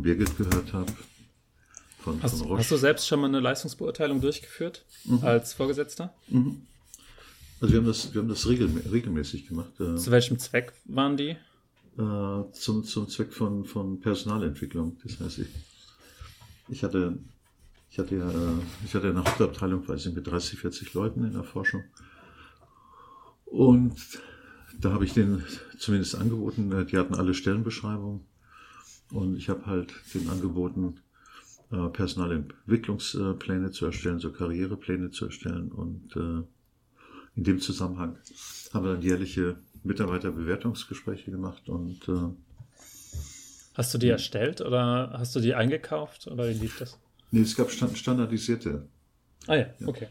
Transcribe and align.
von 0.00 0.02
Birgit 0.02 0.36
gehört 0.36 0.72
habe. 0.72 0.92
Von, 1.98 2.22
hast, 2.22 2.38
von 2.38 2.58
hast, 2.58 2.70
du 2.70 2.76
selbst 2.76 3.06
schon 3.06 3.20
mal 3.20 3.26
eine 3.26 3.40
Leistungsbeurteilung 3.40 4.20
durchgeführt 4.20 4.86
mhm. 5.04 5.22
als 5.22 5.52
Vorgesetzter? 5.52 6.14
Mhm. 6.28 6.62
Also 7.60 7.74
wir 7.74 7.80
haben 7.80 7.86
das, 7.86 8.14
wir 8.14 8.22
haben 8.22 8.28
das 8.28 8.48
regel, 8.48 8.70
regelmäßig 8.90 9.46
gemacht. 9.46 9.78
Äh, 9.78 9.96
Zu 9.96 10.10
welchem 10.10 10.38
Zweck 10.38 10.72
waren 10.86 11.18
die? 11.18 11.36
Äh, 11.98 12.52
zum, 12.52 12.84
zum 12.84 13.08
Zweck 13.08 13.34
von, 13.34 13.66
von 13.66 14.00
Personalentwicklung. 14.00 14.96
Das 15.02 15.20
heißt, 15.20 15.40
ich, 15.40 15.48
ich 16.70 16.82
hatte, 16.82 17.18
ich 17.90 17.98
hatte 17.98 18.16
ja, 18.16 18.30
äh, 18.30 18.54
ich 18.86 18.94
hatte 18.94 19.10
eine 19.10 19.22
Hauptabteilung, 19.22 19.86
weiß 19.86 20.06
ich, 20.06 20.14
mit 20.14 20.26
30, 20.26 20.58
40 20.58 20.94
Leuten 20.94 21.24
in 21.24 21.34
der 21.34 21.44
Forschung. 21.44 21.84
Und 23.44 23.94
da 24.80 24.92
habe 24.92 25.04
ich 25.04 25.12
denen 25.12 25.44
zumindest 25.78 26.14
angeboten, 26.14 26.86
die 26.90 26.96
hatten 26.96 27.14
alle 27.14 27.34
Stellenbeschreibungen. 27.34 28.29
Und 29.10 29.36
ich 29.36 29.48
habe 29.48 29.66
halt 29.66 29.92
den 30.14 30.28
angeboten, 30.28 31.00
Personalentwicklungspläne 31.92 33.70
zu 33.70 33.86
erstellen, 33.86 34.18
so 34.18 34.32
Karrierepläne 34.32 35.10
zu 35.10 35.26
erstellen 35.26 35.70
und 35.70 36.16
in 36.16 37.44
dem 37.44 37.60
Zusammenhang 37.60 38.18
haben 38.72 38.84
wir 38.84 38.94
dann 38.94 39.02
jährliche 39.02 39.56
Mitarbeiterbewertungsgespräche 39.84 41.30
gemacht 41.30 41.68
und 41.68 42.08
äh, 42.08 42.34
Hast 43.74 43.94
du 43.94 43.98
die 43.98 44.08
erstellt 44.08 44.60
oder 44.60 45.14
hast 45.16 45.34
du 45.36 45.40
die 45.40 45.54
eingekauft 45.54 46.26
oder 46.26 46.48
wie 46.48 46.54
lief 46.54 46.78
das? 46.78 46.98
Nee, 47.30 47.42
es 47.42 47.54
gab 47.56 47.70
standardisierte. 47.70 48.86
Ah 49.46 49.54
ja, 49.54 49.66
ja. 49.78 49.88
okay. 49.88 50.08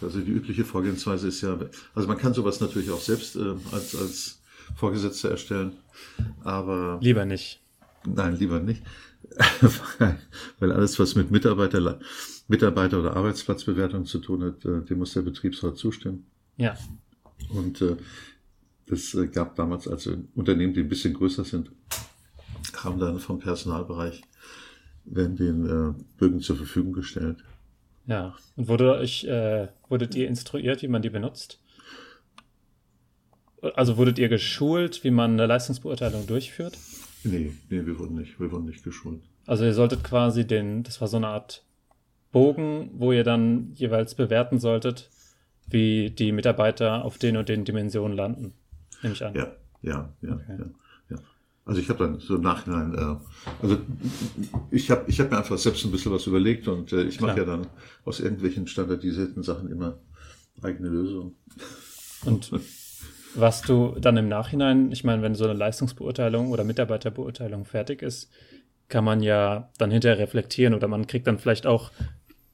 Also 0.00 0.20
die 0.20 0.32
übliche 0.32 0.64
Vorgehensweise 0.64 1.28
ist 1.28 1.42
ja, 1.42 1.56
also 1.94 2.08
man 2.08 2.18
kann 2.18 2.34
sowas 2.34 2.60
natürlich 2.60 2.90
auch 2.90 3.00
selbst 3.00 3.36
äh, 3.36 3.54
als, 3.70 3.94
als 3.94 4.40
Vorgesetzter 4.74 5.30
erstellen, 5.30 5.76
aber. 6.42 6.98
Lieber 7.00 7.24
nicht. 7.24 7.60
Nein, 8.14 8.36
lieber 8.36 8.60
nicht. 8.60 8.82
Weil 10.58 10.72
alles, 10.72 10.98
was 10.98 11.14
mit 11.14 11.30
Mitarbeiter, 11.30 11.98
Mitarbeiter 12.46 13.00
oder 13.00 13.16
Arbeitsplatzbewertung 13.16 14.06
zu 14.06 14.18
tun 14.18 14.42
hat, 14.42 14.64
äh, 14.64 14.82
dem 14.82 14.98
muss 14.98 15.14
der 15.14 15.22
Betriebsrat 15.22 15.76
zustimmen. 15.76 16.26
Ja. 16.56 16.76
Und 17.50 17.82
äh, 17.82 17.96
das 18.86 19.14
äh, 19.14 19.26
gab 19.26 19.56
damals 19.56 19.86
also 19.86 20.16
Unternehmen, 20.34 20.74
die 20.74 20.80
ein 20.80 20.88
bisschen 20.88 21.14
größer 21.14 21.44
sind, 21.44 21.70
haben 22.76 22.98
dann 22.98 23.18
vom 23.18 23.38
Personalbereich 23.38 24.22
werden 25.04 25.36
den 25.36 25.66
äh, 25.66 25.94
Bögen 26.18 26.40
zur 26.40 26.56
Verfügung 26.56 26.92
gestellt. 26.92 27.38
Ja. 28.06 28.34
Und 28.56 28.68
wurde 28.68 28.96
euch, 28.96 29.24
äh, 29.24 29.68
wurdet 29.88 30.14
ihr 30.14 30.28
instruiert, 30.28 30.82
wie 30.82 30.88
man 30.88 31.02
die 31.02 31.10
benutzt? 31.10 31.60
Also 33.74 33.96
wurdet 33.96 34.18
ihr 34.18 34.28
geschult, 34.28 35.02
wie 35.04 35.10
man 35.10 35.32
eine 35.32 35.46
Leistungsbeurteilung 35.46 36.26
durchführt? 36.26 36.78
Nee, 37.24 37.52
nee, 37.68 37.86
wir 37.86 37.98
wurden 37.98 38.16
nicht, 38.16 38.38
wir 38.40 38.50
wurden 38.50 38.66
nicht 38.66 38.84
geschult. 38.84 39.22
Also 39.46 39.64
ihr 39.64 39.74
solltet 39.74 40.04
quasi 40.04 40.46
den, 40.46 40.82
das 40.82 41.00
war 41.00 41.08
so 41.08 41.16
eine 41.16 41.28
Art 41.28 41.64
Bogen, 42.32 42.90
wo 42.94 43.12
ihr 43.12 43.24
dann 43.24 43.72
jeweils 43.74 44.14
bewerten 44.14 44.58
solltet, 44.58 45.10
wie 45.66 46.10
die 46.10 46.32
Mitarbeiter 46.32 47.04
auf 47.04 47.18
den 47.18 47.36
und 47.36 47.48
den 47.48 47.64
Dimensionen 47.64 48.16
landen, 48.16 48.52
nehme 49.02 49.14
ich 49.14 49.24
an. 49.24 49.34
Ja, 49.34 49.52
ja, 49.82 50.12
ja, 50.20 50.34
okay. 50.34 50.56
ja, 50.58 50.66
ja. 51.10 51.16
Also 51.64 51.80
ich 51.80 51.88
habe 51.88 52.04
dann 52.04 52.20
so 52.20 52.36
im 52.36 52.42
Nachhinein, 52.42 52.94
äh, 52.94 53.16
also 53.62 53.78
ich 54.70 54.90
habe 54.90 55.04
ich 55.08 55.20
hab 55.20 55.30
mir 55.30 55.38
einfach 55.38 55.58
selbst 55.58 55.84
ein 55.84 55.90
bisschen 55.90 56.12
was 56.12 56.26
überlegt 56.26 56.68
und 56.68 56.92
äh, 56.92 57.04
ich 57.04 57.20
mache 57.20 57.38
ja 57.38 57.44
dann 57.44 57.66
aus 58.04 58.20
irgendwelchen 58.20 58.66
standardisierten 58.66 59.42
Sachen 59.42 59.70
immer 59.70 59.98
eigene 60.62 60.88
Lösungen. 60.88 61.36
Und 62.24 62.50
was 63.40 63.62
du 63.62 63.96
dann 64.00 64.16
im 64.16 64.28
Nachhinein, 64.28 64.92
ich 64.92 65.04
meine, 65.04 65.22
wenn 65.22 65.34
so 65.34 65.44
eine 65.44 65.54
Leistungsbeurteilung 65.54 66.50
oder 66.50 66.64
Mitarbeiterbeurteilung 66.64 67.64
fertig 67.64 68.02
ist, 68.02 68.30
kann 68.88 69.04
man 69.04 69.22
ja 69.22 69.70
dann 69.78 69.90
hinterher 69.90 70.18
reflektieren 70.18 70.74
oder 70.74 70.88
man 70.88 71.06
kriegt 71.06 71.26
dann 71.26 71.38
vielleicht 71.38 71.66
auch 71.66 71.90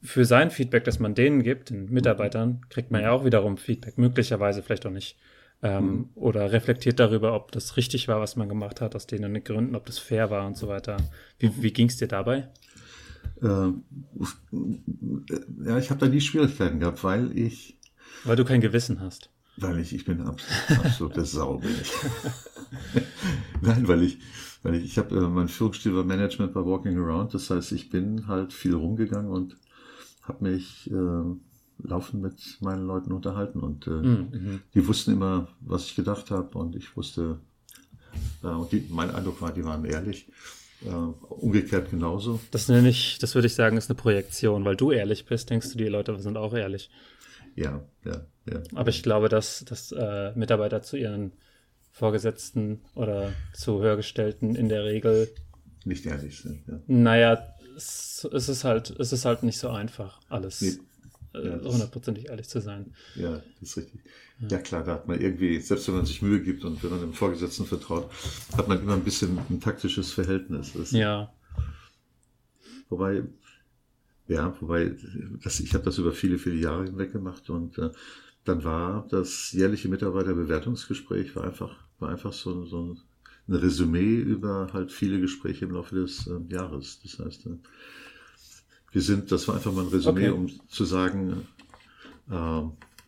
für 0.03 0.25
sein 0.25 0.51
Feedback, 0.51 0.83
das 0.83 0.99
man 0.99 1.15
denen 1.15 1.43
gibt, 1.43 1.69
den 1.69 1.89
Mitarbeitern, 1.91 2.61
kriegt 2.69 2.91
man 2.91 3.01
ja 3.01 3.11
auch 3.11 3.25
wiederum 3.25 3.57
Feedback, 3.57 3.97
möglicherweise 3.97 4.61
vielleicht 4.61 4.85
auch 4.85 4.91
nicht. 4.91 5.17
Ähm, 5.63 5.85
mhm. 5.85 6.09
Oder 6.15 6.51
reflektiert 6.51 6.99
darüber, 6.99 7.33
ob 7.33 7.51
das 7.51 7.77
richtig 7.77 8.07
war, 8.07 8.19
was 8.19 8.35
man 8.35 8.49
gemacht 8.49 8.81
hat, 8.81 8.95
aus 8.95 9.07
denen 9.07 9.43
Gründen, 9.43 9.75
ob 9.75 9.85
das 9.85 9.97
fair 9.97 10.29
war 10.29 10.45
und 10.45 10.57
so 10.57 10.67
weiter. 10.67 10.97
Wie, 11.39 11.51
wie 11.63 11.71
ging 11.71 11.87
es 11.87 11.97
dir 11.97 12.07
dabei? 12.07 12.49
Äh, 13.41 13.71
ja, 15.65 15.77
ich 15.77 15.89
habe 15.89 15.99
da 15.99 16.07
nie 16.07 16.21
Schwierigkeiten 16.21 16.79
gehabt, 16.79 17.03
weil 17.03 17.37
ich. 17.37 17.79
Weil 18.25 18.35
du 18.35 18.45
kein 18.45 18.61
Gewissen 18.61 18.99
hast. 18.99 19.29
Weil 19.57 19.79
ich, 19.79 19.93
ich 19.93 20.05
bin 20.05 20.21
absolut, 20.21 20.85
absolute 20.85 21.25
Sau, 21.25 21.57
bin 21.57 21.71
ich. 21.81 21.91
Nein, 23.61 23.87
weil 23.87 24.03
ich, 24.03 24.17
weil 24.63 24.75
ich, 24.75 24.85
ich 24.85 24.97
habe, 24.97 25.15
äh, 25.15 25.21
mein 25.21 25.47
Führungsstil 25.47 25.95
war 25.95 26.03
Management 26.03 26.53
bei 26.53 26.65
Walking 26.65 26.97
Around. 26.97 27.33
Das 27.33 27.49
heißt, 27.49 27.71
ich 27.71 27.89
bin 27.89 28.27
halt 28.27 28.51
viel 28.51 28.75
rumgegangen 28.75 29.31
und 29.31 29.55
habe 30.23 30.43
mich 30.43 30.91
äh, 30.91 31.87
laufend 31.87 32.21
mit 32.21 32.57
meinen 32.61 32.85
Leuten 32.85 33.11
unterhalten 33.11 33.59
und 33.59 33.87
äh, 33.87 33.91
mhm. 33.91 34.29
mhm. 34.31 34.61
die 34.73 34.87
wussten 34.87 35.13
immer, 35.13 35.47
was 35.61 35.85
ich 35.85 35.95
gedacht 35.95 36.31
habe 36.31 36.57
und 36.57 36.75
ich 36.75 36.95
wusste, 36.97 37.39
äh, 38.43 38.47
und 38.47 38.71
die, 38.71 38.85
mein 38.89 39.11
Eindruck 39.11 39.41
war, 39.41 39.53
die 39.53 39.63
waren 39.63 39.85
ehrlich. 39.85 40.27
Äh, 40.83 40.89
umgekehrt 40.89 41.89
genauso. 41.89 42.39
Das 42.51 42.67
nenne 42.67 42.89
ich, 42.89 43.17
das 43.19 43.33
würde 43.33 43.47
ich 43.47 43.55
sagen, 43.55 43.77
ist 43.77 43.89
eine 43.89 43.95
Projektion, 43.95 44.65
weil 44.65 44.75
du 44.75 44.91
ehrlich 44.91 45.25
bist, 45.25 45.49
denkst 45.49 45.71
du, 45.71 45.77
die 45.77 45.85
Leute 45.85 46.19
sind 46.19 46.37
auch 46.37 46.53
ehrlich. 46.53 46.89
Ja, 47.55 47.81
ja, 48.03 48.25
ja. 48.49 48.63
Aber 48.73 48.89
ich 48.89 49.03
glaube, 49.03 49.29
dass, 49.29 49.65
dass 49.65 49.91
äh, 49.91 50.33
Mitarbeiter 50.35 50.81
zu 50.81 50.97
ihren 50.97 51.33
Vorgesetzten 51.91 52.81
oder 52.95 53.31
zu 53.53 53.81
Höhergestellten 53.81 54.55
in 54.55 54.69
der 54.69 54.83
Regel 54.83 55.29
nicht 55.85 56.05
ehrlich 56.05 56.39
sind. 56.39 56.67
Ja. 56.67 56.79
Naja, 56.87 57.55
es, 57.77 58.27
es, 58.33 58.49
ist 58.49 58.63
halt, 58.63 58.89
es 58.99 59.13
ist 59.13 59.25
halt 59.25 59.43
nicht 59.43 59.57
so 59.57 59.69
einfach, 59.69 60.19
alles 60.29 60.61
nee. 60.61 60.77
Äh, 61.33 61.59
hundertprozentig 61.63 62.27
ehrlich 62.29 62.47
zu 62.47 62.61
sein. 62.61 62.93
Ja, 63.15 63.41
das 63.59 63.69
ist 63.69 63.77
richtig. 63.77 64.01
Ja. 64.39 64.47
ja. 64.49 64.57
klar, 64.59 64.83
da 64.83 64.93
hat 64.93 65.07
man 65.07 65.19
irgendwie, 65.19 65.59
selbst 65.59 65.87
wenn 65.87 65.95
man 65.95 66.05
sich 66.05 66.21
Mühe 66.21 66.41
gibt 66.41 66.63
und 66.63 66.81
wenn 66.83 66.89
man 66.89 67.01
dem 67.01 67.13
Vorgesetzten 67.13 67.65
vertraut, 67.65 68.09
hat 68.57 68.67
man 68.67 68.79
immer 68.79 68.93
ein 68.93 69.03
bisschen 69.03 69.37
ein 69.49 69.59
taktisches 69.59 70.11
Verhältnis. 70.11 70.73
Ja. 70.91 71.33
Wobei, 72.89 73.23
ja, 74.27 74.55
wobei, 74.59 74.95
das, 75.43 75.59
ich 75.59 75.73
habe 75.73 75.83
das 75.83 75.97
über 75.97 76.11
viele, 76.11 76.37
viele 76.37 76.55
Jahre 76.55 76.85
hinweg 76.85 77.11
gemacht 77.11 77.49
und 77.49 77.77
äh, 77.77 77.91
dann 78.43 78.63
war 78.63 79.07
das 79.09 79.51
jährliche 79.51 79.89
Mitarbeiterbewertungsgespräch 79.89 81.35
war 81.35 81.45
einfach, 81.45 81.75
war 81.99 82.09
einfach 82.09 82.33
so, 82.33 82.65
so 82.65 82.97
ein 83.47 83.53
Resümee 83.53 84.15
über 84.15 84.69
halt 84.73 84.91
viele 84.91 85.19
Gespräche 85.19 85.65
im 85.65 85.71
Laufe 85.71 85.95
des 85.95 86.27
äh, 86.27 86.39
Jahres. 86.53 86.99
Das 87.03 87.19
heißt, 87.19 87.45
äh, 87.47 87.57
wir 88.91 89.01
sind, 89.01 89.31
das 89.31 89.47
war 89.47 89.55
einfach 89.55 89.73
mal 89.73 89.83
ein 89.83 89.89
Resümee, 89.89 90.29
okay. 90.29 90.37
um 90.37 90.67
zu 90.69 90.85
sagen, 90.85 91.47
äh, 92.29 92.61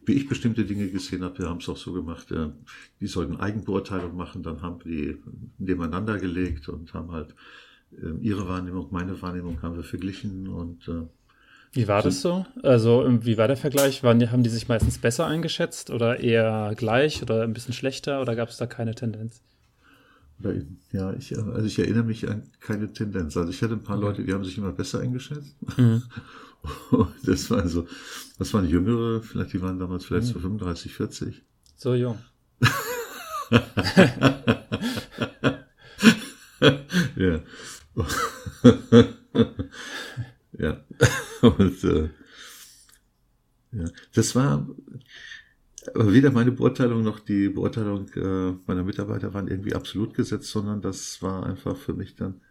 wie 0.06 0.14
ich 0.14 0.28
bestimmte 0.28 0.66
Dinge 0.66 0.90
gesehen 0.90 1.24
habe, 1.24 1.40
wir 1.40 1.50
haben 1.50 1.60
es 1.60 1.70
auch 1.70 1.78
so 1.78 1.94
gemacht, 1.94 2.32
äh, 2.32 2.50
die 3.00 3.08
sollten 3.08 3.38
Eigenbeurteilung 3.38 4.16
machen, 4.16 4.44
dann 4.44 4.62
haben 4.62 4.84
wir 4.84 5.14
die 5.14 5.24
nebeneinander 5.58 6.18
gelegt 6.20 6.70
und 6.70 6.94
haben 6.94 7.12
halt 7.12 7.36
ihre 8.22 8.48
Wahrnehmung, 8.48 8.88
meine 8.92 9.22
Wahrnehmung 9.22 9.62
haben 9.62 9.76
wir 9.76 9.84
verglichen 9.84 10.48
und 10.48 10.88
äh, 10.88 11.08
wie 11.74 11.88
war 11.88 12.02
das 12.02 12.22
so? 12.22 12.46
Also, 12.64 13.06
wie 13.22 13.38
war 13.38 13.48
der 13.48 13.58
Vergleich? 13.58 14.02
Waren, 14.02 14.32
haben 14.32 14.42
die 14.42 14.50
sich 14.50 14.68
meistens 14.68 14.98
besser 14.98 15.28
eingeschätzt 15.28 15.92
oder 15.92 16.20
eher 16.20 16.74
gleich 16.76 17.22
oder 17.22 17.44
ein 17.44 17.54
bisschen 17.54 17.74
schlechter 17.74 18.22
oder 18.22 18.36
gab 18.36 18.50
es 18.50 18.58
da 18.58 18.66
keine 18.66 18.96
Tendenz? 18.96 19.42
Ja, 20.92 21.14
ich, 21.14 21.38
also 21.38 21.66
ich 21.66 21.78
erinnere 21.80 22.04
mich 22.04 22.28
an 22.30 22.44
keine 22.60 22.94
Tendenz. 22.94 23.36
Also 23.38 23.50
ich 23.50 23.62
hatte 23.62 23.74
ein 23.74 23.84
paar 23.84 23.98
Leute, 23.98 24.24
die 24.24 24.34
haben 24.34 24.44
sich 24.44 24.58
immer 24.58 24.72
besser 24.72 25.02
eingeschätzt. 25.02 25.56
Mhm. 25.78 26.04
Das 27.24 27.50
war 27.50 27.60
also, 27.60 27.88
das 28.40 28.54
waren 28.54 28.68
Jüngere, 28.68 29.22
vielleicht, 29.22 29.54
die 29.54 29.62
waren 29.62 29.80
damals 29.80 30.04
vielleicht 30.04 30.28
mhm. 30.28 30.34
so 30.34 30.40
35, 30.40 30.94
40. 30.94 31.42
So 31.78 31.94
jung. 31.94 32.18
ja. 37.16 37.40
ja. 40.58 40.84
Und 41.42 41.84
äh, 41.84 42.10
ja, 43.72 43.86
das 44.14 44.36
war, 44.36 44.68
weder 45.94 46.32
meine 46.32 46.52
Beurteilung 46.52 47.04
noch 47.04 47.20
die 47.20 47.50
Beurteilung 47.50 48.08
äh, 48.16 48.54
meiner 48.66 48.84
Mitarbeiter 48.84 49.34
waren 49.34 49.48
irgendwie 49.48 49.76
absolut 49.76 50.14
gesetzt, 50.14 50.50
sondern 50.50 50.82
das 50.82 51.22
war 51.22 51.46
einfach 51.46 51.76
für 51.76 51.94
mich 51.94 52.16
dann 52.16 52.42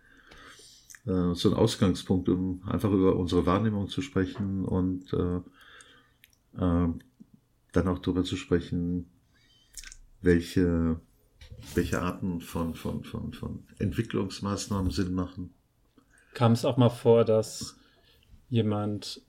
äh, 1.06 1.34
so 1.34 1.50
ein 1.50 1.54
Ausgangspunkt, 1.54 2.28
um 2.28 2.62
einfach 2.66 2.90
über 2.90 3.16
unsere 3.16 3.46
Wahrnehmung 3.46 3.88
zu 3.88 4.02
sprechen 4.02 4.64
und 4.64 5.12
äh, 5.12 5.36
äh, 6.58 6.88
dann 7.72 7.88
auch 7.88 7.98
darüber 7.98 8.24
zu 8.24 8.36
sprechen, 8.36 9.06
welche, 10.22 11.00
welche 11.74 12.00
Arten 12.00 12.40
von, 12.40 12.74
von, 12.74 13.04
von, 13.04 13.32
von 13.32 13.64
Entwicklungsmaßnahmen 13.78 14.90
Sinn 14.90 15.12
machen. 15.12 15.52
Kam 16.34 16.52
es 16.52 16.64
auch 16.64 16.76
mal 16.76 16.90
vor, 16.90 17.24
dass 17.24 17.76
jemand 18.48 19.22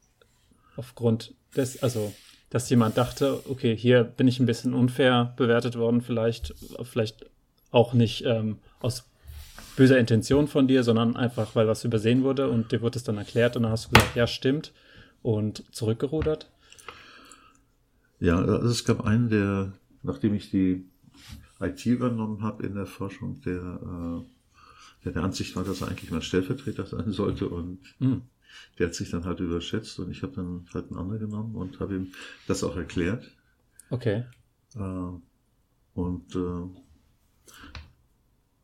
aufgrund 0.76 1.34
des, 1.56 1.82
also 1.82 2.14
dass 2.50 2.70
jemand 2.70 2.98
dachte, 2.98 3.42
okay, 3.50 3.76
hier 3.76 4.04
bin 4.04 4.28
ich 4.28 4.40
ein 4.40 4.46
bisschen 4.46 4.74
unfair 4.74 5.34
bewertet 5.38 5.78
worden, 5.78 6.02
vielleicht, 6.02 6.54
vielleicht 6.84 7.30
auch 7.72 7.94
nicht 7.94 8.24
ähm, 8.26 8.60
aus 8.80 9.10
böser 9.76 10.00
Intention 10.00 10.48
von 10.48 10.68
dir, 10.68 10.84
sondern 10.84 11.16
einfach, 11.16 11.56
weil 11.56 11.68
was 11.68 11.84
übersehen 11.84 12.24
wurde 12.24 12.50
und 12.50 12.72
dir 12.72 12.82
wurde 12.82 12.98
es 12.98 13.04
dann 13.04 13.18
erklärt 13.18 13.56
und 13.56 13.64
dann 13.64 13.72
hast 13.72 13.86
du 13.86 13.90
gesagt, 13.92 14.16
ja, 14.16 14.28
stimmt 14.28 14.74
und 15.22 15.64
zurückgerudert? 15.74 16.50
Ja, 18.20 18.38
also 18.40 18.70
es 18.70 18.86
gab 18.86 19.06
einen, 19.06 19.30
der, 19.30 19.74
nachdem 20.02 20.34
ich 20.34 20.50
die 20.50 20.86
IT 21.60 21.86
übernommen 21.86 22.42
habe 22.42 22.66
in 22.66 22.76
der 22.76 22.86
Forschung, 22.86 23.42
der, 23.42 23.62
äh, 23.62 25.04
der 25.06 25.12
der 25.14 25.24
Ansicht 25.24 25.56
war, 25.56 25.64
dass 25.64 25.82
er 25.82 25.90
eigentlich 25.90 26.12
mein 26.12 26.22
Stellvertreter 26.22 26.86
sein 26.86 27.12
sollte 27.12 27.50
und 27.50 27.80
mhm. 28.00 28.24
der 28.78 28.88
hat 28.88 28.96
sich 28.96 29.10
dann 29.10 29.26
halt 29.26 29.40
überschätzt 29.40 30.00
und 30.00 30.12
ich 30.12 30.24
habe 30.24 30.34
dann 30.34 30.66
halt 30.74 30.90
einen 30.90 31.00
anderen 31.00 31.20
genommen 31.20 31.56
und 31.56 31.80
habe 31.80 31.96
ihm 31.96 32.14
das 32.48 32.64
auch 32.64 32.76
erklärt. 32.76 33.32
Okay. 33.90 34.26
Äh, 34.76 35.10
und 35.94 36.36
äh, 36.36 36.82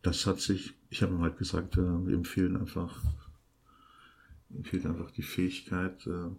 das 0.03 0.25
hat 0.27 0.39
sich, 0.39 0.73
ich 0.89 1.01
habe 1.01 1.13
ihm 1.13 1.21
halt 1.21 1.37
gesagt, 1.37 1.77
äh, 1.77 2.07
wir 2.07 2.13
empfehlen 2.13 2.57
einfach, 2.57 3.01
empfehlen 4.53 4.87
einfach 4.87 5.09
die 5.11 5.23
Fähigkeit, 5.23 6.05
äh, 6.05 6.29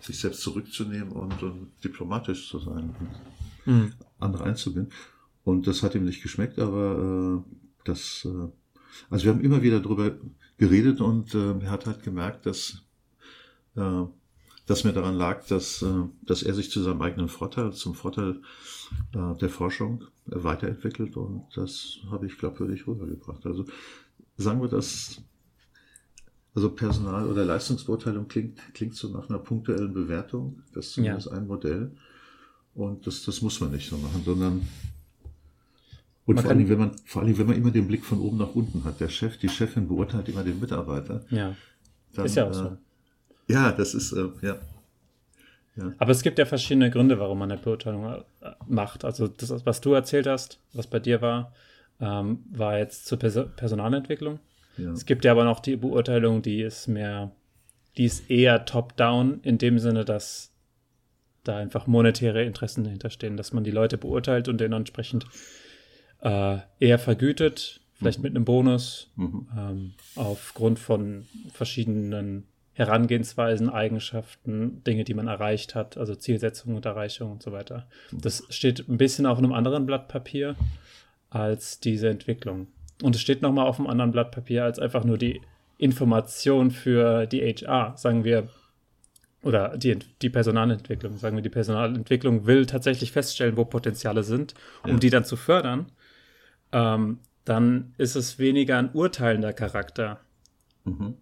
sich 0.00 0.18
selbst 0.18 0.40
zurückzunehmen 0.40 1.12
und, 1.12 1.42
und 1.42 1.72
diplomatisch 1.84 2.48
zu 2.48 2.58
sein 2.58 2.94
und 2.98 3.72
mhm. 3.72 3.92
andere 4.18 4.44
einzubinden. 4.44 4.92
Und 5.44 5.66
das 5.66 5.82
hat 5.82 5.94
ihm 5.94 6.04
nicht 6.04 6.22
geschmeckt, 6.22 6.58
aber 6.58 7.42
äh, 7.46 7.54
das, 7.84 8.26
äh, 8.26 8.48
also 9.08 9.24
wir 9.24 9.32
haben 9.32 9.40
immer 9.40 9.62
wieder 9.62 9.80
darüber 9.80 10.12
geredet 10.58 11.00
und 11.00 11.34
äh, 11.34 11.58
er 11.60 11.70
hat 11.70 11.86
halt 11.86 12.02
gemerkt, 12.02 12.46
dass, 12.46 12.82
äh, 13.76 14.02
dass 14.66 14.84
mir 14.84 14.92
daran 14.92 15.16
lag, 15.16 15.46
dass, 15.46 15.82
äh, 15.82 16.04
dass 16.22 16.42
er 16.42 16.54
sich 16.54 16.70
zu 16.70 16.82
seinem 16.82 17.00
eigenen 17.00 17.28
Vorteil, 17.28 17.72
zum 17.72 17.94
Vorteil 17.94 18.42
äh, 19.14 19.34
der 19.36 19.48
Forschung 19.48 20.04
äh, 20.30 20.42
weiterentwickelt 20.44 21.16
und 21.16 21.46
das 21.54 21.98
habe 22.10 22.26
ich 22.26 22.36
glaubwürdig 22.36 22.86
rübergebracht. 22.86 23.46
Also 23.46 23.64
sagen 24.36 24.60
wir, 24.60 24.68
dass 24.68 25.22
also 26.54 26.70
Personal- 26.70 27.28
oder 27.28 27.44
Leistungsbeurteilung 27.44 28.26
klingt, 28.26 28.58
klingt 28.74 28.94
so 28.96 29.08
nach 29.08 29.28
einer 29.28 29.38
punktuellen 29.38 29.94
Bewertung. 29.94 30.62
Das 30.74 30.86
ist 30.86 30.94
zumindest 30.94 31.28
ja. 31.28 31.32
ein 31.32 31.46
Modell. 31.46 31.92
Und 32.74 33.06
das, 33.06 33.24
das 33.24 33.40
muss 33.40 33.60
man 33.60 33.70
nicht 33.70 33.88
so 33.88 33.96
machen, 33.96 34.22
sondern 34.24 34.66
und 36.30 36.36
man 36.36 36.44
vor 36.44 36.52
allem, 36.52 36.68
wenn 36.68 36.78
man, 36.78 36.90
vor 37.04 37.22
allem, 37.22 37.38
wenn 37.38 37.46
man 37.46 37.56
immer 37.56 37.70
den 37.70 37.86
Blick 37.86 38.04
von 38.04 38.20
oben 38.20 38.38
nach 38.38 38.54
unten 38.54 38.84
hat. 38.84 39.00
Der 39.00 39.08
Chef, 39.08 39.36
die 39.38 39.48
Chefin 39.48 39.88
beurteilt 39.88 40.28
immer 40.28 40.42
den 40.42 40.58
Mitarbeiter. 40.60 41.24
Ja. 41.30 41.54
Dann, 42.14 42.24
ist 42.24 42.36
ja 42.36 42.48
auch 42.48 42.54
so. 42.54 42.66
Äh, 42.66 43.52
ja, 43.52 43.72
das 43.72 43.94
ist, 43.94 44.12
äh, 44.12 44.28
ja. 44.42 44.56
ja. 45.76 45.92
Aber 45.98 46.10
es 46.10 46.22
gibt 46.22 46.38
ja 46.38 46.46
verschiedene 46.46 46.90
Gründe, 46.90 47.18
warum 47.18 47.38
man 47.38 47.50
eine 47.50 47.60
Beurteilung 47.60 48.04
äh, 48.04 48.50
macht. 48.66 49.04
Also 49.04 49.28
das, 49.28 49.66
was 49.66 49.80
du 49.80 49.92
erzählt 49.92 50.26
hast, 50.26 50.60
was 50.72 50.86
bei 50.86 50.98
dir 50.98 51.20
war, 51.20 51.52
ähm, 52.00 52.44
war 52.50 52.78
jetzt 52.78 53.06
zur 53.06 53.18
Pers 53.18 53.38
Personalentwicklung. 53.56 54.38
Ja. 54.76 54.92
Es 54.92 55.04
gibt 55.04 55.24
ja 55.24 55.32
aber 55.32 55.44
noch 55.44 55.60
die 55.60 55.76
Beurteilung, 55.76 56.42
die 56.42 56.62
ist 56.62 56.86
mehr, 56.86 57.32
die 57.96 58.04
ist 58.04 58.30
eher 58.30 58.64
top-down 58.64 59.40
in 59.42 59.58
dem 59.58 59.78
Sinne, 59.78 60.04
dass 60.04 60.52
da 61.44 61.56
einfach 61.56 61.86
monetäre 61.86 62.44
Interessen 62.44 62.84
dahinter 62.84 63.10
stehen, 63.10 63.36
dass 63.36 63.52
man 63.52 63.64
die 63.64 63.70
Leute 63.70 63.98
beurteilt 63.98 64.48
und 64.48 64.58
denen 64.58 64.74
entsprechend 64.74 65.26
äh, 66.22 66.58
eher 66.78 66.98
vergütet, 66.98 67.80
vielleicht 67.94 68.18
mhm. 68.18 68.22
mit 68.22 68.36
einem 68.36 68.44
Bonus, 68.44 69.10
mhm. 69.16 69.48
ähm, 69.56 69.92
aufgrund 70.16 70.78
von 70.78 71.26
verschiedenen 71.52 72.44
Herangehensweisen, 72.72 73.68
Eigenschaften, 73.68 74.82
Dinge, 74.84 75.04
die 75.04 75.14
man 75.14 75.28
erreicht 75.28 75.74
hat, 75.74 75.98
also 75.98 76.14
Zielsetzung 76.14 76.76
und 76.76 76.86
Erreichung 76.86 77.32
und 77.32 77.42
so 77.42 77.52
weiter. 77.52 77.86
Mhm. 78.10 78.20
Das 78.22 78.44
steht 78.48 78.88
ein 78.88 78.96
bisschen 78.96 79.26
auf 79.26 79.38
einem 79.38 79.52
anderen 79.52 79.86
Blatt 79.86 80.08
Papier 80.08 80.56
als 81.28 81.80
diese 81.80 82.08
Entwicklung. 82.08 82.68
Und 83.02 83.14
es 83.14 83.20
steht 83.20 83.42
nochmal 83.42 83.66
auf 83.66 83.78
einem 83.78 83.88
anderen 83.88 84.12
Blatt 84.12 84.30
Papier 84.30 84.64
als 84.64 84.78
einfach 84.78 85.04
nur 85.04 85.18
die 85.18 85.40
Information 85.78 86.70
für 86.70 87.26
die 87.26 87.40
HR, 87.40 87.96
sagen 87.96 88.24
wir, 88.24 88.48
oder 89.42 89.76
die, 89.78 89.98
die 90.20 90.28
Personalentwicklung, 90.28 91.16
sagen 91.16 91.36
wir, 91.36 91.42
die 91.42 91.48
Personalentwicklung 91.48 92.46
will 92.46 92.66
tatsächlich 92.66 93.12
feststellen, 93.12 93.56
wo 93.56 93.64
Potenziale 93.64 94.22
sind, 94.22 94.54
um 94.84 94.92
ja. 94.92 94.96
die 94.98 95.10
dann 95.10 95.24
zu 95.24 95.36
fördern, 95.36 95.86
ähm, 96.72 97.18
dann 97.44 97.94
ist 97.98 98.16
es 98.16 98.38
weniger 98.38 98.78
ein 98.78 98.90
urteilender 98.92 99.52
Charakter. 99.52 100.20
Mhm. 100.84 101.14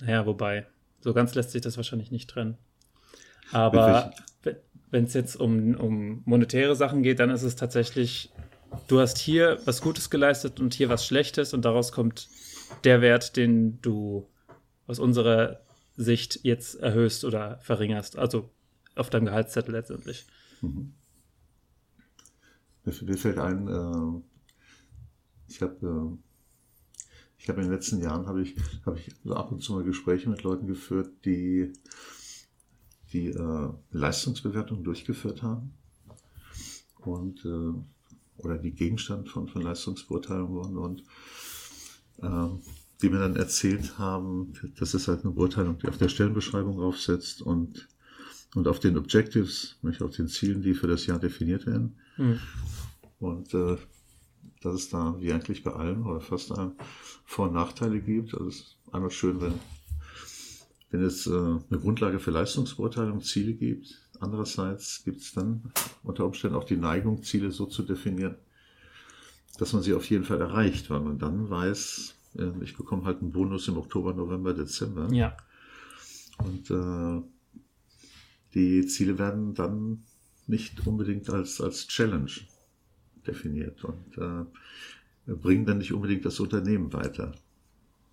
Naja, 0.00 0.26
wobei, 0.26 0.66
so 1.00 1.12
ganz 1.12 1.34
lässt 1.34 1.50
sich 1.50 1.62
das 1.62 1.76
wahrscheinlich 1.76 2.10
nicht 2.10 2.30
trennen. 2.30 2.56
Aber 3.52 4.12
wenn 4.90 5.04
es 5.04 5.14
jetzt 5.14 5.36
um, 5.36 5.74
um 5.74 6.22
monetäre 6.24 6.76
Sachen 6.76 7.02
geht, 7.02 7.18
dann 7.18 7.30
ist 7.30 7.42
es 7.42 7.56
tatsächlich 7.56 8.32
du 8.86 9.00
hast 9.00 9.18
hier 9.18 9.58
was 9.64 9.80
Gutes 9.80 10.10
geleistet 10.10 10.60
und 10.60 10.74
hier 10.74 10.88
was 10.88 11.06
Schlechtes 11.06 11.54
und 11.54 11.64
daraus 11.64 11.92
kommt 11.92 12.28
der 12.84 13.00
Wert, 13.00 13.36
den 13.36 13.80
du 13.82 14.28
aus 14.86 14.98
unserer 14.98 15.60
Sicht 15.96 16.40
jetzt 16.42 16.76
erhöhst 16.76 17.24
oder 17.24 17.58
verringerst. 17.58 18.18
Also 18.18 18.50
auf 18.94 19.10
deinem 19.10 19.26
Gehaltszettel 19.26 19.74
letztendlich. 19.74 20.26
Mhm. 20.60 20.94
Mir, 22.84 23.16
fällt 23.16 23.38
ein, 23.38 23.68
äh, 23.68 24.22
ich 25.48 25.62
habe 25.62 25.86
äh, 25.86 27.48
habe 27.48 27.60
in 27.60 27.66
den 27.68 27.74
letzten 27.74 28.00
Jahren 28.00 28.26
habe 28.26 28.42
ich, 28.42 28.56
habe 28.86 28.98
ich 28.98 29.14
ab 29.30 29.52
und 29.52 29.62
zu 29.62 29.72
mal 29.72 29.84
Gespräche 29.84 30.30
mit 30.30 30.42
Leuten 30.42 30.66
geführt, 30.66 31.10
die 31.24 31.72
die 33.12 33.28
äh, 33.28 33.68
Leistungsbewertung 33.90 34.84
durchgeführt 34.84 35.42
haben. 35.42 35.74
Und 37.00 37.44
äh, 37.44 37.74
oder 38.38 38.58
die 38.58 38.72
Gegenstand 38.72 39.28
von, 39.28 39.48
von 39.48 39.62
Leistungsbeurteilung 39.62 40.50
wurden 40.50 40.78
und 40.78 41.02
äh, 42.22 42.48
die 43.00 43.08
mir 43.08 43.18
dann 43.18 43.36
erzählt 43.36 43.98
haben, 43.98 44.52
das 44.78 44.94
ist 44.94 45.08
halt 45.08 45.24
eine 45.24 45.32
Beurteilung, 45.32 45.78
die 45.78 45.88
auf 45.88 45.98
der 45.98 46.08
Stellenbeschreibung 46.08 46.80
aufsetzt 46.80 47.42
und, 47.42 47.88
und 48.54 48.68
auf 48.68 48.80
den 48.80 48.98
Objectives, 48.98 49.76
nicht 49.82 50.02
auf 50.02 50.14
den 50.16 50.28
Zielen, 50.28 50.62
die 50.62 50.74
für 50.74 50.86
das 50.86 51.06
Jahr 51.06 51.18
definiert 51.18 51.66
werden. 51.66 51.96
Mhm. 52.16 52.40
Und 53.18 53.54
äh, 53.54 53.76
dass 54.62 54.74
es 54.74 54.88
da, 54.90 55.16
wie 55.18 55.32
eigentlich 55.32 55.62
bei 55.64 55.72
allem 55.72 56.06
oder 56.06 56.20
fast 56.20 56.52
allem, 56.52 56.72
Vor- 57.24 57.48
und 57.48 57.54
Nachteile 57.54 58.00
gibt. 58.00 58.34
Also 58.34 58.48
es 58.48 58.56
ist 58.56 58.76
einmal 58.92 59.10
schön, 59.10 59.40
wenn, 59.40 59.54
wenn 60.90 61.02
es 61.02 61.26
äh, 61.26 61.30
eine 61.30 61.80
Grundlage 61.80 62.18
für 62.18 62.30
Leistungsbeurteilung, 62.30 63.22
Ziele 63.22 63.54
gibt, 63.54 64.02
Andererseits 64.22 65.02
gibt 65.04 65.20
es 65.20 65.32
dann 65.32 65.72
unter 66.04 66.24
Umständen 66.24 66.56
auch 66.56 66.64
die 66.64 66.76
Neigung, 66.76 67.24
Ziele 67.24 67.50
so 67.50 67.66
zu 67.66 67.82
definieren, 67.82 68.36
dass 69.58 69.72
man 69.72 69.82
sie 69.82 69.94
auf 69.94 70.08
jeden 70.08 70.22
Fall 70.22 70.40
erreicht, 70.40 70.90
weil 70.90 71.00
man 71.00 71.18
dann 71.18 71.50
weiß, 71.50 72.14
äh, 72.38 72.52
ich 72.62 72.76
bekomme 72.76 73.04
halt 73.04 73.20
einen 73.20 73.32
Bonus 73.32 73.66
im 73.66 73.76
Oktober, 73.78 74.14
November, 74.14 74.54
Dezember. 74.54 75.12
Ja. 75.12 75.36
Und 76.38 76.70
äh, 76.70 77.22
die 78.54 78.86
Ziele 78.86 79.18
werden 79.18 79.54
dann 79.54 80.02
nicht 80.46 80.86
unbedingt 80.86 81.30
als, 81.30 81.60
als 81.60 81.86
Challenge 81.86 82.30
definiert 83.26 83.84
und 83.84 84.18
äh, 84.18 85.32
bringen 85.34 85.64
dann 85.64 85.78
nicht 85.78 85.92
unbedingt 85.92 86.24
das 86.24 86.40
Unternehmen 86.40 86.92
weiter. 86.92 87.32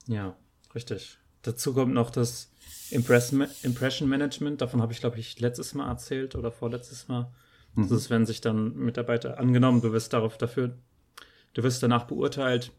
Ja, 0.08 0.36
richtig. 0.74 1.18
Dazu 1.42 1.74
kommt 1.74 1.94
noch 1.94 2.12
das 2.12 2.52
Impression 2.92 4.10
Management, 4.10 4.62
davon 4.62 4.82
habe 4.82 4.94
ich, 4.94 5.00
glaube 5.00 5.20
ich, 5.20 5.40
letztes 5.40 5.74
Mal 5.74 5.88
erzählt 5.88 6.36
oder 6.36 6.52
vorletztes 6.52 7.08
Mal. 7.08 7.32
Mhm. 7.76 7.84
Das 7.84 7.92
ist, 7.92 8.10
wenn 8.10 8.26
sich 8.26 8.42
dann 8.42 8.76
Mitarbeiter 8.76 9.40
angenommen, 9.40 9.82
du 9.82 9.92
wirst 9.92 10.14
darauf 10.14 10.38
dafür, 10.38 10.78
du 11.54 11.64
wirst 11.64 11.82
danach 11.82 12.06
beurteilt, 12.06 12.72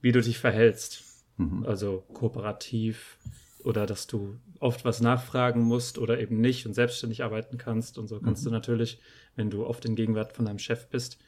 wie 0.00 0.12
du 0.12 0.20
dich 0.20 0.38
verhältst. 0.38 1.02
Mhm. 1.36 1.64
Also 1.64 2.04
kooperativ 2.12 3.18
oder 3.64 3.86
dass 3.86 4.06
du 4.06 4.36
oft 4.60 4.84
was 4.84 5.00
nachfragen 5.00 5.62
musst 5.62 5.98
oder 5.98 6.20
eben 6.20 6.40
nicht 6.40 6.66
und 6.66 6.74
selbstständig 6.74 7.24
arbeiten 7.24 7.58
kannst. 7.58 7.98
Und 7.98 8.08
so 8.08 8.20
kannst 8.20 8.44
mhm. 8.44 8.50
du 8.50 8.52
natürlich, 8.52 9.00
wenn 9.36 9.50
du 9.50 9.66
oft 9.66 9.84
in 9.84 9.96
Gegenwart 9.96 10.32
von 10.32 10.44
deinem 10.44 10.58
Chef 10.58 10.88
bist, 10.88 11.18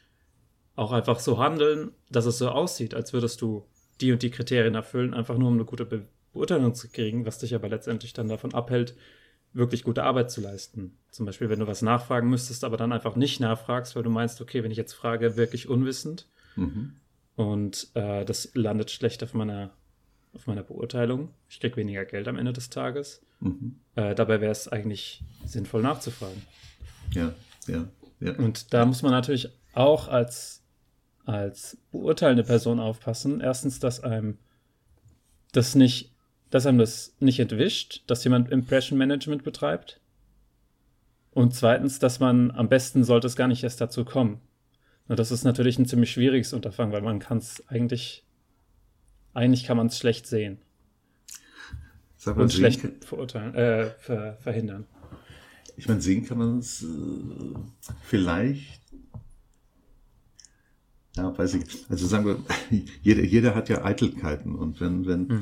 auch 0.75 0.91
einfach 0.91 1.19
so 1.19 1.39
handeln, 1.39 1.91
dass 2.09 2.25
es 2.25 2.37
so 2.37 2.49
aussieht, 2.49 2.93
als 2.93 3.11
würdest 3.11 3.41
du 3.41 3.65
die 3.99 4.11
und 4.11 4.21
die 4.21 4.29
Kriterien 4.29 4.75
erfüllen, 4.75 5.13
einfach 5.13 5.37
nur 5.37 5.49
um 5.49 5.55
eine 5.55 5.65
gute 5.65 5.85
Be 5.85 6.05
Beurteilung 6.33 6.75
zu 6.75 6.87
kriegen, 6.89 7.25
was 7.25 7.39
dich 7.39 7.55
aber 7.55 7.67
letztendlich 7.67 8.13
dann 8.13 8.27
davon 8.27 8.53
abhält, 8.53 8.95
wirklich 9.53 9.83
gute 9.83 10.03
Arbeit 10.03 10.29
zu 10.29 10.39
leisten. 10.39 10.95
Zum 11.09 11.25
Beispiel, 11.25 11.49
wenn 11.49 11.59
du 11.59 11.65
was 11.65 11.81
nachfragen 11.81 12.29
müsstest, 12.29 12.63
aber 12.63 12.77
dann 12.77 12.91
einfach 12.91 13.15
nicht 13.15 13.39
nachfragst, 13.39 13.95
weil 13.95 14.03
du 14.03 14.11
meinst, 14.11 14.39
okay, 14.39 14.63
wenn 14.63 14.69
ich 14.69 14.77
jetzt 14.77 14.93
frage, 14.93 15.35
wirklich 15.35 15.67
unwissend 15.67 16.27
mhm. 16.55 16.97
und 17.35 17.87
äh, 17.95 18.23
das 18.23 18.51
landet 18.53 18.91
schlecht 18.91 19.23
auf 19.23 19.33
meiner, 19.33 19.71
auf 20.37 20.47
meiner 20.47 20.63
Beurteilung. 20.63 21.29
Ich 21.49 21.59
kriege 21.59 21.75
weniger 21.77 22.05
Geld 22.05 22.27
am 22.27 22.37
Ende 22.37 22.53
des 22.53 22.69
Tages. 22.69 23.21
Mhm. 23.39 23.79
Äh, 23.95 24.15
dabei 24.15 24.41
wäre 24.41 24.51
es 24.51 24.67
eigentlich 24.67 25.23
sinnvoll 25.45 25.81
nachzufragen. 25.81 26.41
Ja, 27.11 27.33
ja, 27.67 27.87
ja. 28.19 28.33
Und 28.37 28.73
da 28.73 28.85
muss 28.85 29.01
man 29.01 29.11
natürlich 29.11 29.49
auch 29.73 30.07
als, 30.07 30.63
als 31.25 31.77
beurteilende 31.91 32.43
Person 32.43 32.79
aufpassen. 32.79 33.41
Erstens, 33.41 33.79
dass 33.79 34.03
einem 34.03 34.37
das 35.51 35.75
nicht 35.75 36.13
dass 36.49 36.65
einem 36.65 36.77
das 36.77 37.15
nicht 37.19 37.39
entwischt, 37.39 38.03
dass 38.07 38.23
jemand 38.23 38.49
Impression 38.51 38.97
Management 38.97 39.43
betreibt. 39.43 39.99
Und 41.31 41.53
zweitens, 41.53 41.99
dass 41.99 42.19
man 42.19 42.51
am 42.51 42.69
besten 42.69 43.03
sollte 43.03 43.27
es 43.27 43.35
gar 43.35 43.47
nicht 43.47 43.63
erst 43.63 43.81
dazu 43.81 44.05
kommen. 44.05 44.41
das 45.07 45.31
ist 45.31 45.43
natürlich 45.43 45.77
ein 45.77 45.85
ziemlich 45.85 46.11
schwieriges 46.11 46.53
Unterfangen, 46.53 46.93
weil 46.93 47.01
man 47.01 47.19
kann 47.19 47.37
es 47.37 47.63
eigentlich, 47.67 48.25
eigentlich 49.33 49.63
kann 49.65 49.77
man 49.77 49.87
es 49.87 49.97
schlecht 49.97 50.27
sehen. 50.27 50.57
Sag 52.17 52.35
mal, 52.37 52.43
Und 52.43 52.53
schlecht 52.53 52.81
kann- 52.81 52.95
verurteilen, 53.01 53.53
äh, 53.55 53.89
ver, 53.99 54.37
verhindern. 54.41 54.85
Ich 55.77 55.87
meine, 55.87 56.01
sehen 56.01 56.25
kann 56.25 56.37
man 56.39 56.57
es 56.59 56.81
äh, 56.83 56.87
vielleicht. 58.03 58.81
Ja, 61.15 61.35
weiß 61.37 61.55
ich. 61.55 61.63
Also 61.89 62.07
sagen 62.07 62.25
wir, 62.25 62.37
jeder, 63.01 63.23
jeder 63.23 63.55
hat 63.55 63.69
ja 63.69 63.83
Eitelkeiten. 63.83 64.55
Und 64.55 64.79
wenn, 64.81 65.05
wenn, 65.05 65.29
Hm. 65.29 65.41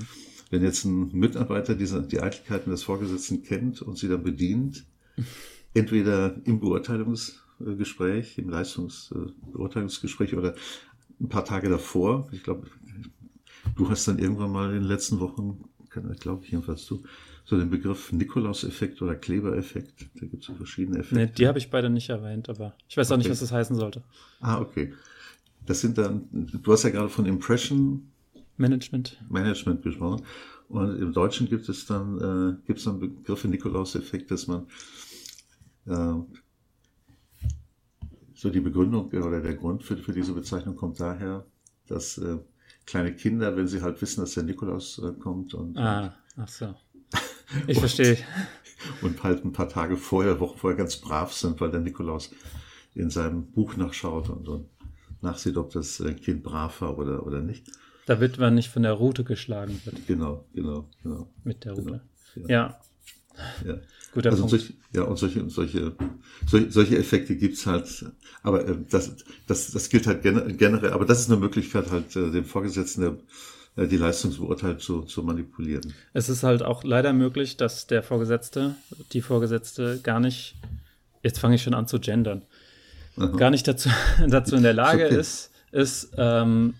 wenn 0.49 0.63
jetzt 0.63 0.83
ein 0.85 1.11
Mitarbeiter 1.13 1.75
diese, 1.75 2.01
die 2.03 2.19
Eitelkeiten 2.21 2.71
des 2.71 2.83
Vorgesetzten 2.83 3.43
kennt 3.43 3.81
und 3.81 3.97
sie 3.97 4.07
dann 4.09 4.23
bedient, 4.23 4.85
entweder 5.73 6.35
im 6.45 6.59
Beurteilungsgespräch, 6.59 8.37
im 8.37 8.49
Leistungsbeurteilungsgespräch 8.49 10.35
oder 10.35 10.55
ein 11.19 11.29
paar 11.29 11.45
Tage 11.45 11.69
davor, 11.69 12.27
ich 12.33 12.43
glaube, 12.43 12.67
du 13.75 13.89
hast 13.89 14.07
dann 14.07 14.19
irgendwann 14.19 14.51
mal 14.51 14.67
in 14.69 14.81
den 14.81 14.87
letzten 14.87 15.19
Wochen, 15.19 15.63
glaube 16.19 16.43
ich 16.43 16.51
jedenfalls 16.51 16.85
du, 16.85 17.03
so 17.45 17.57
den 17.57 17.69
Begriff 17.69 18.11
Nikolaus-Effekt 18.11 19.01
oder 19.01 19.15
Kleber-Effekt. 19.15 20.07
Da 20.15 20.25
gibt 20.25 20.41
es 20.41 20.47
so 20.47 20.55
verschiedene 20.55 20.99
Effekte. 20.99 21.15
Nee, 21.15 21.31
die 21.37 21.47
habe 21.47 21.57
ich 21.59 21.69
beide 21.69 21.89
nicht 21.89 22.09
erwähnt, 22.09 22.49
aber 22.49 22.73
ich 22.89 22.97
weiß 22.97 23.11
auch 23.11 23.17
nicht, 23.17 23.25
Okay. 23.27 23.31
was 23.33 23.39
das 23.39 23.51
heißen 23.51 23.75
sollte. 23.75 24.03
Ah, 24.39 24.59
okay. 24.59 24.93
Das 25.65 25.81
sind 25.81 25.97
dann, 25.97 26.27
du 26.31 26.71
hast 26.71 26.83
ja 26.83 26.89
gerade 26.89 27.09
von 27.09 27.25
Impression 27.25 28.11
Management. 28.57 29.21
Management 29.29 29.83
gesprochen. 29.83 30.23
Und 30.69 30.99
im 30.99 31.13
Deutschen 31.13 31.47
gibt 31.47 31.69
es 31.69 31.85
dann, 31.85 32.17
äh, 32.17 32.65
gibt 32.65 32.79
es 32.79 32.85
dann 32.85 32.99
Begriffe 32.99 33.47
Nikolaus-Effekt, 33.47 34.31
dass 34.31 34.47
man 34.47 34.65
äh, 35.85 36.15
so 38.33 38.49
die 38.49 38.59
Begründung 38.59 39.07
oder 39.09 39.41
der 39.41 39.55
Grund 39.55 39.83
für, 39.83 39.97
für 39.97 40.13
diese 40.13 40.33
Bezeichnung 40.33 40.75
kommt 40.75 40.99
daher, 40.99 41.45
dass 41.87 42.17
äh, 42.17 42.37
kleine 42.85 43.13
Kinder, 43.13 43.55
wenn 43.55 43.67
sie 43.67 43.81
halt 43.81 44.01
wissen, 44.01 44.21
dass 44.21 44.33
der 44.33 44.43
Nikolaus 44.43 44.99
äh, 44.99 45.11
kommt 45.19 45.53
und, 45.53 45.77
Ah, 45.77 46.15
ach 46.37 46.47
so. 46.47 46.73
Ich 47.67 47.79
verstehe. 47.79 48.17
und 49.01 49.21
halt 49.23 49.45
ein 49.45 49.51
paar 49.53 49.69
Tage 49.69 49.97
vorher, 49.97 50.39
Wochen 50.39 50.57
vorher 50.57 50.77
ganz 50.77 50.97
brav 50.97 51.31
sind, 51.33 51.59
weil 51.61 51.71
der 51.71 51.79
Nikolaus 51.79 52.31
in 52.95 53.09
seinem 53.09 53.45
Buch 53.51 53.75
nachschaut 53.77 54.29
und, 54.29 54.47
und 54.47 54.69
nachsieht, 55.21 55.57
ob 55.57 55.71
das 55.71 55.99
äh, 55.99 56.13
Kind 56.13 56.43
brav 56.43 56.81
war 56.81 56.97
oder, 56.97 57.25
oder 57.25 57.41
nicht. 57.41 57.67
Da 58.07 58.19
wird 58.19 58.37
man 58.37 58.53
nicht 58.55 58.69
von 58.69 58.83
der 58.83 58.93
Route 58.93 59.23
geschlagen 59.23 59.79
wird 59.85 60.05
Genau, 60.07 60.45
genau, 60.53 60.89
genau. 61.01 61.27
mit 61.43 61.65
der 61.65 61.73
Route. 61.73 62.01
Genau, 62.35 62.47
Ja, 62.49 62.79
Ja. 63.65 63.77
Guter 64.15 64.31
Also 64.31 64.41
Punkt. 64.41 64.51
solche, 64.51 64.73
ja, 64.93 65.03
und 65.03 65.17
solche, 65.17 65.49
solche, 65.49 65.95
solche, 66.47 66.71
solche 66.71 66.97
Effekte 66.97 67.35
gibt's 67.35 67.65
halt, 67.67 68.05
aber 68.41 68.67
äh, 68.67 68.75
das, 68.89 69.15
das, 69.47 69.71
das 69.71 69.89
gilt 69.89 70.07
halt 70.07 70.23
gen- 70.23 70.57
generell, 70.57 70.91
aber 70.93 71.05
das 71.05 71.19
ist 71.21 71.29
eine 71.29 71.39
Möglichkeit, 71.39 71.91
halt 71.91 72.15
äh, 72.15 72.31
den 72.31 72.45
Vorgesetzten 72.45 73.01
der, 73.01 73.83
äh, 73.83 73.87
die 73.87 73.97
Leistungsbeurteilung 73.97 74.79
zu, 74.79 75.01
zu 75.03 75.21
manipulieren. 75.21 75.93
Es 76.13 76.29
ist 76.29 76.43
halt 76.43 76.63
auch 76.63 76.83
leider 76.83 77.13
möglich, 77.13 77.57
dass 77.57 77.87
der 77.87 78.01
Vorgesetzte, 78.01 78.75
die 79.11 79.21
Vorgesetzte 79.21 79.99
gar 80.01 80.19
nicht, 80.19 80.55
jetzt 81.23 81.39
fange 81.39 81.55
ich 81.55 81.63
schon 81.63 81.73
an 81.75 81.87
zu 81.87 81.99
gendern, 81.99 82.41
gar 83.37 83.49
nicht 83.51 83.67
dazu, 83.67 83.89
dazu 84.27 84.55
in 84.55 84.63
der 84.63 84.73
Lage 84.73 85.05
okay. 85.05 85.19
ist, 85.19 85.51
ist 85.71 86.09
ähm, 86.17 86.75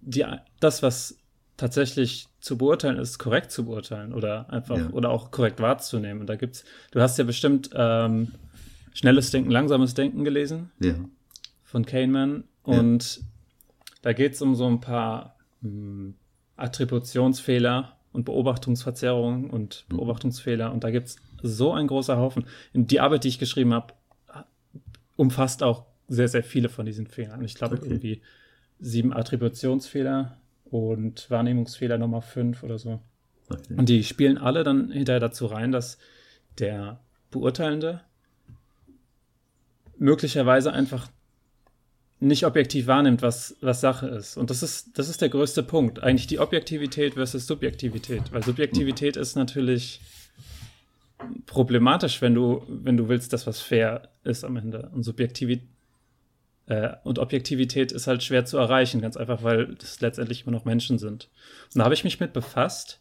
die, 0.00 0.24
das, 0.60 0.82
was 0.82 1.16
tatsächlich 1.56 2.26
zu 2.42 2.58
beurteilen 2.58 2.98
ist, 2.98 3.18
korrekt 3.18 3.52
zu 3.52 3.64
beurteilen 3.64 4.12
oder 4.12 4.50
einfach 4.50 4.76
Ja. 4.76 4.90
oder 4.90 5.10
auch 5.10 5.30
korrekt 5.30 5.60
wahrzunehmen. 5.60 6.20
Und 6.20 6.26
da 6.26 6.34
gibt's, 6.36 6.64
du 6.90 7.00
hast 7.00 7.16
ja 7.16 7.24
bestimmt 7.24 7.70
ähm, 7.72 8.32
schnelles 8.92 9.30
Denken, 9.30 9.50
langsames 9.50 9.94
Denken 9.94 10.24
gelesen 10.24 10.70
Ja, 10.80 10.96
von 11.62 11.86
Kahneman 11.86 12.44
und 12.64 13.20
da 14.02 14.12
geht 14.12 14.34
es 14.34 14.42
um 14.42 14.56
so 14.56 14.66
ein 14.68 14.80
paar 14.80 15.36
mh, 15.60 16.14
Attributionsfehler 16.56 17.96
und 18.12 18.24
Beobachtungsverzerrungen 18.24 19.48
und 19.48 19.84
Beobachtungsfehler 19.88 20.72
und 20.72 20.82
da 20.84 20.90
gibt 20.90 21.08
es 21.08 21.16
so 21.42 21.72
ein 21.72 21.86
großer 21.86 22.16
Haufen. 22.16 22.44
Die 22.74 22.98
Arbeit, 23.00 23.22
die 23.24 23.28
ich 23.28 23.38
geschrieben 23.38 23.72
habe, 23.72 23.94
umfasst 25.16 25.62
auch 25.62 25.86
sehr, 26.08 26.28
sehr 26.28 26.42
viele 26.42 26.68
von 26.68 26.86
diesen 26.86 27.06
Fehlern. 27.06 27.42
Ich 27.44 27.54
glaube 27.54 27.76
Okay. 27.76 27.86
irgendwie 27.86 28.20
sieben 28.80 29.12
Attributionsfehler 29.12 30.36
und 30.72 31.30
Wahrnehmungsfehler 31.30 31.98
Nummer 31.98 32.22
fünf 32.22 32.62
oder 32.62 32.78
so. 32.78 33.00
okay. 33.50 33.74
Und 33.76 33.88
die 33.88 34.02
spielen 34.02 34.38
alle 34.38 34.64
dann 34.64 34.90
hinterher 34.90 35.20
dazu 35.20 35.46
rein, 35.46 35.70
dass 35.70 35.98
der 36.58 37.00
Beurteilende 37.30 38.00
möglicherweise 39.98 40.72
einfach 40.72 41.08
nicht 42.20 42.46
objektiv 42.46 42.86
wahrnimmt, 42.86 43.20
was, 43.20 43.56
was 43.60 43.80
Sache 43.80 44.08
ist. 44.08 44.36
Und 44.36 44.48
das 44.48 44.62
ist, 44.62 44.96
das 44.98 45.08
ist 45.08 45.20
der 45.20 45.28
größte 45.28 45.62
Punkt. 45.62 46.02
Eigentlich 46.02 46.26
die 46.26 46.38
Objektivität 46.38 47.14
versus 47.14 47.46
Subjektivität. 47.46 48.32
Weil 48.32 48.42
Subjektivität 48.42 49.16
ist 49.16 49.34
natürlich 49.34 50.00
problematisch, 51.46 52.22
wenn 52.22 52.34
du, 52.34 52.64
wenn 52.68 52.96
du 52.96 53.08
willst, 53.08 53.32
dass 53.32 53.46
was 53.46 53.60
fair 53.60 54.08
ist 54.24 54.44
am 54.44 54.56
Ende. 54.56 54.88
Und 54.94 55.02
Subjektivität 55.02 55.71
und 57.04 57.18
Objektivität 57.18 57.92
ist 57.92 58.06
halt 58.06 58.22
schwer 58.22 58.44
zu 58.44 58.56
erreichen, 58.56 59.00
ganz 59.00 59.16
einfach, 59.16 59.42
weil 59.42 59.74
das 59.74 60.00
letztendlich 60.00 60.42
immer 60.42 60.52
noch 60.52 60.64
Menschen 60.64 60.98
sind. 60.98 61.28
Und 61.74 61.78
da 61.78 61.84
habe 61.84 61.94
ich 61.94 62.04
mich 62.04 62.20
mit 62.20 62.32
befasst, 62.32 63.00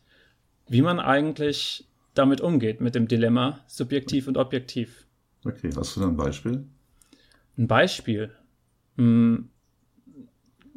wie 0.67 0.81
man 0.81 0.99
eigentlich 0.99 1.87
damit 2.13 2.41
umgeht, 2.41 2.81
mit 2.81 2.95
dem 2.95 3.07
Dilemma 3.07 3.63
subjektiv 3.67 4.27
und 4.27 4.37
objektiv. 4.37 5.05
okay. 5.45 5.69
Hast 5.75 5.95
du 5.95 6.01
da 6.01 6.07
ein 6.07 6.17
Beispiel? 6.17 6.65
Ein 7.57 7.67
Beispiel. 7.67 8.31
Hm, 8.97 9.49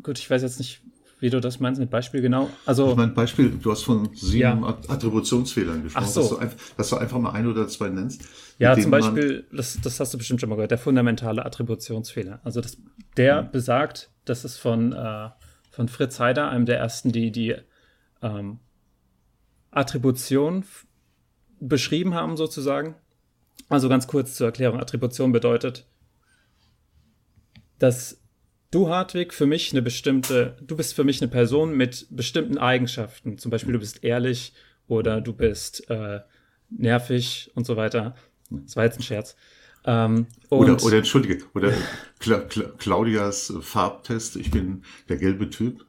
gut, 0.03 0.19
ich 0.19 0.31
weiß 0.31 0.43
jetzt 0.43 0.59
nicht, 0.59 0.83
wie 1.25 1.31
du 1.31 1.41
das 1.41 1.59
meinst 1.59 1.81
mit 1.81 1.89
Beispiel 1.89 2.21
genau. 2.21 2.51
Also, 2.67 2.91
Ich 2.91 2.97
meine, 2.97 3.13
Beispiel, 3.13 3.49
du 3.49 3.71
hast 3.71 3.83
von 3.85 4.15
sieben 4.15 4.41
Ja. 4.41 4.63
At- 4.63 4.91
Attributionsfehlern 4.91 5.83
gesprochen, 5.83 6.05
Ach 6.07 6.11
so. 6.11 6.21
dass, 6.21 6.29
du 6.29 6.37
einfach, 6.37 6.57
dass 6.77 6.91
du 6.91 6.97
einfach 6.97 7.19
mal 7.19 7.31
ein 7.31 7.47
oder 7.47 7.67
zwei 7.67 7.89
nennst. 7.89 8.23
ja, 8.59 8.77
zum 8.79 8.91
Beispiel, 8.91 9.47
das, 9.51 9.79
das 9.83 9.99
hast 10.01 10.13
du 10.13 10.19
bestimmt 10.19 10.41
schon 10.43 10.51
mal 10.51 10.57
gehört, 10.57 10.71
der 10.71 10.77
fundamentale 10.79 11.47
Attributionsfehler. 11.47 12.41
Also, 12.45 12.61
das, 12.61 12.77
der 13.17 13.43
besagt, 13.43 14.11
das 14.27 14.45
ist 14.45 14.59
von, 14.59 14.93
äh, 14.93 15.31
von 15.71 15.89
Fritz 15.89 16.21
Heider, 16.21 16.51
einem 16.51 16.67
der 16.67 16.79
ersten, 16.79 17.11
die 17.11 17.33
die 17.33 17.55
ähm, 18.21 18.59
Attribution 19.71 20.65
beschrieben 21.59 22.13
haben, 22.15 22.37
sozusagen. 22.37 22.97
Also 23.71 23.89
ganz 23.89 24.07
kurz 24.07 24.35
zur 24.37 24.49
Erklärung. 24.49 24.79
Attribution 24.79 25.33
bedeutet, 25.33 25.87
dass 27.79 28.21
du, 28.75 28.89
Hartwig, 28.89 29.33
für 29.33 29.47
mich 29.47 29.73
eine 29.73 29.83
bestimmte, 29.83 30.57
du 30.61 30.77
bist 30.77 30.95
für 30.95 31.05
mich 31.05 31.21
eine 31.23 31.31
Person 31.31 31.77
mit 31.77 32.07
bestimmten 32.11 32.59
Eigenschaften. 32.59 33.39
Zum 33.39 33.51
Beispiel, 33.51 33.73
du 33.73 33.79
bist 33.79 34.03
ehrlich 34.03 34.53
oder 34.89 35.21
du 35.21 35.33
bist 35.33 35.89
äh, 35.91 36.21
nervig 36.71 37.51
und 37.55 37.67
so 37.67 37.77
weiter. 37.77 38.15
Das 38.51 38.77
war 38.77 38.85
jetzt 38.85 38.99
ein 38.99 39.03
Scherz. 39.03 39.37
Ähm, 39.87 40.27
Oder, 40.49 40.83
oder 40.83 40.97
entschuldige, 40.97 41.45
oder 41.53 41.71
Cla 42.19 42.39
Cla 42.41 42.71
Claudias 42.79 43.53
Farbtest, 43.61 44.37
ich 44.37 44.51
bin 44.51 44.83
der 45.11 45.19
gelbe 45.19 45.51
Typ. 45.51 45.85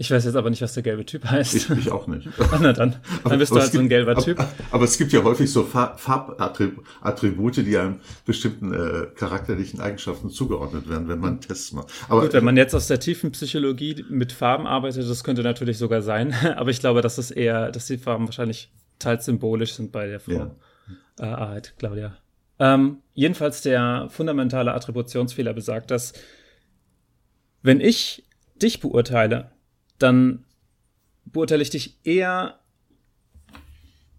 Ich 0.00 0.10
weiß 0.12 0.24
jetzt 0.26 0.36
aber 0.36 0.48
nicht, 0.48 0.62
was 0.62 0.74
der 0.74 0.84
gelbe 0.84 1.04
Typ 1.04 1.24
heißt. 1.24 1.54
Ich, 1.56 1.70
ich 1.70 1.90
auch 1.90 2.06
nicht. 2.06 2.28
Na 2.60 2.72
dann, 2.72 2.94
dann 3.24 3.38
bist 3.38 3.50
du 3.52 3.56
halt 3.58 3.72
so 3.72 3.78
ein 3.78 3.82
gibt- 3.82 3.88
gelber 3.90 4.12
aber, 4.12 4.22
Typ. 4.22 4.38
Aber 4.70 4.84
es 4.84 4.96
gibt 4.96 5.12
ja 5.12 5.22
häufig 5.24 5.50
so 5.52 5.62
Farb- 5.64 5.98
Farbattribute, 5.98 7.56
die 7.58 7.76
einem 7.76 8.00
bestimmten 8.24 8.72
äh, 8.72 9.06
charakterlichen 9.16 9.80
Eigenschaften 9.80 10.30
zugeordnet 10.30 10.88
werden, 10.88 11.08
wenn 11.08 11.18
man 11.18 11.40
Tests 11.40 11.72
macht. 11.72 11.88
Aber 12.08 12.22
Gut, 12.22 12.32
wenn 12.32 12.44
man 12.44 12.56
jetzt 12.56 12.74
aus 12.74 12.86
der 12.86 13.00
tiefen 13.00 13.32
Psychologie 13.32 14.04
mit 14.08 14.32
Farben 14.32 14.66
arbeitet, 14.68 15.08
das 15.10 15.24
könnte 15.24 15.42
natürlich 15.42 15.78
sogar 15.78 16.00
sein, 16.02 16.32
aber 16.56 16.70
ich 16.70 16.78
glaube, 16.80 17.02
dass 17.02 17.18
es 17.18 17.30
eher, 17.32 17.72
dass 17.72 17.86
die 17.86 17.98
Farben 17.98 18.26
wahrscheinlich 18.26 18.70
teils 19.00 19.24
symbolisch 19.24 19.74
sind 19.74 19.90
bei 19.92 20.06
der 20.06 20.20
Frau 20.20 20.32
Ja. 20.32 20.54
äh, 21.18 21.22
Arendt, 21.24 21.74
Claudia. 21.78 22.16
Ähm, 22.60 22.98
jedenfalls 23.14 23.62
der 23.62 24.08
fundamentale 24.10 24.72
Attributionsfehler 24.74 25.54
besagt, 25.54 25.90
dass 25.90 26.12
wenn 27.62 27.80
ich 27.80 28.24
dich 28.62 28.80
beurteile, 28.80 29.50
dann 29.98 30.44
beurteile 31.24 31.62
ich 31.62 31.70
dich 31.70 31.98
eher 32.04 32.58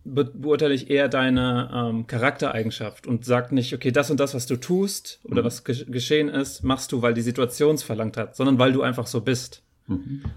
be 0.04 0.26
beurteile 0.26 0.74
ich 0.74 0.90
eher 0.90 1.08
deine 1.08 1.70
ähm, 1.74 2.08
Charaktereigenschaft 2.08 3.06
und 3.06 3.26
sag 3.26 3.52
nicht, 3.52 3.74
okay, 3.74 3.92
das 3.92 4.10
und 4.10 4.20
das, 4.20 4.34
was 4.34 4.48
du 4.48 4.56
tust 4.56 5.20
oder 5.24 5.44
was 5.44 5.64
ge 5.64 5.86
geschehen 5.86 6.30
ist, 6.30 6.64
machst 6.64 6.92
du, 6.92 7.02
weil 7.02 7.14
die 7.14 7.22
Situation 7.22 7.76
es 7.76 7.84
verlangt 7.84 8.18
hat, 8.18 8.36
sondern 8.36 8.58
weil 8.60 8.74
du 8.74 8.82
einfach 8.82 9.08
so 9.08 9.22
bist. 9.22 9.64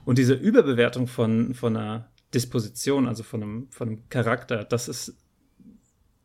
Und 0.07 0.17
diese 0.17 0.33
Überbewertung 0.33 1.07
von, 1.07 1.55
von 1.55 1.77
einer 1.77 2.09
Disposition, 2.33 3.07
also 3.07 3.23
von 3.23 3.43
einem, 3.43 3.67
von 3.71 3.89
einem 3.89 4.09
Charakter, 4.09 4.65
das 4.65 4.89
ist 4.89 5.15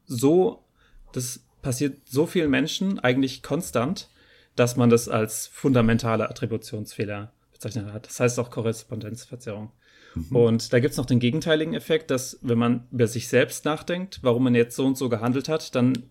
so, 0.06 0.64
das 1.12 1.42
passiert 1.62 2.08
so 2.08 2.26
vielen 2.26 2.50
Menschen 2.50 3.00
eigentlich 3.00 3.44
konstant, 3.44 4.10
dass 4.56 4.78
man 4.78 4.90
das 4.90 5.10
als 5.10 5.48
fundamentale 5.48 6.30
Attributionsfehler 6.30 7.34
bezeichnet 7.58 7.94
hat. 7.94 8.08
Das 8.08 8.20
heißt 8.20 8.40
auch 8.40 8.50
Korrespondenzverzerrung. 8.50 9.72
Und 10.32 10.74
da 10.74 10.80
gibt 10.80 10.94
es 10.94 10.98
noch 10.98 11.06
den 11.06 11.20
gegenteiligen 11.20 11.74
Effekt, 11.74 12.12
dass 12.12 12.40
wenn 12.42 12.58
man 12.58 12.88
über 12.92 13.08
sich 13.08 13.28
selbst 13.28 13.66
nachdenkt, 13.66 14.20
warum 14.24 14.44
man 14.44 14.56
jetzt 14.56 14.76
so 14.76 14.86
und 14.86 14.98
so 14.98 15.10
gehandelt 15.10 15.50
hat, 15.50 15.76
dann 15.76 16.10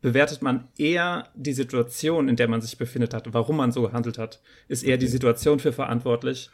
bewertet 0.00 0.42
man 0.42 0.68
eher 0.76 1.28
die 1.34 1.52
Situation, 1.52 2.28
in 2.28 2.36
der 2.36 2.48
man 2.48 2.60
sich 2.60 2.78
befindet 2.78 3.14
hat, 3.14 3.32
warum 3.32 3.56
man 3.56 3.72
so 3.72 3.82
gehandelt 3.82 4.18
hat, 4.18 4.40
ist 4.68 4.84
eher 4.84 4.98
die 4.98 5.08
Situation 5.08 5.58
für 5.58 5.72
verantwortlich 5.72 6.50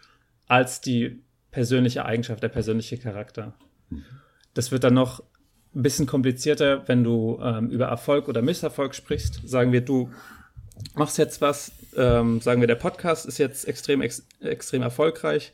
als 0.47 0.81
die 0.81 1.23
persönliche 1.51 2.05
Eigenschaft, 2.05 2.43
der 2.43 2.49
persönliche 2.49 2.97
Charakter. 2.97 3.55
Das 4.55 4.71
wird 4.71 4.85
dann 4.85 4.95
noch 4.95 5.23
ein 5.75 5.83
bisschen 5.83 6.07
komplizierter, 6.07 6.87
wenn 6.89 7.05
du 7.05 7.41
ähm, 7.43 7.69
über 7.71 7.87
Erfolg 7.87 8.29
oder 8.29 8.43
Misserfolg 8.43 8.95
sprichst. 8.95 9.43
Sagen 9.45 9.73
wir, 9.73 9.81
du 9.83 10.11
machst 10.95 11.19
jetzt 11.19 11.41
was, 11.41 11.73
ähm, 11.97 12.41
sagen 12.41 12.61
wir, 12.61 12.69
der 12.69 12.77
Podcast 12.77 13.27
ist 13.27 13.39
jetzt 13.39 13.67
extrem, 13.67 14.03
ex 14.03 14.27
extrem 14.41 14.83
erfolgreich 14.83 15.53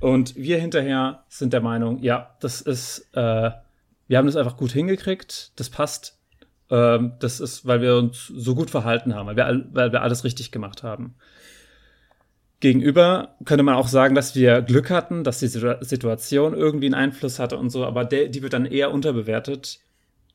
und 0.00 0.36
wir 0.36 0.58
hinterher 0.58 1.24
sind 1.28 1.52
der 1.52 1.60
Meinung, 1.60 2.02
ja, 2.02 2.36
das 2.40 2.60
ist, 2.60 3.08
äh, 3.12 3.50
wir 4.08 4.18
haben 4.18 4.26
das 4.26 4.36
einfach 4.36 4.56
gut 4.56 4.72
hingekriegt, 4.72 5.52
das 5.56 5.70
passt, 5.70 6.18
ähm, 6.70 7.12
das 7.20 7.40
ist, 7.40 7.66
weil 7.66 7.80
wir 7.80 7.96
uns 7.96 8.26
so 8.26 8.54
gut 8.54 8.70
verhalten 8.70 9.14
haben, 9.14 9.26
weil 9.26 9.36
wir, 9.36 9.66
weil 9.72 9.92
wir 9.92 10.02
alles 10.02 10.24
richtig 10.24 10.52
gemacht 10.52 10.82
haben. 10.82 11.14
Gegenüber 12.60 13.36
könnte 13.44 13.62
man 13.62 13.74
auch 13.74 13.88
sagen, 13.88 14.14
dass 14.14 14.34
wir 14.34 14.62
Glück 14.62 14.90
hatten, 14.90 15.24
dass 15.24 15.40
die 15.40 15.48
Situation 15.48 16.54
irgendwie 16.54 16.86
einen 16.86 16.94
Einfluss 16.94 17.38
hatte 17.38 17.58
und 17.58 17.70
so, 17.70 17.84
aber 17.84 18.04
der, 18.04 18.28
die 18.28 18.42
wird 18.42 18.54
dann 18.54 18.64
eher 18.64 18.92
unterbewertet. 18.92 19.80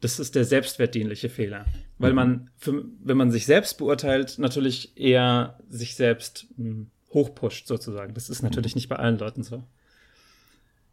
Das 0.01 0.19
ist 0.19 0.35
der 0.35 0.45
selbstwertdienliche 0.45 1.29
Fehler. 1.29 1.65
Weil 1.97 2.11
mhm. 2.11 2.15
man, 2.15 2.49
für, 2.57 2.85
wenn 3.03 3.17
man 3.17 3.31
sich 3.31 3.45
selbst 3.45 3.77
beurteilt, 3.77 4.39
natürlich 4.39 4.97
eher 4.97 5.59
sich 5.69 5.95
selbst 5.95 6.47
mh, 6.57 6.69
hm, 6.69 6.91
hochpusht, 7.13 7.67
sozusagen. 7.67 8.13
Das 8.13 8.29
ist 8.29 8.41
natürlich 8.41 8.75
nicht 8.75 8.89
bei 8.89 8.95
allen 8.95 9.17
Leuten 9.17 9.43
so. 9.43 9.63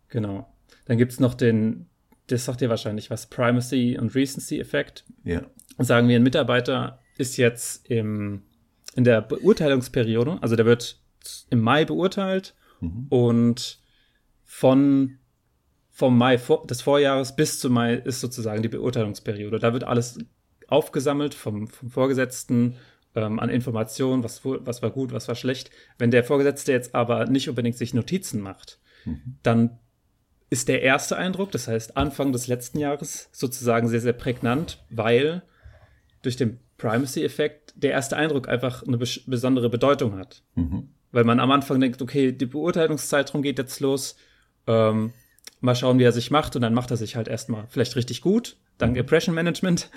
Genau. 0.08 0.52
Dann 0.86 0.98
gibt 0.98 1.12
es 1.12 1.20
noch 1.20 1.34
den, 1.34 1.86
das 2.26 2.44
sagt 2.44 2.60
dir 2.60 2.68
wahrscheinlich 2.68 3.10
was, 3.10 3.26
Primacy 3.26 3.98
und 3.98 4.14
Recency-Effekt. 4.14 5.04
Ja. 5.24 5.42
Sagen 5.78 6.08
wir, 6.08 6.16
ein 6.16 6.22
Mitarbeiter 6.22 7.00
ist 7.16 7.36
jetzt 7.36 7.88
im, 7.88 8.42
in 8.94 9.04
der 9.04 9.20
Beurteilungsperiode, 9.20 10.38
also 10.40 10.56
der 10.56 10.66
wird 10.66 11.00
im 11.50 11.60
Mai 11.60 11.84
beurteilt 11.84 12.54
mhm. 12.80 13.06
und 13.10 13.80
von 14.44 15.18
vom 15.98 16.16
Mai 16.16 16.38
vor, 16.38 16.64
des 16.64 16.80
Vorjahres 16.80 17.34
bis 17.34 17.58
zum 17.58 17.72
Mai 17.72 17.94
ist 17.94 18.20
sozusagen 18.20 18.62
die 18.62 18.68
Beurteilungsperiode. 18.68 19.58
Da 19.58 19.72
wird 19.72 19.82
alles 19.82 20.16
aufgesammelt 20.68 21.34
vom, 21.34 21.66
vom 21.66 21.90
Vorgesetzten 21.90 22.76
ähm, 23.16 23.40
an 23.40 23.48
Informationen, 23.48 24.22
was, 24.22 24.44
was 24.44 24.80
war 24.80 24.90
gut, 24.90 25.10
was 25.10 25.26
war 25.26 25.34
schlecht. 25.34 25.72
Wenn 25.98 26.12
der 26.12 26.22
Vorgesetzte 26.22 26.70
jetzt 26.70 26.94
aber 26.94 27.26
nicht 27.26 27.48
unbedingt 27.48 27.76
sich 27.76 27.94
Notizen 27.94 28.40
macht, 28.40 28.78
mhm. 29.04 29.38
dann 29.42 29.80
ist 30.50 30.68
der 30.68 30.82
erste 30.82 31.16
Eindruck, 31.16 31.50
das 31.50 31.66
heißt 31.66 31.96
Anfang 31.96 32.30
des 32.30 32.46
letzten 32.46 32.78
Jahres, 32.78 33.28
sozusagen 33.32 33.88
sehr, 33.88 34.00
sehr 34.00 34.12
prägnant, 34.12 34.84
weil 34.90 35.42
durch 36.22 36.36
den 36.36 36.60
Primacy-Effekt 36.76 37.74
der 37.74 37.90
erste 37.90 38.16
Eindruck 38.16 38.48
einfach 38.48 38.86
eine 38.86 38.98
besondere 38.98 39.68
Bedeutung 39.68 40.16
hat. 40.16 40.44
Mhm. 40.54 40.90
Weil 41.10 41.24
man 41.24 41.40
am 41.40 41.50
Anfang 41.50 41.80
denkt, 41.80 42.00
okay, 42.02 42.30
die 42.30 42.46
Beurteilungszeitraum 42.46 43.42
geht 43.42 43.58
jetzt 43.58 43.80
los, 43.80 44.14
ähm, 44.68 45.12
mal 45.60 45.74
schauen, 45.74 45.98
wie 45.98 46.04
er 46.04 46.12
sich 46.12 46.30
macht 46.30 46.56
und 46.56 46.62
dann 46.62 46.74
macht 46.74 46.90
er 46.90 46.96
sich 46.96 47.16
halt 47.16 47.28
erstmal 47.28 47.66
vielleicht 47.68 47.96
richtig 47.96 48.20
gut, 48.20 48.56
dank 48.78 48.92
mhm. 48.92 49.00
Impression 49.00 49.34
Management. 49.34 49.90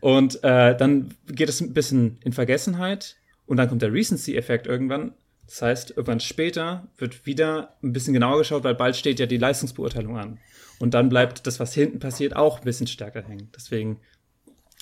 Und 0.00 0.42
äh, 0.44 0.76
dann 0.76 1.14
geht 1.26 1.48
es 1.48 1.60
ein 1.60 1.74
bisschen 1.74 2.18
in 2.24 2.32
Vergessenheit 2.32 3.16
und 3.46 3.58
dann 3.58 3.68
kommt 3.68 3.82
der 3.82 3.92
Recency-Effekt 3.92 4.66
irgendwann. 4.66 5.12
Das 5.46 5.62
heißt, 5.62 5.90
irgendwann 5.90 6.20
später 6.20 6.88
wird 6.96 7.26
wieder 7.26 7.76
ein 7.82 7.92
bisschen 7.92 8.14
genauer 8.14 8.38
geschaut, 8.38 8.64
weil 8.64 8.74
bald 8.74 8.96
steht 8.96 9.18
ja 9.18 9.26
die 9.26 9.36
Leistungsbeurteilung 9.36 10.16
an. 10.16 10.38
Und 10.78 10.94
dann 10.94 11.08
bleibt 11.08 11.46
das, 11.46 11.60
was 11.60 11.74
hinten 11.74 11.98
passiert, 11.98 12.34
auch 12.34 12.58
ein 12.58 12.64
bisschen 12.64 12.86
stärker 12.86 13.22
hängen. 13.22 13.50
Deswegen, 13.54 14.00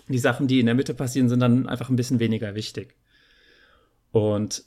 die 0.06 0.18
Sachen, 0.18 0.46
die 0.46 0.60
in 0.60 0.66
der 0.66 0.74
Mitte 0.74 0.94
passieren, 0.94 1.28
sind 1.28 1.40
dann 1.40 1.68
einfach 1.68 1.88
ein 1.88 1.96
bisschen 1.96 2.20
weniger 2.20 2.54
wichtig. 2.54 2.94
Und 4.12 4.64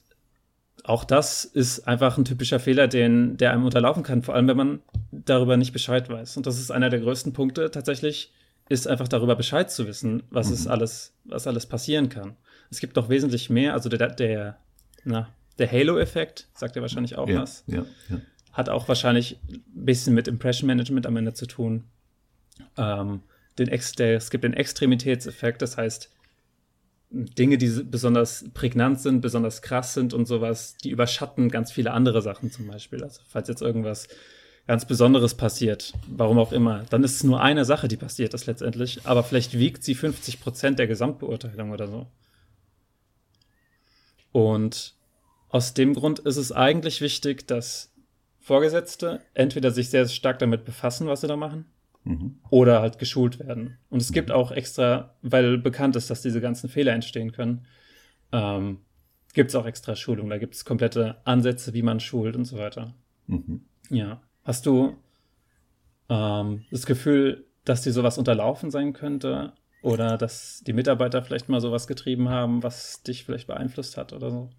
auch 0.84 1.04
das 1.04 1.46
ist 1.46 1.88
einfach 1.88 2.18
ein 2.18 2.26
typischer 2.26 2.60
Fehler, 2.60 2.88
den, 2.88 3.38
der 3.38 3.52
einem 3.52 3.66
unterlaufen 3.66 4.04
kann, 4.04 4.24
vor 4.24 4.36
allem 4.36 4.48
wenn 4.48 4.58
man 4.58 4.80
darüber 5.12 5.58
nicht 5.58 5.74
Bescheid 5.74 6.10
weiß. 6.10 6.38
Und 6.38 6.48
das 6.48 6.60
ist 6.60 6.72
einer 6.72 6.90
der 6.90 7.00
größten 7.00 7.34
Punkte 7.34 7.72
tatsächlich, 7.72 8.34
ist 8.70 8.88
einfach 8.88 9.08
darüber 9.08 9.36
Bescheid 9.36 9.70
zu 9.70 9.88
wissen, 9.88 10.24
was 10.30 10.48
mhm. 10.48 10.54
es 10.54 10.68
alles, 10.68 11.14
was 11.26 11.48
alles 11.48 11.66
passieren 11.66 12.10
kann. 12.10 12.36
Es 12.70 12.80
gibt 12.80 12.96
noch 12.96 13.10
wesentlich 13.10 13.50
mehr, 13.50 13.74
also 13.74 13.90
der, 13.90 14.08
der, 14.10 14.58
na, 15.04 15.30
der 15.60 15.72
Halo-Effekt, 15.72 16.48
sagt 16.54 16.76
ja 16.76 16.82
wahrscheinlich 16.82 17.18
auch 17.18 17.28
ja, 17.28 17.42
was. 17.42 17.64
Ja, 17.68 17.86
ja. 18.10 18.22
Hat 18.54 18.70
auch 18.70 18.88
wahrscheinlich 18.88 19.40
ein 19.50 19.64
bisschen 19.86 20.14
mit 20.14 20.28
Impression 20.28 20.68
Management 20.68 21.06
am 21.06 21.18
Ende 21.18 21.34
zu 21.34 21.46
tun. 21.46 21.86
Ähm, 22.78 23.22
den 23.60 23.68
Ex 23.68 23.94
der, 23.94 24.16
es 24.16 24.30
gibt 24.32 24.44
den 24.44 24.54
Extremitätseffekt, 24.54 25.62
das 25.62 25.78
heißt, 25.78 26.10
Dinge, 27.12 27.58
die 27.58 27.68
besonders 27.84 28.46
prägnant 28.54 29.02
sind, 29.02 29.22
besonders 29.22 29.62
krass 29.62 29.94
sind 29.94 30.14
und 30.14 30.26
sowas, 30.26 30.76
die 30.82 30.92
überschatten 30.92 31.50
ganz 31.50 31.72
viele 31.72 31.92
andere 31.92 32.22
Sachen 32.22 32.52
zum 32.52 32.68
Beispiel. 32.68 33.04
Also 33.04 33.22
falls 33.28 33.50
jetzt 33.50 33.62
irgendwas 33.62 34.08
ganz 34.66 34.86
Besonderes 34.86 35.36
passiert, 35.36 35.94
warum 36.08 36.40
auch 36.40 36.54
immer, 36.54 36.86
dann 36.90 37.04
ist 37.04 37.16
es 37.16 37.24
nur 37.24 37.42
eine 37.42 37.66
Sache, 37.66 37.90
die 37.90 37.98
passiert 37.98 38.34
ist 38.34 38.46
letztendlich, 38.46 39.06
aber 39.06 39.24
vielleicht 39.24 39.58
wiegt 39.58 39.84
sie 39.84 39.96
50 39.96 40.40
Prozent 40.40 40.80
der 40.80 40.88
Gesamtbeurteilung 40.88 41.72
oder 41.72 41.88
so. 41.88 42.08
Und 44.32 44.96
aus 45.50 45.74
dem 45.74 45.94
Grund 45.94 46.20
ist 46.20 46.38
es 46.38 46.54
eigentlich 46.54 47.02
wichtig, 47.02 47.46
dass 47.48 47.92
Vorgesetzte 48.40 49.22
entweder 49.34 49.72
sich 49.72 49.90
sehr 49.90 50.08
stark 50.08 50.40
damit 50.40 50.64
befassen, 50.64 51.08
was 51.08 51.22
sie 51.22 51.28
da 51.28 51.36
machen, 51.36 51.66
mhm. 52.04 52.40
oder 52.50 52.82
halt 52.82 53.00
geschult 53.00 53.40
werden. 53.40 53.78
Und 53.90 54.02
es 54.02 54.12
gibt 54.12 54.30
mhm. 54.30 54.36
auch 54.36 54.52
extra, 54.52 55.16
weil 55.22 55.58
bekannt 55.58 55.96
ist, 55.96 56.10
dass 56.10 56.22
diese 56.22 56.42
ganzen 56.42 56.70
Fehler 56.70 56.94
entstehen 56.94 57.32
können, 57.32 57.66
ähm, 58.32 58.80
gibt 59.34 59.50
es 59.50 59.56
auch 59.56 59.66
extra 59.66 59.96
Schulung. 59.96 60.30
Da 60.30 60.38
gibt 60.38 60.56
es 60.56 60.66
komplette 60.66 61.18
Ansätze, 61.26 61.74
wie 61.74 61.84
man 61.84 62.00
schult 62.00 62.36
und 62.36 62.46
so 62.46 62.58
weiter. 62.58 62.94
Mhm. 63.28 63.62
Ja. 63.90 64.22
Hast 64.44 64.66
du 64.66 64.98
ähm, 66.10 66.66
das 66.72 66.86
Gefühl, 66.86 67.46
dass 67.66 67.84
dir 67.84 67.92
sowas 67.92 68.18
unterlaufen 68.18 68.72
sein 68.72 68.94
könnte? 68.94 69.54
Oder 69.84 70.18
dass 70.18 70.62
die 70.66 70.74
Mitarbeiter 70.74 71.24
vielleicht 71.24 71.50
mal 71.50 71.60
sowas 71.60 71.88
getrieben 71.88 72.30
haben, 72.30 72.62
was 72.62 73.02
dich 73.02 73.24
vielleicht 73.24 73.48
beeinflusst 73.48 73.98
hat 73.98 74.14
oder 74.14 74.30
so? 74.30 74.50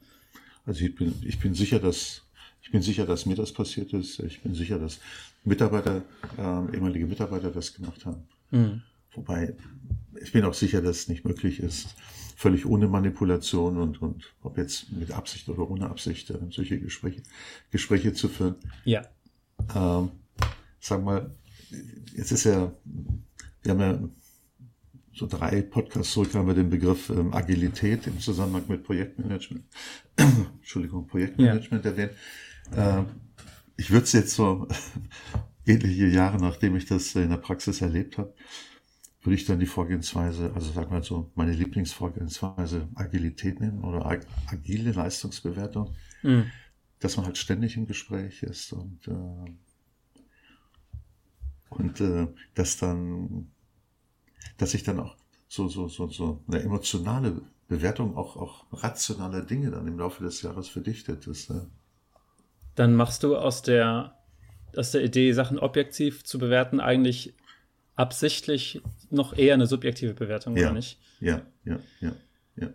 Also 0.66 0.84
ich 0.84 0.94
bin, 0.94 1.14
ich 1.24 1.38
bin 1.38 1.54
sicher, 1.54 1.78
dass 1.78 2.22
ich 2.62 2.70
bin 2.70 2.82
sicher, 2.82 3.06
dass 3.06 3.26
mir 3.26 3.34
das 3.34 3.52
passiert 3.52 3.92
ist. 3.92 4.20
Ich 4.20 4.40
bin 4.40 4.54
sicher, 4.54 4.78
dass 4.78 5.00
Mitarbeiter, 5.44 6.02
äh, 6.38 6.74
ehemalige 6.74 7.06
Mitarbeiter 7.06 7.50
das 7.50 7.74
gemacht 7.74 8.06
haben. 8.06 8.22
Mhm. 8.50 8.82
Wobei, 9.14 9.54
ich 10.20 10.32
bin 10.32 10.44
auch 10.44 10.54
sicher, 10.54 10.80
dass 10.80 11.00
es 11.00 11.08
nicht 11.08 11.24
möglich 11.24 11.60
ist, 11.60 11.94
völlig 12.36 12.64
ohne 12.64 12.88
Manipulation 12.88 13.76
und, 13.76 14.00
und 14.00 14.32
ob 14.42 14.56
jetzt 14.56 14.90
mit 14.92 15.10
Absicht 15.10 15.48
oder 15.48 15.68
ohne 15.68 15.90
Absicht 15.90 16.30
äh, 16.30 16.38
solche 16.50 16.78
Gespräche, 16.78 17.22
Gespräche 17.70 18.12
zu 18.12 18.28
führen. 18.28 18.54
Ja. 18.84 19.02
Ähm, 19.74 20.10
sag 20.80 21.04
mal, 21.04 21.30
jetzt 22.16 22.32
ist 22.32 22.44
ja, 22.44 22.72
wir 23.62 23.70
haben 23.72 23.80
ja 23.80 24.08
so 25.14 25.26
drei 25.26 25.62
Podcasts 25.62 26.14
zurück 26.14 26.34
haben 26.34 26.46
wir 26.46 26.54
den 26.54 26.70
Begriff 26.70 27.10
ähm, 27.10 27.34
Agilität 27.34 28.06
im 28.06 28.18
Zusammenhang 28.18 28.64
mit 28.68 28.82
Projektmanagement, 28.82 29.64
Entschuldigung, 30.16 31.06
Projektmanagement 31.06 31.84
ja. 31.84 31.90
erwähnt. 31.90 32.12
Ähm, 32.74 33.06
ich 33.76 33.90
würde 33.90 34.04
es 34.04 34.12
jetzt 34.12 34.34
so 34.34 34.68
ähnliche 35.66 36.06
Jahre, 36.06 36.38
nachdem 36.38 36.76
ich 36.76 36.86
das 36.86 37.14
in 37.14 37.30
der 37.30 37.36
Praxis 37.36 37.80
erlebt 37.80 38.18
habe, 38.18 38.34
würde 39.22 39.36
ich 39.36 39.44
dann 39.44 39.60
die 39.60 39.66
Vorgehensweise, 39.66 40.52
also 40.54 40.72
sag 40.72 40.90
mal 40.90 41.02
so, 41.02 41.30
meine 41.34 41.52
Lieblingsvorgehensweise 41.52 42.88
Agilität 42.94 43.60
nennen 43.60 43.84
oder 43.84 44.04
ag 44.04 44.20
agile 44.46 44.92
Leistungsbewertung, 44.92 45.94
mhm. 46.22 46.50
dass 46.98 47.16
man 47.16 47.26
halt 47.26 47.38
ständig 47.38 47.76
im 47.76 47.86
Gespräch 47.86 48.42
ist 48.42 48.72
und 48.72 49.06
äh, 49.06 49.50
und 51.70 52.00
äh, 52.00 52.26
dass 52.54 52.76
dann, 52.76 53.50
dass 54.58 54.74
ich 54.74 54.82
dann 54.82 55.00
auch 55.00 55.16
so 55.48 55.68
so 55.68 55.88
so 55.88 56.08
so 56.08 56.42
eine 56.48 56.60
emotionale 56.60 57.42
Bewertung 57.68 58.16
auch 58.16 58.36
auch 58.36 58.66
rationaler 58.72 59.42
Dinge 59.42 59.70
dann 59.70 59.86
im 59.86 59.98
Laufe 59.98 60.24
des 60.24 60.42
Jahres 60.42 60.68
verdichtet 60.68 61.26
ist. 61.28 61.50
Äh, 61.50 61.62
dann 62.74 62.94
machst 62.94 63.22
du 63.22 63.36
aus 63.36 63.62
der, 63.62 64.16
aus 64.76 64.90
der 64.92 65.02
Idee, 65.02 65.32
Sachen 65.32 65.58
objektiv 65.58 66.24
zu 66.24 66.38
bewerten, 66.38 66.80
eigentlich 66.80 67.34
absichtlich 67.94 68.80
noch 69.10 69.36
eher 69.36 69.54
eine 69.54 69.66
subjektive 69.66 70.14
Bewertung, 70.14 70.56
ja, 70.56 70.64
oder 70.64 70.74
nicht? 70.74 70.98
Ja, 71.20 71.42
ja, 71.64 71.78
ja, 72.00 72.12
ja. 72.56 72.70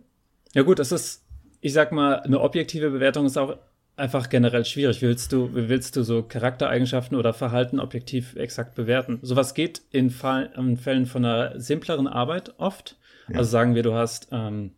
Ja, 0.53 0.61
gut, 0.61 0.79
das 0.79 0.91
ist, 0.91 1.25
ich 1.61 1.73
sag 1.73 1.91
mal, 1.91 2.21
eine 2.21 2.39
objektive 2.39 2.89
Bewertung 2.91 3.25
ist 3.25 3.37
auch 3.37 3.57
einfach 3.95 4.29
generell 4.29 4.63
schwierig. 4.63 5.01
Wie 5.01 5.07
willst 5.07 5.33
du, 5.33 5.49
willst 5.53 5.95
du 5.95 6.03
so 6.03 6.23
Charaktereigenschaften 6.23 7.17
oder 7.17 7.33
Verhalten 7.33 7.79
objektiv 7.79 8.35
exakt 8.35 8.75
bewerten? 8.75 9.19
Sowas 9.23 9.53
geht 9.53 9.81
in, 9.91 10.11
Fall, 10.11 10.51
in 10.55 10.77
Fällen 10.77 11.07
von 11.07 11.25
einer 11.25 11.59
simpleren 11.59 12.07
Arbeit 12.07 12.53
oft. 12.59 12.97
Ja. 13.27 13.39
Also 13.39 13.49
sagen 13.49 13.75
wir, 13.75 13.83
du 13.83 13.93
hast 13.93 14.29
ähm, 14.31 14.71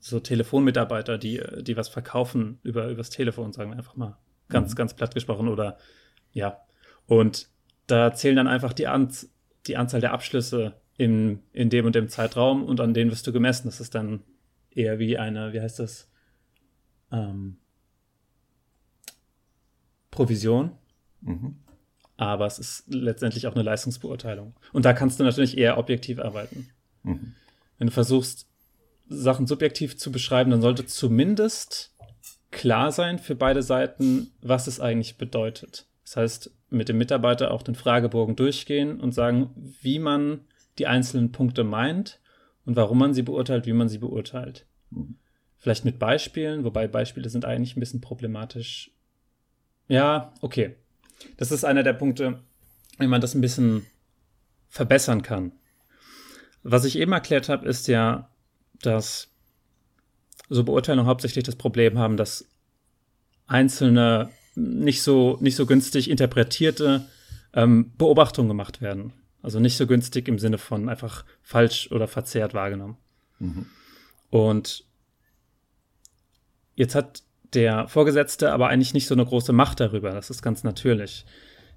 so 0.00 0.20
Telefonmitarbeiter, 0.20 1.18
die, 1.18 1.42
die 1.60 1.76
was 1.76 1.88
verkaufen 1.88 2.58
über 2.62 2.88
übers 2.88 3.10
Telefon, 3.10 3.52
sagen 3.52 3.70
wir 3.70 3.76
einfach 3.76 3.96
mal. 3.96 4.18
Ganz, 4.48 4.72
mhm. 4.72 4.76
ganz 4.76 4.94
platt 4.94 5.14
gesprochen 5.14 5.48
oder 5.48 5.78
ja. 6.32 6.60
Und 7.06 7.48
da 7.86 8.12
zählen 8.12 8.36
dann 8.36 8.48
einfach 8.48 8.72
die, 8.72 8.86
An 8.86 9.12
die 9.66 9.76
Anzahl 9.76 10.00
der 10.00 10.12
Abschlüsse 10.12 10.80
in, 10.96 11.42
in 11.52 11.70
dem 11.70 11.86
und 11.86 11.94
dem 11.94 12.08
Zeitraum 12.08 12.64
und 12.64 12.80
an 12.80 12.94
denen 12.94 13.10
wirst 13.10 13.26
du 13.26 13.32
gemessen. 13.32 13.68
Das 13.68 13.80
ist 13.80 13.94
dann 13.94 14.22
eher 14.70 14.98
wie 14.98 15.18
eine, 15.18 15.52
wie 15.52 15.60
heißt 15.60 15.78
das? 15.78 16.10
Ähm, 17.12 17.58
Provision. 20.10 20.72
Mhm. 21.20 21.56
Aber 22.16 22.46
es 22.46 22.58
ist 22.58 22.84
letztendlich 22.88 23.46
auch 23.46 23.54
eine 23.54 23.62
Leistungsbeurteilung. 23.62 24.54
Und 24.72 24.84
da 24.84 24.92
kannst 24.92 25.20
du 25.20 25.24
natürlich 25.24 25.56
eher 25.56 25.78
objektiv 25.78 26.18
arbeiten. 26.18 26.68
Mhm. 27.04 27.34
Wenn 27.78 27.86
du 27.86 27.92
versuchst, 27.92 28.47
Sachen 29.08 29.46
subjektiv 29.46 29.96
zu 29.96 30.12
beschreiben, 30.12 30.50
dann 30.50 30.60
sollte 30.60 30.86
zumindest 30.86 31.94
klar 32.50 32.92
sein 32.92 33.18
für 33.18 33.34
beide 33.34 33.62
Seiten, 33.62 34.32
was 34.40 34.66
es 34.66 34.80
eigentlich 34.80 35.18
bedeutet. 35.18 35.86
Das 36.04 36.16
heißt, 36.16 36.50
mit 36.70 36.88
dem 36.88 36.98
Mitarbeiter 36.98 37.50
auch 37.50 37.62
den 37.62 37.74
Fragebogen 37.74 38.36
durchgehen 38.36 39.00
und 39.00 39.12
sagen, 39.12 39.50
wie 39.80 39.98
man 39.98 40.40
die 40.78 40.86
einzelnen 40.86 41.32
Punkte 41.32 41.64
meint 41.64 42.20
und 42.64 42.76
warum 42.76 42.98
man 42.98 43.14
sie 43.14 43.22
beurteilt, 43.22 43.66
wie 43.66 43.72
man 43.72 43.88
sie 43.88 43.98
beurteilt. 43.98 44.66
Mhm. 44.90 45.16
Vielleicht 45.56 45.84
mit 45.84 45.98
Beispielen, 45.98 46.64
wobei 46.64 46.86
Beispiele 46.86 47.28
sind 47.28 47.44
eigentlich 47.44 47.76
ein 47.76 47.80
bisschen 47.80 48.00
problematisch. 48.00 48.92
Ja, 49.88 50.32
okay. 50.40 50.76
Das 51.36 51.50
ist 51.50 51.64
einer 51.64 51.82
der 51.82 51.94
Punkte, 51.94 52.40
wie 52.98 53.08
man 53.08 53.20
das 53.20 53.34
ein 53.34 53.40
bisschen 53.40 53.84
verbessern 54.68 55.22
kann. 55.22 55.52
Was 56.62 56.84
ich 56.84 56.96
eben 56.98 57.12
erklärt 57.12 57.48
habe, 57.48 57.66
ist 57.66 57.88
ja, 57.88 58.30
dass 58.82 59.28
so 60.48 60.64
Beurteilungen 60.64 61.08
hauptsächlich 61.08 61.44
das 61.44 61.56
Problem 61.56 61.98
haben, 61.98 62.16
dass 62.16 62.46
einzelne 63.46 64.30
nicht 64.54 65.02
so, 65.02 65.38
nicht 65.40 65.56
so 65.56 65.66
günstig 65.66 66.10
interpretierte 66.10 67.06
ähm, 67.52 67.92
Beobachtungen 67.96 68.48
gemacht 68.48 68.80
werden. 68.80 69.12
Also 69.42 69.60
nicht 69.60 69.76
so 69.76 69.86
günstig 69.86 70.28
im 70.28 70.38
Sinne 70.38 70.58
von 70.58 70.88
einfach 70.88 71.24
falsch 71.42 71.90
oder 71.92 72.08
verzerrt 72.08 72.54
wahrgenommen. 72.54 72.96
Mhm. 73.38 73.66
Und 74.30 74.84
jetzt 76.74 76.94
hat 76.94 77.22
der 77.54 77.88
Vorgesetzte 77.88 78.52
aber 78.52 78.68
eigentlich 78.68 78.94
nicht 78.94 79.06
so 79.06 79.14
eine 79.14 79.24
große 79.24 79.52
Macht 79.52 79.80
darüber. 79.80 80.10
Das 80.10 80.30
ist 80.30 80.42
ganz 80.42 80.64
natürlich. 80.64 81.24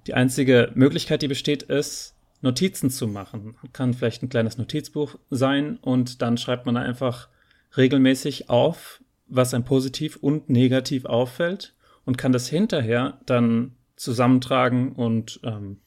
Die 0.06 0.14
einzige 0.14 0.70
Möglichkeit, 0.74 1.22
die 1.22 1.28
besteht, 1.28 1.62
ist, 1.62 2.14
Notizen 2.42 2.90
zu 2.90 3.06
machen. 3.06 3.56
Kann 3.72 3.94
vielleicht 3.94 4.22
ein 4.22 4.28
kleines 4.28 4.58
Notizbuch 4.58 5.16
sein 5.30 5.78
und 5.78 6.22
dann 6.22 6.36
schreibt 6.36 6.66
man 6.66 6.76
einfach 6.76 7.28
regelmäßig 7.76 8.50
auf, 8.50 9.02
was 9.26 9.54
ein 9.54 9.64
positiv 9.64 10.16
und 10.16 10.50
negativ 10.50 11.06
auffällt 11.06 11.74
und 12.04 12.18
kann 12.18 12.32
das 12.32 12.48
hinterher 12.48 13.20
dann 13.26 13.76
zusammentragen 13.96 14.92
und 14.92 15.40
ähm, 15.44 15.78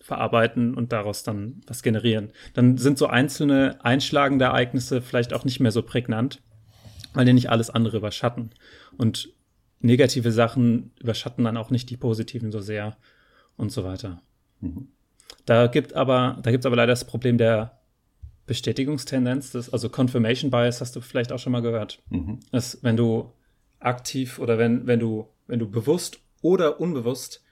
verarbeiten 0.00 0.74
und 0.74 0.92
daraus 0.92 1.22
dann 1.22 1.60
was 1.66 1.82
generieren. 1.82 2.32
Dann 2.54 2.76
sind 2.78 2.98
so 2.98 3.06
einzelne 3.06 3.78
einschlagende 3.84 4.46
Ereignisse 4.46 5.00
vielleicht 5.00 5.32
auch 5.32 5.44
nicht 5.44 5.60
mehr 5.60 5.70
so 5.70 5.82
prägnant, 5.82 6.42
weil 7.14 7.24
die 7.24 7.32
nicht 7.32 7.50
alles 7.50 7.70
andere 7.70 7.98
überschatten. 7.98 8.50
Und 8.96 9.32
negative 9.80 10.32
Sachen 10.32 10.92
überschatten 11.00 11.44
dann 11.44 11.56
auch 11.56 11.70
nicht 11.70 11.90
die 11.90 11.96
positiven 11.96 12.50
so 12.50 12.60
sehr 12.60 12.96
und 13.56 13.70
so 13.70 13.84
weiter. 13.84 14.22
Mhm. 14.60 14.88
Da 15.46 15.66
gibt 15.66 15.94
aber, 15.94 16.38
da 16.42 16.50
gibt 16.50 16.62
es 16.62 16.66
aber 16.66 16.76
leider 16.76 16.92
das 16.92 17.04
Problem 17.04 17.38
der 17.38 17.78
Bestätigungstendenz, 18.46 19.52
das, 19.52 19.72
also 19.72 19.88
Confirmation 19.88 20.50
Bias 20.50 20.80
hast 20.80 20.96
du 20.96 21.00
vielleicht 21.00 21.32
auch 21.32 21.38
schon 21.38 21.52
mal 21.52 21.62
gehört. 21.62 22.02
Mhm. 22.10 22.40
Dass, 22.50 22.82
wenn 22.82 22.96
du 22.96 23.32
aktiv 23.78 24.38
oder 24.38 24.58
wenn, 24.58 24.86
wenn 24.86 25.00
du, 25.00 25.28
wenn 25.46 25.58
du 25.58 25.70
bewusst 25.70 26.18
oder 26.42 26.80
unbewusst 26.80 27.42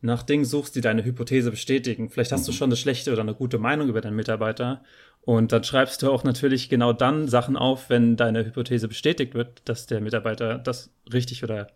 nach 0.00 0.22
Dingen 0.22 0.44
suchst, 0.44 0.76
die 0.76 0.82
deine 0.82 1.04
Hypothese 1.04 1.50
bestätigen. 1.50 2.10
Vielleicht 2.10 2.32
hast 2.32 2.42
mhm. 2.42 2.46
du 2.46 2.52
schon 2.52 2.68
eine 2.68 2.76
schlechte 2.76 3.12
oder 3.12 3.22
eine 3.22 3.34
gute 3.34 3.58
Meinung 3.58 3.88
über 3.88 4.02
deinen 4.02 4.16
Mitarbeiter 4.16 4.82
und 5.22 5.52
dann 5.52 5.64
schreibst 5.64 6.02
du 6.02 6.10
auch 6.10 6.24
natürlich 6.24 6.68
genau 6.68 6.92
dann 6.92 7.28
Sachen 7.28 7.56
auf, 7.56 7.88
wenn 7.88 8.16
deine 8.16 8.44
Hypothese 8.44 8.88
bestätigt 8.88 9.34
wird, 9.34 9.62
dass 9.64 9.86
der 9.86 10.02
Mitarbeiter 10.02 10.58
das 10.58 10.90
richtig 11.12 11.42
oder 11.42 11.68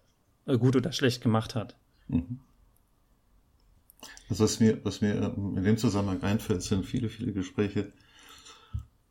gut 0.47 0.77
oder 0.77 0.93
schlecht 0.93 1.23
gemacht 1.23 1.55
hat. 1.55 1.75
Mhm. 2.09 2.41
Also 4.29 4.45
was 4.45 4.61
mir, 4.61 4.85
was 4.85 5.01
mir 5.01 5.35
in 5.37 5.63
dem 5.65 5.79
Zusammenhang 5.79 6.23
einfällt, 6.23 6.63
sind 6.63 6.85
viele, 6.85 7.09
viele 7.09 7.33
Gespräche 7.33 7.93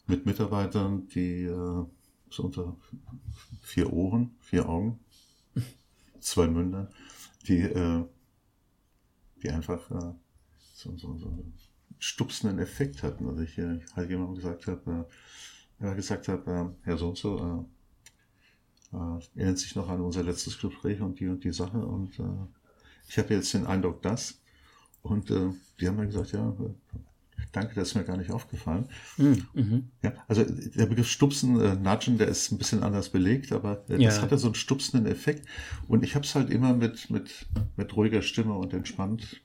mit 0.06 0.26
Mitarbeitern, 0.26 1.08
die 1.10 1.44
äh, 1.44 1.86
so 2.30 2.44
unter 2.44 2.76
vier 3.62 3.92
Ohren, 3.92 4.36
vier 4.42 4.68
Augen, 4.70 5.00
zwei 6.20 6.48
Münder, 6.48 6.90
die, 7.48 7.62
äh, 7.62 8.06
die 9.42 9.50
einfach 9.50 9.90
äh, 9.92 10.14
so, 10.74 10.96
so, 10.98 11.18
so 11.18 11.28
einen 11.28 11.54
stupsenden 12.00 12.60
Effekt 12.60 13.04
hatten. 13.04 13.28
Also 13.28 13.42
ich 13.42 13.58
äh, 13.58 13.80
halt 13.96 14.10
jemandem 14.10 14.36
gesagt 14.36 14.68
habe, 14.68 15.08
äh, 15.80 15.96
gesagt 15.96 16.28
habe, 16.28 16.76
äh, 16.84 16.86
Herr 16.86 16.98
so 16.98 17.10
und 17.10 17.18
so, 17.18 17.68
äh, 18.94 19.40
erinnert 19.40 19.58
sich 19.58 19.76
noch 19.76 19.90
an 19.90 20.02
unser 20.02 20.24
letztes 20.24 20.60
Gespräch 20.60 21.02
und 21.02 21.20
die 21.20 21.28
und 21.28 21.44
die 21.44 21.52
Sache 21.52 21.80
und 21.80 22.20
äh, 22.20 22.24
ich 23.10 23.18
habe 23.18 23.34
jetzt 23.34 23.54
den 23.54 23.66
Eindruck, 23.66 24.02
dass 24.02 24.42
und 25.02 25.32
äh, 25.32 25.50
die 25.80 25.88
haben 25.88 25.98
mir 25.98 26.08
gesagt, 26.08 26.32
ja, 26.32 26.54
danke, 27.52 27.76
das 27.76 27.90
ist 27.90 27.96
mir 27.96 28.04
gar 28.04 28.18
nicht 28.18 28.32
aufgefallen. 28.32 28.86
Hm, 29.18 29.46
mhm. 29.54 29.84
Ja, 30.04 30.14
also 30.28 30.44
der 30.44 30.86
Begriff 30.86 31.08
Stupsen, 31.08 31.60
äh, 31.60 31.76
Nudgen, 31.76 32.18
der 32.18 32.28
ist 32.28 32.52
ein 32.52 32.58
bisschen 32.58 32.84
anders 32.84 33.10
belegt, 33.10 33.52
aber 33.52 33.84
äh, 33.90 34.02
ja. 34.02 34.10
das 34.10 34.22
hat 34.22 34.32
ja 34.32 34.38
so 34.38 34.48
einen 34.48 34.56
stupsenden 34.56 35.10
Effekt. 35.12 35.48
Und 35.88 36.04
ich 36.04 36.16
habe 36.16 36.26
es 36.26 36.36
halt 36.36 36.50
immer 36.50 36.74
mit, 36.74 37.10
mit, 37.10 37.48
mit 37.76 37.96
ruhiger 37.96 38.22
Stimme 38.22 38.54
und 38.54 38.74
entspannt. 38.74 39.42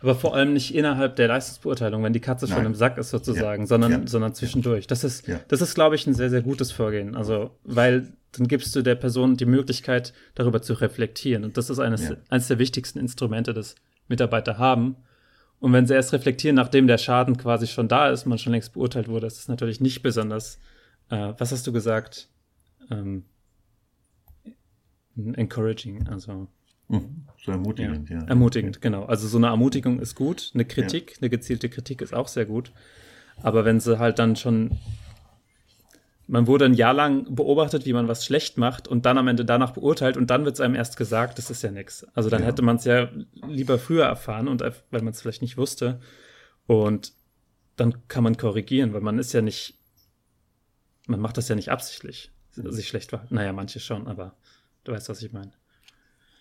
Aber 0.00 0.14
vor 0.14 0.34
allem 0.34 0.52
nicht 0.52 0.74
innerhalb 0.74 1.16
der 1.16 1.28
Leistungsbeurteilung, 1.28 2.02
wenn 2.02 2.12
die 2.12 2.20
Katze 2.20 2.46
Nein. 2.46 2.56
schon 2.56 2.66
im 2.66 2.74
Sack 2.74 2.98
ist 2.98 3.10
sozusagen, 3.10 3.62
ja. 3.62 3.66
sondern, 3.66 3.92
ja. 3.92 4.00
sondern 4.04 4.34
zwischendurch. 4.34 4.86
Das 4.86 5.04
ist, 5.04 5.26
das 5.48 5.62
ist, 5.62 5.74
glaube 5.74 5.94
ich, 5.94 6.06
ein 6.06 6.14
sehr, 6.14 6.28
sehr 6.28 6.42
gutes 6.42 6.70
Vorgehen. 6.70 7.16
Also, 7.16 7.50
weil 7.64 8.12
dann 8.32 8.46
gibst 8.46 8.76
du 8.76 8.82
der 8.82 8.94
Person 8.94 9.36
die 9.38 9.46
Möglichkeit, 9.46 10.12
darüber 10.34 10.60
zu 10.60 10.74
reflektieren. 10.74 11.44
Und 11.44 11.56
das 11.56 11.70
ist 11.70 11.78
eines, 11.78 12.12
eines 12.28 12.48
der 12.48 12.58
wichtigsten 12.58 12.98
Instrumente 12.98 13.54
des 13.54 13.74
Mitarbeiter 14.08 14.58
haben. 14.58 14.96
Und 15.58 15.72
wenn 15.72 15.86
sie 15.86 15.94
erst 15.94 16.12
reflektieren, 16.12 16.56
nachdem 16.56 16.86
der 16.86 16.98
Schaden 16.98 17.36
quasi 17.36 17.66
schon 17.66 17.88
da 17.88 18.10
ist, 18.10 18.26
man 18.26 18.38
schon 18.38 18.52
längst 18.52 18.74
beurteilt 18.74 19.08
wurde, 19.08 19.26
ist 19.26 19.38
es 19.38 19.48
natürlich 19.48 19.80
nicht 19.80 20.02
besonders, 20.02 20.58
äh, 21.08 21.32
was 21.38 21.52
hast 21.52 21.66
du 21.66 21.72
gesagt? 21.72 22.28
Ähm, 22.90 23.24
encouraging, 25.16 26.06
also. 26.08 26.48
Mhm, 26.88 27.26
so 27.42 27.52
ermutigend, 27.52 28.08
ja, 28.10 28.20
ja. 28.20 28.26
Ermutigend, 28.26 28.80
genau. 28.80 29.06
Also 29.06 29.26
so 29.26 29.38
eine 29.38 29.48
Ermutigung 29.48 29.98
ist 29.98 30.14
gut. 30.14 30.52
Eine 30.54 30.64
Kritik, 30.64 31.12
ja. 31.12 31.16
eine 31.20 31.30
gezielte 31.30 31.68
Kritik 31.68 32.00
ist 32.00 32.14
auch 32.14 32.28
sehr 32.28 32.46
gut. 32.46 32.70
Aber 33.42 33.64
wenn 33.64 33.80
sie 33.80 33.98
halt 33.98 34.18
dann 34.18 34.36
schon 34.36 34.78
man 36.28 36.46
wurde 36.46 36.64
ein 36.64 36.74
Jahr 36.74 36.94
lang 36.94 37.34
beobachtet, 37.34 37.86
wie 37.86 37.92
man 37.92 38.08
was 38.08 38.24
schlecht 38.24 38.58
macht 38.58 38.88
und 38.88 39.06
dann 39.06 39.18
am 39.18 39.28
Ende 39.28 39.44
danach 39.44 39.72
beurteilt 39.72 40.16
und 40.16 40.28
dann 40.30 40.44
wird 40.44 40.56
es 40.56 40.60
einem 40.60 40.74
erst 40.74 40.96
gesagt, 40.96 41.38
das 41.38 41.50
ist 41.50 41.62
ja 41.62 41.70
nichts. 41.70 42.06
Also 42.14 42.30
dann 42.30 42.42
ja. 42.42 42.48
hätte 42.48 42.62
man 42.62 42.76
es 42.76 42.84
ja 42.84 43.08
lieber 43.46 43.78
früher 43.78 44.04
erfahren 44.04 44.48
und 44.48 44.60
weil 44.62 45.02
man 45.02 45.08
es 45.08 45.20
vielleicht 45.20 45.42
nicht 45.42 45.56
wusste. 45.56 46.00
Und 46.66 47.12
dann 47.76 48.08
kann 48.08 48.24
man 48.24 48.36
korrigieren, 48.36 48.92
weil 48.92 49.02
man 49.02 49.18
ist 49.18 49.32
ja 49.32 49.42
nicht, 49.42 49.78
man 51.06 51.20
macht 51.20 51.36
das 51.36 51.48
ja 51.48 51.54
nicht 51.54 51.70
absichtlich, 51.70 52.32
sich 52.52 52.88
schlecht 52.88 53.10
verhalten. 53.10 53.34
Naja, 53.34 53.52
manche 53.52 53.78
schon, 53.78 54.08
aber 54.08 54.34
du 54.82 54.92
weißt, 54.92 55.08
was 55.08 55.22
ich 55.22 55.32
meine. 55.32 55.52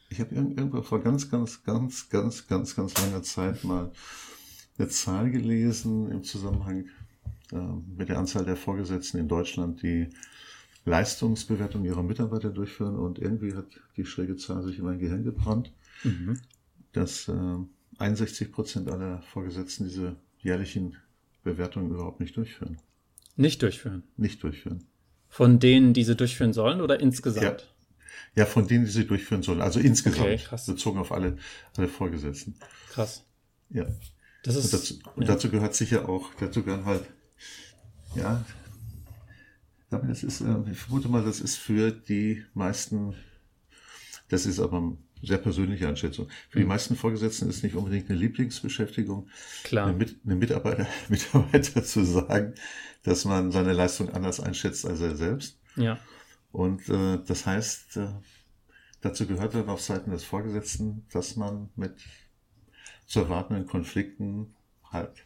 Ich 0.09 0.19
habe 0.19 0.33
irgendwo 0.33 0.81
vor 0.81 1.01
ganz, 1.01 1.29
ganz, 1.29 1.63
ganz, 1.63 2.09
ganz, 2.09 2.47
ganz, 2.47 2.75
ganz 2.75 2.99
langer 3.01 3.21
Zeit 3.23 3.63
mal 3.63 3.91
eine 4.77 4.87
Zahl 4.87 5.29
gelesen 5.29 6.11
im 6.11 6.23
Zusammenhang 6.23 6.85
mit 7.51 8.09
der 8.09 8.17
Anzahl 8.17 8.45
der 8.45 8.55
Vorgesetzten 8.55 9.17
in 9.17 9.27
Deutschland, 9.27 9.81
die 9.81 10.09
Leistungsbewertung 10.85 11.83
ihrer 11.83 12.03
Mitarbeiter 12.03 12.49
durchführen 12.49 12.95
und 12.95 13.19
irgendwie 13.19 13.55
hat 13.55 13.65
die 13.97 14.05
schräge 14.05 14.35
Zahl 14.35 14.63
sich 14.63 14.77
in 14.77 14.85
mein 14.85 14.99
Gehirn 14.99 15.23
gebrannt, 15.23 15.71
mhm. 16.03 16.39
dass 16.93 17.27
äh, 17.27 17.57
61 17.97 18.51
Prozent 18.51 18.89
aller 18.89 19.21
Vorgesetzten 19.23 19.85
diese 19.85 20.15
jährlichen 20.39 20.95
Bewertungen 21.43 21.91
überhaupt 21.91 22.19
nicht 22.19 22.37
durchführen. 22.37 22.77
Nicht 23.35 23.61
durchführen? 23.61 24.03
Nicht 24.15 24.43
durchführen. 24.43 24.85
Von 25.27 25.59
denen, 25.59 25.93
die 25.93 26.03
sie 26.03 26.15
durchführen 26.15 26.53
sollen 26.53 26.81
oder 26.81 26.99
insgesamt? 26.99 27.67
Ja, 28.35 28.43
ja 28.43 28.45
von 28.45 28.67
denen, 28.67 28.85
die 28.85 28.91
sie 28.91 29.05
durchführen 29.05 29.41
sollen. 29.41 29.61
Also 29.61 29.79
insgesamt, 29.79 30.29
okay, 30.29 30.39
bezogen 30.67 30.99
auf 30.99 31.11
alle, 31.11 31.37
alle 31.75 31.87
Vorgesetzten. 31.87 32.55
Krass. 32.91 33.25
Ja. 33.69 33.87
Das 34.43 34.55
ist, 34.55 34.65
und 34.65 34.73
dazu, 34.73 34.93
und 35.15 35.23
ja. 35.23 35.33
dazu 35.33 35.49
gehört 35.49 35.73
sicher 35.73 36.07
auch, 36.07 36.29
dazu 36.39 36.63
gehören 36.63 36.85
halt 36.85 37.03
ja, 38.15 38.45
das 39.89 40.23
ist, 40.23 40.41
äh, 40.41 40.55
ich 40.71 40.77
vermute 40.77 41.07
mal, 41.09 41.23
das 41.23 41.39
ist 41.39 41.57
für 41.57 41.91
die 41.91 42.43
meisten, 42.53 43.15
das 44.29 44.45
ist 44.45 44.59
aber 44.59 44.77
eine 44.77 44.97
sehr 45.21 45.37
persönliche 45.37 45.87
Einschätzung. 45.87 46.27
Für 46.49 46.59
die 46.59 46.65
mhm. 46.65 46.69
meisten 46.69 46.95
Vorgesetzten 46.95 47.49
ist 47.49 47.63
nicht 47.63 47.75
unbedingt 47.75 48.09
eine 48.09 48.19
Lieblingsbeschäftigung, 48.19 49.29
Klar. 49.63 49.87
Eine, 49.87 50.05
eine 50.25 50.35
Mitarbeiter, 50.35 50.87
Mitarbeiter 51.09 51.83
zu 51.83 52.03
sagen, 52.03 52.53
dass 53.03 53.25
man 53.25 53.51
seine 53.51 53.73
Leistung 53.73 54.09
anders 54.09 54.39
einschätzt 54.39 54.85
als 54.85 55.01
er 55.01 55.15
selbst. 55.15 55.59
Ja. 55.75 55.99
Und 56.51 56.87
äh, 56.89 57.19
das 57.25 57.45
heißt, 57.45 57.97
äh, 57.97 58.07
dazu 59.01 59.27
gehört 59.27 59.55
dann 59.55 59.69
auf 59.69 59.81
Seiten 59.81 60.11
des 60.11 60.23
Vorgesetzten, 60.23 61.05
dass 61.11 61.35
man 61.35 61.69
mit 61.75 61.95
zu 63.05 63.19
erwartenden 63.19 63.67
Konflikten 63.67 64.55
halt 64.91 65.24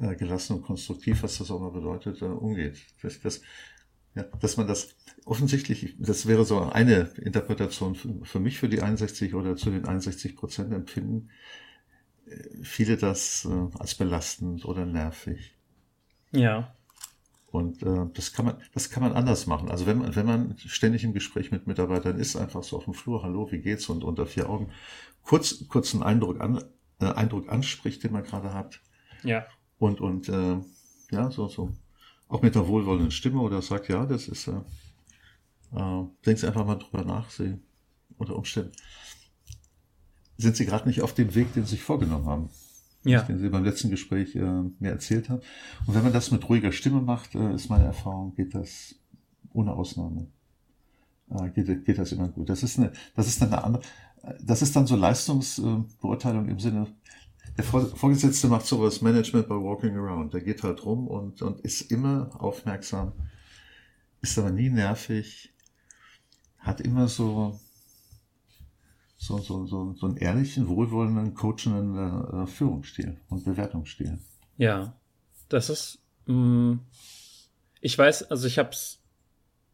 äh, 0.00 0.14
gelassen 0.16 0.56
und 0.56 0.62
konstruktiv, 0.62 1.22
was 1.22 1.38
das 1.38 1.50
auch 1.50 1.60
mal 1.60 1.70
bedeutet, 1.70 2.22
äh, 2.22 2.26
umgeht. 2.26 2.78
Das, 3.02 3.20
das, 3.20 3.40
ja, 4.14 4.24
dass 4.40 4.56
man 4.56 4.66
das 4.66 4.94
offensichtlich, 5.24 5.96
das 5.98 6.26
wäre 6.26 6.44
so 6.44 6.60
eine 6.60 7.10
Interpretation 7.22 7.94
für, 7.94 8.24
für 8.24 8.40
mich 8.40 8.58
für 8.58 8.68
die 8.68 8.82
61 8.82 9.34
oder 9.34 9.56
zu 9.56 9.70
den 9.70 9.86
61 9.86 10.36
Prozent 10.36 10.72
empfinden, 10.72 11.30
äh, 12.26 12.62
viele 12.62 12.96
das 12.96 13.46
äh, 13.50 13.78
als 13.78 13.94
belastend 13.94 14.64
oder 14.64 14.86
nervig. 14.86 15.56
Ja. 16.32 16.74
Und 17.50 17.82
äh, 17.82 18.06
das 18.14 18.32
kann 18.32 18.44
man, 18.44 18.56
das 18.72 18.90
kann 18.90 19.02
man 19.02 19.12
anders 19.12 19.46
machen. 19.46 19.70
Also 19.70 19.86
wenn 19.86 19.98
man, 19.98 20.14
wenn 20.14 20.26
man 20.26 20.56
ständig 20.58 21.02
im 21.02 21.12
Gespräch 21.12 21.50
mit 21.50 21.66
Mitarbeitern 21.66 22.18
ist, 22.18 22.36
einfach 22.36 22.62
so 22.62 22.76
auf 22.76 22.84
dem 22.84 22.94
Flur, 22.94 23.22
hallo, 23.22 23.50
wie 23.50 23.58
geht's? 23.58 23.88
Und 23.88 24.04
unter 24.04 24.26
vier 24.26 24.48
Augen 24.48 24.70
kurz, 25.22 25.66
kurz 25.68 25.92
einen 25.92 26.04
Eindruck 26.04 26.40
an, 26.40 26.62
äh, 27.00 27.06
Eindruck 27.06 27.48
anspricht, 27.48 28.04
den 28.04 28.12
man 28.12 28.22
gerade 28.22 28.54
hat. 28.54 28.80
Ja. 29.24 29.46
Und, 29.80 30.00
und 30.00 30.28
äh, 30.28 30.58
ja, 31.10 31.30
so, 31.32 31.48
so 31.48 31.72
auch 32.28 32.42
mit 32.42 32.56
einer 32.56 32.68
wohlwollenden 32.68 33.10
Stimme 33.10 33.40
oder 33.40 33.60
sagt, 33.60 33.88
ja, 33.88 34.06
das 34.06 34.28
ist, 34.28 34.46
äh, 34.46 34.52
äh, 35.74 36.06
denken 36.24 36.40
Sie 36.40 36.46
einfach 36.46 36.64
mal 36.64 36.76
drüber 36.76 37.04
nach, 37.04 37.30
Sie 37.30 37.58
unter 38.16 38.36
Umständen 38.36 38.72
sind 40.40 40.56
Sie 40.56 40.66
gerade 40.66 40.88
nicht 40.88 41.02
auf 41.02 41.14
dem 41.14 41.34
Weg, 41.34 41.52
den 41.54 41.64
Sie 41.64 41.72
sich 41.72 41.82
vorgenommen 41.82 42.26
haben. 42.26 42.50
Ja. 43.04 43.22
Den 43.22 43.38
Sie 43.38 43.48
beim 43.48 43.64
letzten 43.64 43.90
Gespräch 43.90 44.34
äh, 44.36 44.40
mir 44.40 44.90
erzählt 44.90 45.28
haben. 45.28 45.40
Und 45.86 45.94
wenn 45.94 46.02
man 46.02 46.12
das 46.12 46.30
mit 46.30 46.48
ruhiger 46.48 46.72
Stimme 46.72 47.00
macht, 47.00 47.34
äh, 47.34 47.54
ist 47.54 47.68
meine 47.68 47.84
Erfahrung, 47.84 48.34
geht 48.34 48.54
das 48.54 48.94
ohne 49.52 49.72
Ausnahme. 49.72 50.26
Äh, 51.30 51.50
geht, 51.50 51.84
geht 51.84 51.98
das 51.98 52.12
immer 52.12 52.28
gut. 52.28 52.48
Das 52.48 52.62
ist 52.62 52.78
eine, 52.78 52.92
das 53.14 53.26
ist 53.26 53.40
dann 53.40 53.52
eine 53.52 53.64
andere, 53.64 53.82
das 54.42 54.62
ist 54.62 54.76
dann 54.76 54.86
so 54.86 54.96
Leistungsbeurteilung 54.96 56.48
im 56.48 56.58
Sinne, 56.58 56.86
der 57.56 57.64
Vorgesetzte 57.64 58.48
macht 58.48 58.66
sowas 58.66 59.00
Management 59.02 59.48
by 59.48 59.54
Walking 59.54 59.96
Around. 59.96 60.34
Der 60.34 60.40
geht 60.40 60.62
halt 60.62 60.84
rum 60.84 61.06
und, 61.08 61.42
und 61.42 61.60
ist 61.60 61.90
immer 61.90 62.30
aufmerksam, 62.38 63.12
ist 64.22 64.38
aber 64.38 64.50
nie 64.50 64.70
nervig, 64.70 65.52
hat 66.58 66.80
immer 66.80 67.08
so, 67.08 67.58
so, 69.16 69.38
so, 69.38 69.66
so, 69.66 69.94
so 69.94 70.06
einen 70.06 70.16
ehrlichen, 70.16 70.68
wohlwollenden, 70.68 71.34
coachenden 71.34 72.44
äh, 72.44 72.46
Führungsstil 72.46 73.18
und 73.28 73.44
Bewertungsstil. 73.44 74.18
Ja, 74.56 74.94
das 75.48 75.70
ist, 75.70 75.98
mh, 76.26 76.34
mm, 76.34 76.80
ich 77.82 77.96
weiß, 77.96 78.30
also 78.30 78.46
ich 78.46 78.58
habe 78.58 78.70
es 78.70 79.00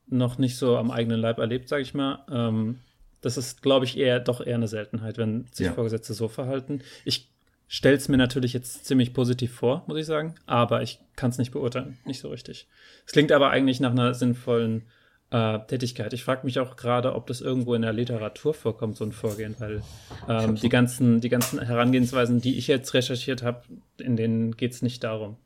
noch 0.07 0.39
nicht 0.39 0.57
so 0.57 0.77
am 0.77 0.91
eigenen 0.91 1.21
Leib 1.21 1.39
erlebt, 1.39 1.69
sage 1.69 1.83
ich 1.83 1.95
mal. 1.95 2.25
Ähm, 2.31 2.79
das 3.21 3.37
ist, 3.37 3.63
glaube 3.63 3.85
ich, 3.85 3.97
eher 3.97 4.21
doch 4.21 4.41
eher 4.41 4.55
eine 4.55 4.69
Seltenheit, 4.69 5.19
wenn 5.19 5.47
sich 5.53 5.67
ja. 5.67 5.73
Vorgesetzte 5.73 6.15
so 6.15 6.29
verhalten. 6.29 6.83
Ich 7.05 7.36
stelle 7.69 7.97
es 7.97 8.09
mir 8.09 8.17
natürlich 8.17 8.53
jetzt 8.53 8.85
ziemlich 8.85 9.13
positiv 9.13 9.53
vor, 9.53 9.85
muss 9.87 9.99
ich 9.99 10.07
sagen, 10.07 10.35
aber 10.47 10.83
ich 10.83 11.01
kann 11.17 11.31
es 11.31 11.39
nicht 11.39 11.51
beurteilen, 11.51 11.99
nicht 12.05 12.21
so 12.21 12.29
richtig. 12.29 12.69
Es 13.07 13.13
klingt 13.13 13.33
aber 13.33 13.51
eigentlich 13.51 13.81
nach 13.81 13.91
einer 13.91 14.15
sinnvollen 14.15 14.85
äh, 15.31 15.59
Tätigkeit. 15.67 16.13
Ich 16.13 16.23
frage 16.23 16.47
mich 16.47 16.59
auch 16.61 16.77
gerade, 16.77 17.15
ob 17.15 17.27
das 17.27 17.41
irgendwo 17.41 17.75
in 17.75 17.83
der 17.83 17.93
Literatur 17.93 18.55
vorkommt, 18.55 18.97
so 18.97 19.05
ein 19.05 19.13
Vorgehen, 19.13 19.57
weil 19.59 19.83
ähm, 20.29 20.55
die, 20.55 20.69
ganzen, 20.69 21.21
die 21.21 21.29
ganzen 21.29 21.61
Herangehensweisen, 21.61 22.41
die 22.41 22.57
ich 22.57 22.69
jetzt 22.69 22.95
recherchiert 22.95 23.43
habe, 23.43 23.63
in 23.99 24.17
denen 24.17 24.57
geht 24.57 24.73
es 24.73 24.83
nicht 24.83 25.03
darum. 25.03 25.37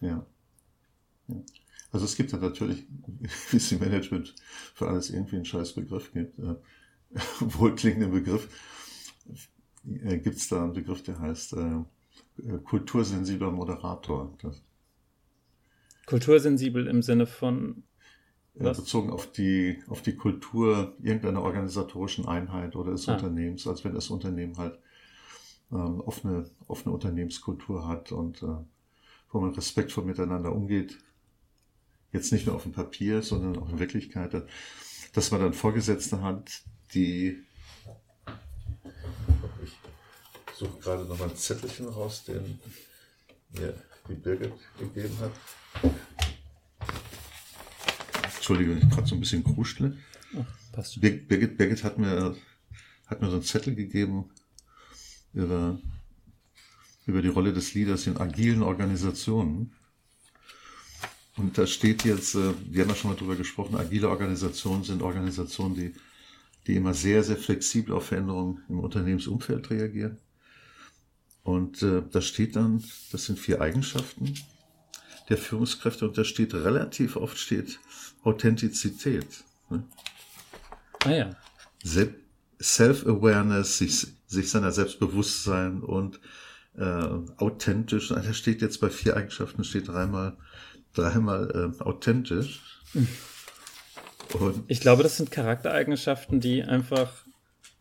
Ja. 0.00 0.24
ja. 1.26 1.36
Also 1.90 2.06
es 2.06 2.16
gibt 2.16 2.32
ja 2.32 2.38
natürlich, 2.38 2.84
wie 3.50 3.56
es 3.56 3.72
im 3.72 3.80
Management 3.80 4.34
für 4.74 4.86
alles 4.86 5.10
irgendwie 5.10 5.36
einen 5.36 5.44
scheiß 5.44 5.72
Begriff 5.72 6.12
gibt, 6.12 6.38
äh, 6.38 6.54
wohlklingenden 7.40 8.12
Begriff 8.12 8.48
äh, 9.86 10.18
gibt 10.18 10.36
es 10.36 10.48
da 10.48 10.62
einen 10.62 10.72
Begriff, 10.72 11.02
der 11.02 11.18
heißt 11.18 11.54
äh, 11.54 11.84
äh, 12.42 12.58
kultursensibler 12.64 13.50
Moderator. 13.50 14.36
Das, 14.42 14.62
Kultursensibel 16.06 16.86
im 16.86 17.02
Sinne 17.02 17.26
von 17.26 17.82
ja, 18.54 18.72
bezogen 18.72 19.10
auf 19.10 19.30
die, 19.32 19.82
auf 19.88 20.02
die 20.02 20.14
Kultur 20.14 20.94
irgendeiner 21.02 21.42
organisatorischen 21.42 22.26
Einheit 22.26 22.76
oder 22.76 22.92
des 22.92 23.08
ah. 23.08 23.14
Unternehmens, 23.14 23.66
als 23.66 23.84
wenn 23.84 23.94
das 23.94 24.10
Unternehmen 24.10 24.56
halt 24.58 24.78
ähm, 25.72 26.00
offene, 26.00 26.50
offene 26.68 26.94
Unternehmenskultur 26.94 27.88
hat 27.88 28.12
und 28.12 28.42
äh, 28.42 28.56
wo 29.30 29.40
man 29.40 29.54
respektvoll 29.54 30.04
miteinander 30.04 30.52
umgeht. 30.52 30.98
Jetzt 32.12 32.32
nicht 32.32 32.46
nur 32.46 32.54
auf 32.54 32.62
dem 32.62 32.72
Papier, 32.72 33.22
sondern 33.22 33.60
auch 33.60 33.68
in 33.68 33.80
Wirklichkeit, 33.80 34.46
dass 35.14 35.30
man 35.32 35.40
dann 35.40 35.52
Vorgesetzte 35.52 36.22
hat, 36.22 36.62
die 36.94 37.42
suche 40.56 40.78
gerade 40.80 41.04
noch 41.04 41.18
mal 41.18 41.28
ein 41.28 41.36
Zettelchen 41.36 41.88
raus, 41.88 42.24
den 42.24 42.58
mir 43.50 43.74
die 44.08 44.14
Birgit 44.14 44.52
gegeben 44.78 45.16
hat. 45.20 45.32
Entschuldigung, 48.34 48.78
ich 48.78 48.90
gerade 48.90 49.06
so 49.06 49.14
ein 49.14 49.20
bisschen 49.20 49.42
kruschle. 49.42 49.96
passt. 50.72 51.00
Birgit, 51.00 51.56
Birgit 51.56 51.84
hat 51.84 51.98
mir, 51.98 52.36
hat 53.06 53.20
mir 53.20 53.28
so 53.28 53.34
einen 53.34 53.42
Zettel 53.42 53.74
gegeben 53.74 54.30
über, 55.32 55.80
über 57.06 57.22
die 57.22 57.28
Rolle 57.28 57.52
des 57.52 57.74
Leaders 57.74 58.06
in 58.06 58.16
agilen 58.16 58.62
Organisationen. 58.62 59.72
Und 61.36 61.58
da 61.58 61.66
steht 61.66 62.04
jetzt, 62.04 62.36
äh, 62.36 62.54
wir 62.70 62.82
haben 62.82 62.90
ja 62.90 62.94
schon 62.94 63.10
mal 63.10 63.16
drüber 63.16 63.34
gesprochen, 63.34 63.74
agile 63.74 64.08
Organisationen 64.08 64.84
sind 64.84 65.02
Organisationen, 65.02 65.74
die, 65.74 65.94
die 66.66 66.76
immer 66.76 66.94
sehr, 66.94 67.24
sehr 67.24 67.36
flexibel 67.36 67.94
auf 67.94 68.06
Veränderungen 68.06 68.62
im 68.68 68.78
Unternehmensumfeld 68.78 69.68
reagieren. 69.70 70.18
Und 71.44 71.82
äh, 71.82 72.02
da 72.10 72.20
steht 72.20 72.56
dann, 72.56 72.82
das 73.12 73.26
sind 73.26 73.38
vier 73.38 73.60
Eigenschaften 73.60 74.34
der 75.28 75.38
Führungskräfte 75.38 76.06
und 76.06 76.18
da 76.18 76.24
steht 76.24 76.54
relativ 76.54 77.16
oft 77.16 77.38
steht 77.38 77.78
Authentizität. 78.22 79.44
Ne? 79.70 79.84
Ah 81.04 81.10
ja. 81.10 81.30
Self-Awareness, 82.60 83.78
sich, 83.78 84.06
sich 84.26 84.50
seiner 84.50 84.72
Selbstbewusstsein 84.72 85.80
und 85.82 86.20
äh, 86.76 86.82
authentisch. 87.36 88.08
Da 88.08 88.32
steht 88.32 88.62
jetzt 88.62 88.80
bei 88.80 88.90
vier 88.90 89.16
Eigenschaften 89.16 89.64
steht 89.64 89.88
dreimal, 89.88 90.36
dreimal 90.94 91.74
äh, 91.78 91.82
authentisch. 91.82 92.80
Und 94.32 94.64
ich 94.68 94.80
glaube, 94.80 95.02
das 95.02 95.18
sind 95.18 95.30
Charaktereigenschaften, 95.30 96.40
die 96.40 96.62
einfach 96.62 97.23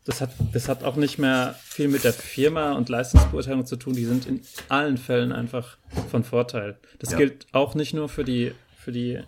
das 0.06 0.20
hat, 0.20 0.32
das 0.52 0.68
hat 0.68 0.84
auch 0.84 0.98
nicht 0.98 1.18
mehr 1.18 1.56
viel 1.64 1.88
mit 1.88 2.04
der 2.04 2.14
Firma 2.14 2.74
und 2.74 2.90
Leistungsbeurteilung 2.90 3.66
zu 3.66 3.78
tun. 3.78 3.94
Die 3.94 4.06
sind 4.06 4.26
in 4.26 4.42
allen 4.68 4.98
Fällen 4.98 5.32
einfach 5.32 5.78
von 6.10 6.24
Vorteil. 6.24 6.78
Das 7.00 7.12
ja. 7.12 7.18
gilt 7.18 7.48
auch 7.54 7.74
nicht 7.74 7.94
nur 7.94 8.10
für 8.10 8.26
die, 8.26 8.54
für 8.76 8.92
die 8.92 9.22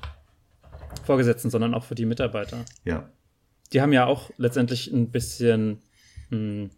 Vorgesetzten, 1.06 1.50
sondern 1.50 1.74
auch 1.74 1.86
für 1.86 1.96
die 1.96 2.06
Mitarbeiter. 2.06 2.66
Ja. 2.84 3.10
Die 3.72 3.82
haben 3.82 3.94
ja 3.94 4.06
auch 4.06 4.32
letztendlich 4.38 4.92
ein 4.92 5.12
bisschen, 5.12 5.82
mh, 6.30 6.38
hm, 6.38 6.70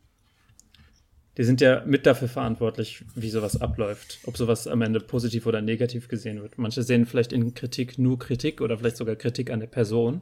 die 1.37 1.43
sind 1.43 1.61
ja 1.61 1.83
mit 1.85 2.05
dafür 2.05 2.27
verantwortlich, 2.27 3.03
wie 3.15 3.29
sowas 3.29 3.61
abläuft. 3.61 4.19
Ob 4.25 4.37
sowas 4.37 4.67
am 4.67 4.81
Ende 4.81 4.99
positiv 4.99 5.45
oder 5.45 5.61
negativ 5.61 6.07
gesehen 6.07 6.41
wird. 6.41 6.57
Manche 6.57 6.81
sehen 6.81 7.05
vielleicht 7.05 7.31
in 7.31 7.53
Kritik 7.53 7.99
nur 7.99 8.17
Kritik 8.17 8.61
oder 8.61 8.77
vielleicht 8.77 8.97
sogar 8.97 9.15
Kritik 9.15 9.51
an 9.51 9.59
der 9.59 9.67
Person. 9.67 10.21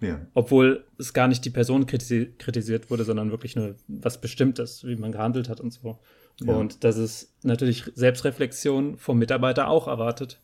Ja. 0.00 0.26
Obwohl 0.34 0.84
es 0.98 1.12
gar 1.12 1.28
nicht 1.28 1.44
die 1.44 1.50
Person 1.50 1.86
kritisiert 1.86 2.90
wurde, 2.90 3.04
sondern 3.04 3.30
wirklich 3.30 3.54
nur 3.54 3.76
was 3.86 4.20
Bestimmtes, 4.20 4.84
wie 4.84 4.96
man 4.96 5.12
gehandelt 5.12 5.48
hat 5.48 5.60
und 5.60 5.72
so. 5.72 5.98
Ja. 6.40 6.54
Und 6.54 6.84
das 6.84 6.96
ist 6.96 7.34
natürlich 7.44 7.84
Selbstreflexion 7.94 8.96
vom 8.96 9.18
Mitarbeiter 9.18 9.68
auch 9.68 9.88
erwartet. 9.88 10.40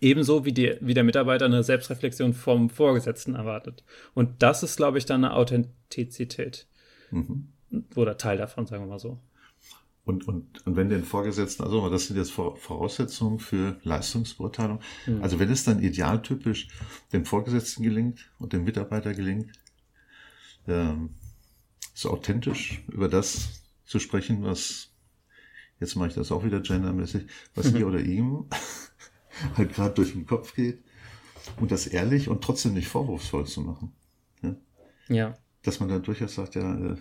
Ebenso 0.00 0.44
wie, 0.44 0.52
die, 0.52 0.76
wie 0.80 0.94
der 0.94 1.02
Mitarbeiter 1.02 1.46
eine 1.46 1.64
Selbstreflexion 1.64 2.32
vom 2.32 2.70
Vorgesetzten 2.70 3.34
erwartet. 3.34 3.82
Und 4.14 4.42
das 4.42 4.62
ist, 4.62 4.76
glaube 4.76 4.98
ich, 4.98 5.06
dann 5.06 5.24
eine 5.24 5.34
Authentizität. 5.34 6.68
Mhm. 7.10 7.48
Oder 7.96 8.16
Teil 8.16 8.38
davon, 8.38 8.66
sagen 8.66 8.84
wir 8.84 8.88
mal 8.88 9.00
so. 9.00 9.18
Und, 10.08 10.26
und, 10.26 10.66
und 10.66 10.74
wenn 10.74 10.88
den 10.88 11.04
Vorgesetzten, 11.04 11.64
also 11.64 11.90
das 11.90 12.06
sind 12.06 12.16
jetzt 12.16 12.30
Voraussetzungen 12.30 13.38
für 13.38 13.78
Leistungsbeurteilung. 13.82 14.80
Mhm. 15.04 15.22
Also 15.22 15.38
wenn 15.38 15.50
es 15.50 15.64
dann 15.64 15.82
idealtypisch 15.82 16.68
dem 17.12 17.26
Vorgesetzten 17.26 17.82
gelingt 17.82 18.30
und 18.38 18.54
dem 18.54 18.64
Mitarbeiter 18.64 19.12
gelingt, 19.12 19.52
ähm, 20.66 21.10
so 21.92 22.10
authentisch 22.10 22.82
über 22.90 23.10
das 23.10 23.60
zu 23.84 23.98
sprechen, 23.98 24.44
was, 24.44 24.94
jetzt 25.78 25.94
mache 25.94 26.08
ich 26.08 26.14
das 26.14 26.32
auch 26.32 26.42
wieder 26.42 26.60
gendermäßig, 26.60 27.26
was 27.54 27.70
mhm. 27.72 27.76
ihr 27.76 27.86
oder 27.86 28.00
ihm 28.00 28.46
halt 29.58 29.74
gerade 29.74 29.94
durch 29.94 30.12
den 30.12 30.24
Kopf 30.24 30.54
geht 30.54 30.82
und 31.60 31.70
das 31.70 31.86
ehrlich 31.86 32.30
und 32.30 32.42
trotzdem 32.42 32.72
nicht 32.72 32.88
vorwurfsvoll 32.88 33.44
zu 33.44 33.60
machen. 33.60 33.92
Ja. 34.40 34.56
ja. 35.08 35.38
Dass 35.64 35.80
man 35.80 35.90
dann 35.90 36.02
durchaus 36.02 36.34
sagt, 36.34 36.54
ja, 36.54 36.74
äh, 36.78 36.96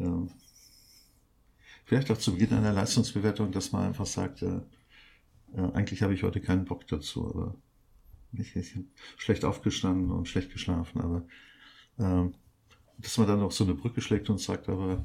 äh, 0.00 0.26
vielleicht 1.84 2.10
auch 2.10 2.18
zu 2.18 2.32
Beginn 2.32 2.56
einer 2.56 2.72
Leistungsbewertung, 2.72 3.52
dass 3.52 3.72
man 3.72 3.86
einfach 3.86 4.06
sagt, 4.06 4.42
äh, 4.42 4.60
äh, 5.54 5.72
eigentlich 5.74 6.02
habe 6.02 6.14
ich 6.14 6.22
heute 6.22 6.40
keinen 6.40 6.64
Bock 6.64 6.86
dazu, 6.86 7.28
aber 7.28 7.54
ich, 8.32 8.56
ich 8.56 8.74
schlecht 9.16 9.44
aufgestanden 9.44 10.10
und 10.10 10.28
schlecht 10.28 10.52
geschlafen, 10.52 11.00
aber 11.00 11.26
äh, 11.98 12.30
dass 12.98 13.18
man 13.18 13.26
dann 13.26 13.42
auch 13.42 13.52
so 13.52 13.64
eine 13.64 13.74
Brücke 13.74 14.00
schlägt 14.00 14.30
und 14.30 14.40
sagt, 14.40 14.68
aber 14.68 15.04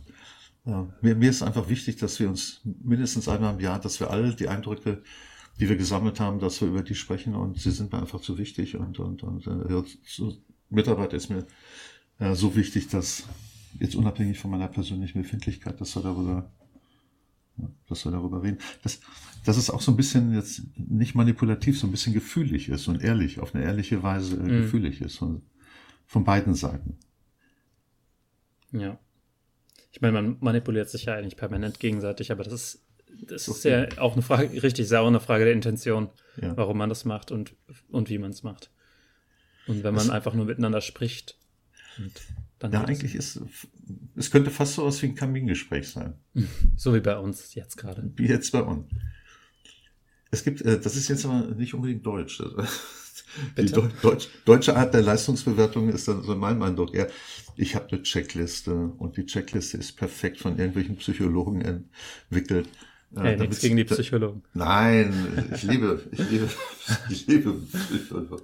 mir, 1.02 1.16
mir 1.16 1.30
ist 1.30 1.42
einfach 1.42 1.70
wichtig, 1.70 1.96
dass 1.96 2.20
wir 2.20 2.30
uns 2.30 2.62
mindestens 2.64 3.28
einmal 3.28 3.56
im 3.56 3.60
Jahr, 3.60 3.80
dass 3.80 4.00
wir 4.00 4.12
alle 4.12 4.36
die 4.36 4.48
Eindrücke, 4.48 5.02
die 5.60 5.68
wir 5.68 5.76
gesammelt 5.76 6.20
haben, 6.20 6.40
dass 6.40 6.62
wir 6.62 6.68
über 6.68 6.84
die 6.84 6.96
sprechen 6.96 7.36
und 7.36 7.60
sie 7.60 7.72
sind 7.72 7.92
mir 7.92 8.00
einfach 8.00 8.22
zu 8.22 8.38
wichtig 8.38 8.76
und, 8.76 9.00
und, 9.00 9.24
und 9.24 9.48
äh, 9.48 9.84
so, 10.06 10.38
Mitarbeiter 10.70 11.18
ist 11.18 11.30
mir 11.30 11.46
äh, 12.20 12.36
so 12.36 12.56
wichtig, 12.56 12.88
dass 12.88 13.24
jetzt 13.80 13.96
unabhängig 13.96 14.40
von 14.40 14.52
meiner 14.52 14.68
persönlichen 14.68 15.22
Befindlichkeit, 15.22 15.80
dass 15.82 15.96
wir 15.96 16.04
darüber, 16.04 16.52
dass 17.88 18.06
wir 18.06 18.12
darüber 18.12 18.44
reden, 18.44 18.60
dass, 18.84 19.00
dass 19.46 19.58
es 19.58 19.70
auch 19.70 19.82
so 19.82 19.92
ein 19.92 19.98
bisschen 19.98 20.34
jetzt 20.34 20.62
nicht 20.78 21.16
manipulativ, 21.16 21.80
so 21.80 21.88
ein 21.88 21.92
bisschen 21.92 22.14
gefühlig 22.14 22.70
ist 22.70 22.88
und 22.88 23.02
ehrlich, 23.02 23.40
auf 23.40 23.56
eine 23.56 23.64
ehrliche 23.64 24.04
Weise 24.04 24.36
äh, 24.36 24.40
mhm. 24.40 24.62
gefühlig 24.62 25.02
ist 25.02 25.18
von, 25.18 25.42
von 26.06 26.24
beiden 26.24 26.56
Seiten. 26.56 26.98
Ja. 28.72 29.00
Ich 29.92 30.02
meine, 30.02 30.14
man 30.22 30.38
manipuliert 30.40 30.90
sich 30.90 31.06
ja 31.06 31.16
eigentlich 31.16 31.36
permanent 31.36 31.80
gegenseitig, 31.80 32.32
aber 32.32 32.44
das 32.44 32.54
ist, 32.54 32.86
das 33.24 33.48
ist 33.48 33.64
ja 33.64 33.88
auch 33.98 34.14
eine 34.14 34.22
Frage, 34.22 34.62
richtig, 34.62 34.94
auch 34.96 35.08
eine 35.08 35.20
Frage 35.20 35.46
der 35.46 35.54
Intention, 35.54 36.10
ja. 36.42 36.56
warum 36.56 36.78
man 36.78 36.90
das 36.90 37.06
macht 37.06 37.32
und, 37.32 37.56
und 37.90 38.10
wie 38.10 38.20
man 38.20 38.32
es 38.32 38.44
macht. 38.44 38.70
Und 39.68 39.84
wenn 39.84 39.94
man 39.94 40.08
das, 40.08 40.10
einfach 40.10 40.34
nur 40.34 40.46
miteinander 40.46 40.82
spricht. 40.82 41.38
Dann 42.60 42.74
ja, 42.74 42.84
eigentlich 42.84 43.16
ist, 43.16 43.42
es 44.16 44.32
könnte 44.32 44.52
fast 44.52 44.76
so 44.76 44.86
was 44.86 45.02
wie 45.02 45.08
ein 45.08 45.16
Kamingespräch 45.16 45.88
sein. 45.88 46.14
So 46.76 46.94
wie 46.94 47.00
bei 47.00 47.18
uns 47.18 47.56
jetzt 47.56 47.78
gerade. 47.78 48.12
Wie 48.16 48.28
jetzt 48.28 48.52
bei 48.52 48.62
uns. 48.62 48.86
Es 50.32 50.44
gibt, 50.44 50.62
äh, 50.62 50.80
das 50.80 50.96
ist 50.96 51.08
jetzt 51.08 51.26
aber 51.26 51.56
nicht 51.56 51.74
unbedingt 51.74 52.06
deutsch. 52.06 52.42
Die 53.58 53.72
Deutsch, 54.02 54.30
deutsche 54.44 54.76
Art 54.76 54.94
der 54.94 55.02
Leistungsbewertung 55.02 55.90
ist 55.90 56.08
dann 56.08 56.24
so 56.24 56.36
mein 56.36 56.64
Eindruck 56.64 56.96
eher, 56.96 57.10
ich 57.56 57.76
habe 57.76 57.88
eine 57.90 58.02
Checkliste 58.02 58.74
und 58.74 59.18
die 59.18 59.26
Checkliste 59.26 59.78
ist 59.78 59.98
perfekt 59.98 60.40
von 60.40 60.58
irgendwelchen 60.58 60.96
Psychologen 60.98 61.62
entwickelt. 61.62 62.70
Hey, 63.16 63.38
nichts 63.38 63.60
gegen 63.60 63.78
die 63.78 63.84
Psychologen. 63.84 64.44
Nein, 64.54 65.48
ich 65.54 65.64
liebe, 65.64 66.02
ich 66.12 66.30
liebe, 66.30 66.50
ich 67.10 67.28
liebe 67.28 67.54
Psychologen. 67.54 68.42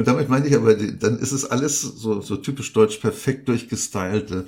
Und 0.00 0.08
damit 0.08 0.30
meine 0.30 0.46
ich 0.46 0.54
aber, 0.56 0.74
dann 0.74 1.18
ist 1.18 1.32
es 1.32 1.44
alles 1.44 1.82
so, 1.82 2.22
so 2.22 2.36
typisch 2.36 2.72
deutsch 2.72 2.96
perfekt 2.96 3.48
durchgestylte. 3.48 4.46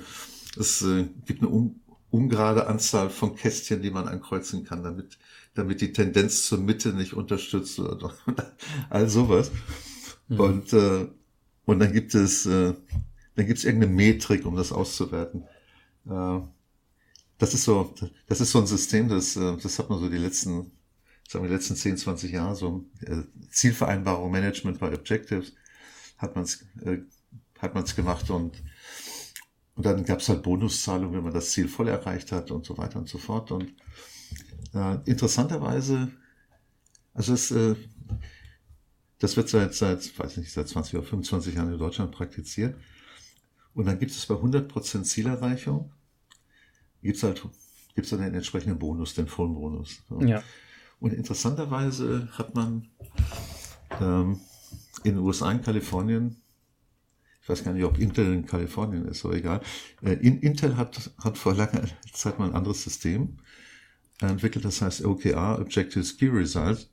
Es 0.57 0.81
äh, 0.81 1.05
gibt 1.27 1.43
eine 1.43 1.51
un, 1.51 1.79
ungerade 2.09 2.65
Anzahl 2.65 3.11
von 3.11 3.35
Kästchen, 3.35 3.83
die 3.83 3.91
man 3.91 4.07
ankreuzen 4.07 4.63
kann, 4.63 4.81
damit 4.81 5.19
damit 5.53 5.81
die 5.81 5.93
Tendenz 5.93 6.47
zur 6.47 6.57
Mitte 6.57 6.89
nicht 6.93 7.13
unterstützt 7.13 7.77
wird. 7.77 8.03
All 8.89 9.07
sowas. 9.07 9.51
Mhm. 10.27 10.39
Und, 10.39 10.73
äh, 10.73 11.07
und 11.65 11.79
dann 11.79 11.93
gibt 11.93 12.15
es, 12.15 12.47
äh, 12.47 12.73
dann 13.35 13.45
gibt 13.45 13.59
es 13.59 13.63
irgendeine 13.63 13.93
Metrik, 13.93 14.47
um 14.47 14.55
das 14.55 14.71
auszuwerten. 14.71 15.43
Äh, 16.09 16.39
das 17.37 17.53
ist 17.53 17.65
so, 17.65 17.93
das 18.25 18.41
ist 18.41 18.49
so 18.49 18.57
ein 18.57 18.65
System, 18.65 19.07
das, 19.07 19.35
äh, 19.35 19.55
das 19.61 19.77
hat 19.77 19.91
man 19.91 19.99
so 19.99 20.09
die 20.09 20.17
letzten, 20.17 20.71
sagen 21.27 21.43
wir, 21.43 21.49
die 21.49 21.55
letzten 21.55 21.75
10, 21.75 21.97
20 21.97 22.31
Jahre, 22.31 22.55
so 22.55 22.85
äh, 23.01 23.23
Zielvereinbarung, 23.49 24.31
Management 24.31 24.79
by 24.79 24.87
Objectives, 24.87 25.53
hat 26.17 26.35
man 26.35 26.43
es 26.43 26.65
äh, 26.83 26.99
hat 27.63 27.73
man's 27.73 27.95
gemacht 27.95 28.29
und, 28.29 28.61
und 29.75 29.85
dann 29.85 30.03
gab 30.03 30.19
es 30.19 30.29
halt 30.29 30.43
Bonuszahlungen, 30.43 31.15
wenn 31.15 31.23
man 31.23 31.33
das 31.33 31.51
Ziel 31.51 31.67
voll 31.67 31.87
erreicht 31.87 32.31
hat 32.31 32.51
und 32.51 32.65
so 32.65 32.77
weiter 32.77 32.99
und 32.99 33.09
so 33.09 33.17
fort. 33.17 33.51
Und 33.51 33.73
äh, 34.73 34.97
interessanterweise, 35.05 36.11
also 37.13 37.33
es, 37.33 37.51
äh, 37.51 37.75
das 39.19 39.37
wird 39.37 39.49
seit, 39.49 39.73
seit, 39.73 40.19
weiß 40.19 40.37
nicht, 40.37 40.51
seit 40.51 40.67
20 40.67 40.95
oder 40.95 41.07
25 41.07 41.55
Jahren 41.55 41.71
in 41.71 41.79
Deutschland 41.79 42.11
praktiziert. 42.11 42.75
Und 43.73 43.85
dann 43.85 43.97
gibt 43.97 44.11
es 44.11 44.25
bei 44.25 44.35
100% 44.35 45.03
Zielerreichung, 45.03 45.91
gibt 47.01 47.17
es 47.17 47.23
halt, 47.23 47.41
gibt's 47.95 48.11
dann 48.11 48.19
den 48.19 48.35
entsprechenden 48.35 48.77
Bonus, 48.77 49.15
den 49.15 49.27
vollen 49.27 49.55
Bonus. 49.55 50.03
So. 50.09 50.21
Ja. 50.21 50.43
Und 51.03 51.11
interessanterweise 51.11 52.29
hat 52.31 52.55
man 52.55 52.87
ähm, 53.99 54.39
in 55.03 55.15
den 55.15 55.17
USA, 55.17 55.51
in 55.51 55.61
Kalifornien, 55.61 56.37
ich 57.41 57.49
weiß 57.49 57.65
gar 57.65 57.73
nicht, 57.73 57.83
ob 57.83 57.99
Intel 57.99 58.31
in 58.33 58.45
Kalifornien 58.45 59.05
ist, 59.09 59.25
aber 59.25 59.35
egal. 59.35 59.59
Äh, 60.01 60.13
Intel 60.13 60.77
hat, 60.77 61.11
hat 61.21 61.37
vor 61.37 61.55
langer 61.55 61.83
Zeit 62.13 62.39
mal 62.39 62.47
ein 62.47 62.55
anderes 62.55 62.83
System 62.83 63.37
entwickelt, 64.21 64.63
das 64.63 64.81
heißt 64.81 65.03
OKR, 65.03 65.59
Objectives 65.59 66.15
Key 66.15 66.29
Results. 66.29 66.89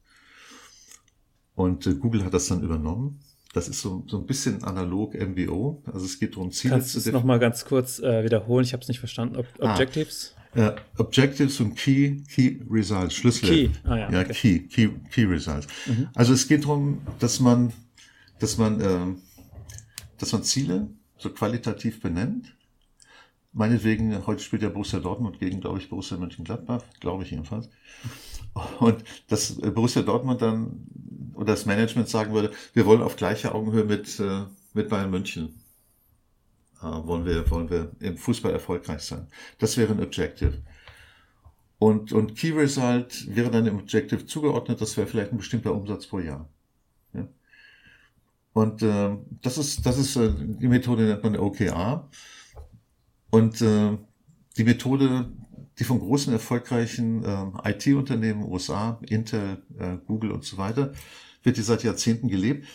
Und 1.55 1.87
äh, 1.87 1.95
Google 1.95 2.25
hat 2.25 2.35
das 2.35 2.49
dann 2.49 2.65
übernommen. 2.65 3.21
Das 3.53 3.69
ist 3.69 3.81
so, 3.81 4.03
so 4.09 4.19
ein 4.19 4.27
bisschen 4.27 4.65
analog 4.65 5.15
MBO. 5.15 5.85
Also 5.87 6.07
es 6.07 6.19
geht 6.19 6.35
darum, 6.35 6.51
Ziele 6.51 6.75
Kannst 6.75 6.91
zu 6.91 6.99
definieren. 6.99 7.21
nochmal 7.21 7.39
ganz 7.39 7.65
kurz 7.65 8.01
äh, 8.01 8.25
wiederholen? 8.25 8.65
Ich 8.65 8.73
habe 8.73 8.83
es 8.83 8.89
nicht 8.89 8.99
verstanden. 8.99 9.37
Ob 9.37 9.47
ah. 9.61 9.75
Objectives? 9.75 10.35
Äh, 10.55 10.73
Objectives 10.99 11.61
und 11.61 11.77
Key, 11.77 12.23
Key 12.29 12.61
Results, 12.69 13.15
Schlüssel. 13.15 13.49
Key, 13.49 13.71
ah, 13.85 13.97
ja, 13.97 14.11
ja 14.11 14.21
okay. 14.21 14.33
Key, 14.33 14.59
Key, 14.67 14.89
Key 15.11 15.25
Results. 15.25 15.67
Mhm. 15.87 16.09
Also 16.15 16.33
es 16.33 16.49
geht 16.49 16.65
darum, 16.65 17.01
dass 17.19 17.41
man, 17.41 17.73
dass 18.39 18.59
man, 18.59 18.81
äh, 18.81 19.15
dass 20.19 20.33
man 20.33 20.43
Ziele 20.43 20.89
so 21.19 21.31
qualitativ 21.31 22.01
benennt 22.01 22.53
Meinetwegen, 23.53 24.27
heute 24.27 24.43
spielt 24.43 24.63
ja 24.63 24.69
Borussia 24.69 25.01
Dortmund 25.01 25.41
gegen, 25.41 25.61
glaube 25.61 25.81
ich, 25.81 25.89
Borussia 25.89 26.17
Mönchengladbach, 26.17 26.85
glaube 27.01 27.25
ich 27.25 27.33
jedenfalls. 27.33 27.69
Und 28.79 29.03
dass 29.29 29.57
Borussia 29.57 30.03
Dortmund 30.03 30.41
dann 30.41 30.87
oder 31.35 31.53
das 31.55 31.67
Management 31.67 32.09
sagen 32.09 32.33
würde, 32.33 32.53
wir 32.75 32.87
wollen 32.87 33.03
auf 33.03 33.17
gleicher 33.17 33.55
Augenhöhe 33.55 33.85
mit, 33.85 34.21
äh, 34.21 34.43
mit 34.73 34.89
Bayern 34.89 35.11
München, 35.11 35.47
äh, 35.47 35.60
wollen 36.81 37.25
wir, 37.25 37.51
wollen 37.51 37.71
wir 37.71 37.93
im 38.01 38.17
Fußball 38.17 38.53
erfolgreich 38.53 39.03
sein. 39.03 39.27
Das 39.59 39.77
wäre 39.77 39.93
ein 39.93 40.03
Objective. 40.03 40.63
Und, 41.79 42.13
und 42.13 42.37
Key 42.37 42.51
Result 42.51 43.35
wäre 43.35 43.51
dann 43.51 43.67
im 43.67 43.79
Objective 43.79 44.27
zugeordnet, 44.27 44.81
das 44.81 44.97
wäre 44.97 45.07
vielleicht 45.07 45.33
ein 45.33 45.39
bestimmter 45.39 45.75
Umsatz 45.75 46.07
pro 46.07 46.19
Jahr. 46.19 46.47
Ja? 47.15 47.27
Und 48.53 48.83
äh, 48.83 49.17
das 49.41 49.57
ist, 49.57 49.87
das 49.87 49.97
ist 49.97 50.17
äh, 50.17 50.31
die 50.37 50.69
Methode 50.69 51.05
nennt 51.05 51.23
man 51.23 51.37
OKR. 51.37 52.09
Und 53.31 53.63
äh, 53.63 53.97
die 54.59 54.65
Methode, 54.65 55.31
die 55.79 55.85
von 55.85 56.01
großen 56.01 56.33
erfolgreichen 56.33 57.25
äh, 57.25 57.71
IT-Unternehmen, 57.71 58.45
USA, 58.45 59.01
Intel, 59.09 59.63
äh, 59.79 59.97
Google 60.07 60.33
und 60.33 60.45
so 60.45 60.59
weiter, 60.59 60.93
wird 61.43 61.57
die 61.57 61.63
seit 61.63 61.83
Jahrzehnten 61.83 62.29
gelebt. 62.29 62.67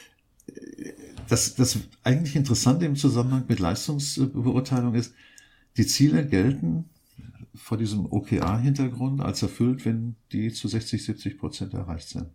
Das, 1.27 1.55
das 1.55 1.77
eigentlich 2.03 2.35
Interessante 2.35 2.85
im 2.85 2.95
Zusammenhang 2.95 3.45
mit 3.47 3.59
Leistungsbeurteilung 3.59 4.93
ist, 4.95 5.13
die 5.77 5.87
Ziele 5.87 6.25
gelten 6.25 6.89
vor 7.53 7.77
diesem 7.77 8.11
OKR-Hintergrund 8.11 9.21
als 9.21 9.41
erfüllt, 9.41 9.85
wenn 9.85 10.15
die 10.31 10.51
zu 10.51 10.67
60, 10.67 11.03
70 11.03 11.37
Prozent 11.37 11.73
erreicht 11.73 12.09
sind. 12.09 12.27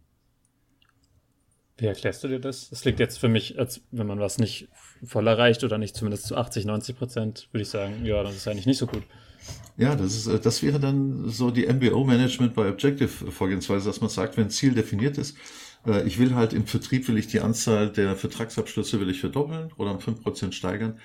Wie 1.77 1.87
erklärst 1.87 2.23
du 2.25 2.29
dir 2.29 2.41
das? 2.41 2.69
Das 2.69 2.83
klingt 2.83 3.01
jetzt 3.01 3.19
für 3.19 3.29
mich, 3.29 3.59
als 3.59 3.81
wenn 3.91 4.07
man 4.07 4.21
was 4.21 4.39
nicht 4.39 4.69
voll 5.03 5.27
erreicht 5.27 5.65
oder 5.65 5.79
nicht 5.79 5.97
zumindest 5.97 6.27
zu 6.27 6.37
80, 6.37 6.67
90 6.67 6.97
Prozent, 6.97 7.49
würde 7.53 7.63
ich 7.63 7.71
sagen, 7.71 8.05
ja, 8.05 8.23
das 8.23 8.37
ist 8.37 8.47
eigentlich 8.49 8.67
nicht 8.67 8.79
so 8.79 8.87
gut. 8.87 9.03
Ja, 9.79 9.97
das, 9.97 10.15
ist, 10.15 10.27
äh, 10.27 10.39
das 10.39 10.63
wäre 10.63 10.79
dann 10.79 11.29
so 11.31 11.51
die 11.51 11.67
MBO-Management 11.67 12.55
bei 12.55 12.69
Objective-Vorgehensweise, 12.69 13.87
dass 13.87 14.03
man 14.03 14.11
sagt, 14.11 14.37
wenn 14.37 14.45
ein 14.45 14.51
Ziel 14.51 14.75
definiert 14.75 15.17
ist, 15.17 15.37
äh, 15.87 16.07
ich 16.07 16.19
will 16.19 16.35
halt 16.35 16.53
im 16.53 16.67
Vertrieb, 16.67 17.09
will 17.09 17.19
ich 17.19 17.27
die 17.27 17.41
Anzahl 17.41 17.91
der 17.91 18.17
Vertragsabschlüsse 18.17 19.01
will 19.01 19.11
ich 19.11 19.21
verdoppeln 19.21 19.73
oder 19.77 19.93
um 19.93 20.01
5 20.01 20.23
Prozent 20.23 20.55
steigern, 20.55 20.99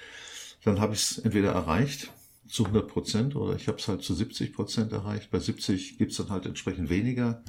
dann 0.63 0.79
habe 0.79 0.93
ich 0.93 1.01
es 1.01 1.17
entweder 1.19 1.51
erreicht 1.51 2.11
zu 2.47 2.63
100 2.63 2.87
Prozent 2.87 3.35
oder 3.35 3.55
ich 3.55 3.67
habe 3.67 3.77
es 3.77 3.87
halt 3.87 4.03
zu 4.03 4.13
70 4.13 4.53
Prozent 4.53 4.91
erreicht. 4.91 5.31
Bei 5.31 5.39
70 5.39 5.97
gibt 5.97 6.11
es 6.11 6.17
dann 6.17 6.29
halt 6.29 6.45
entsprechend 6.45 6.89
weniger 6.89 7.43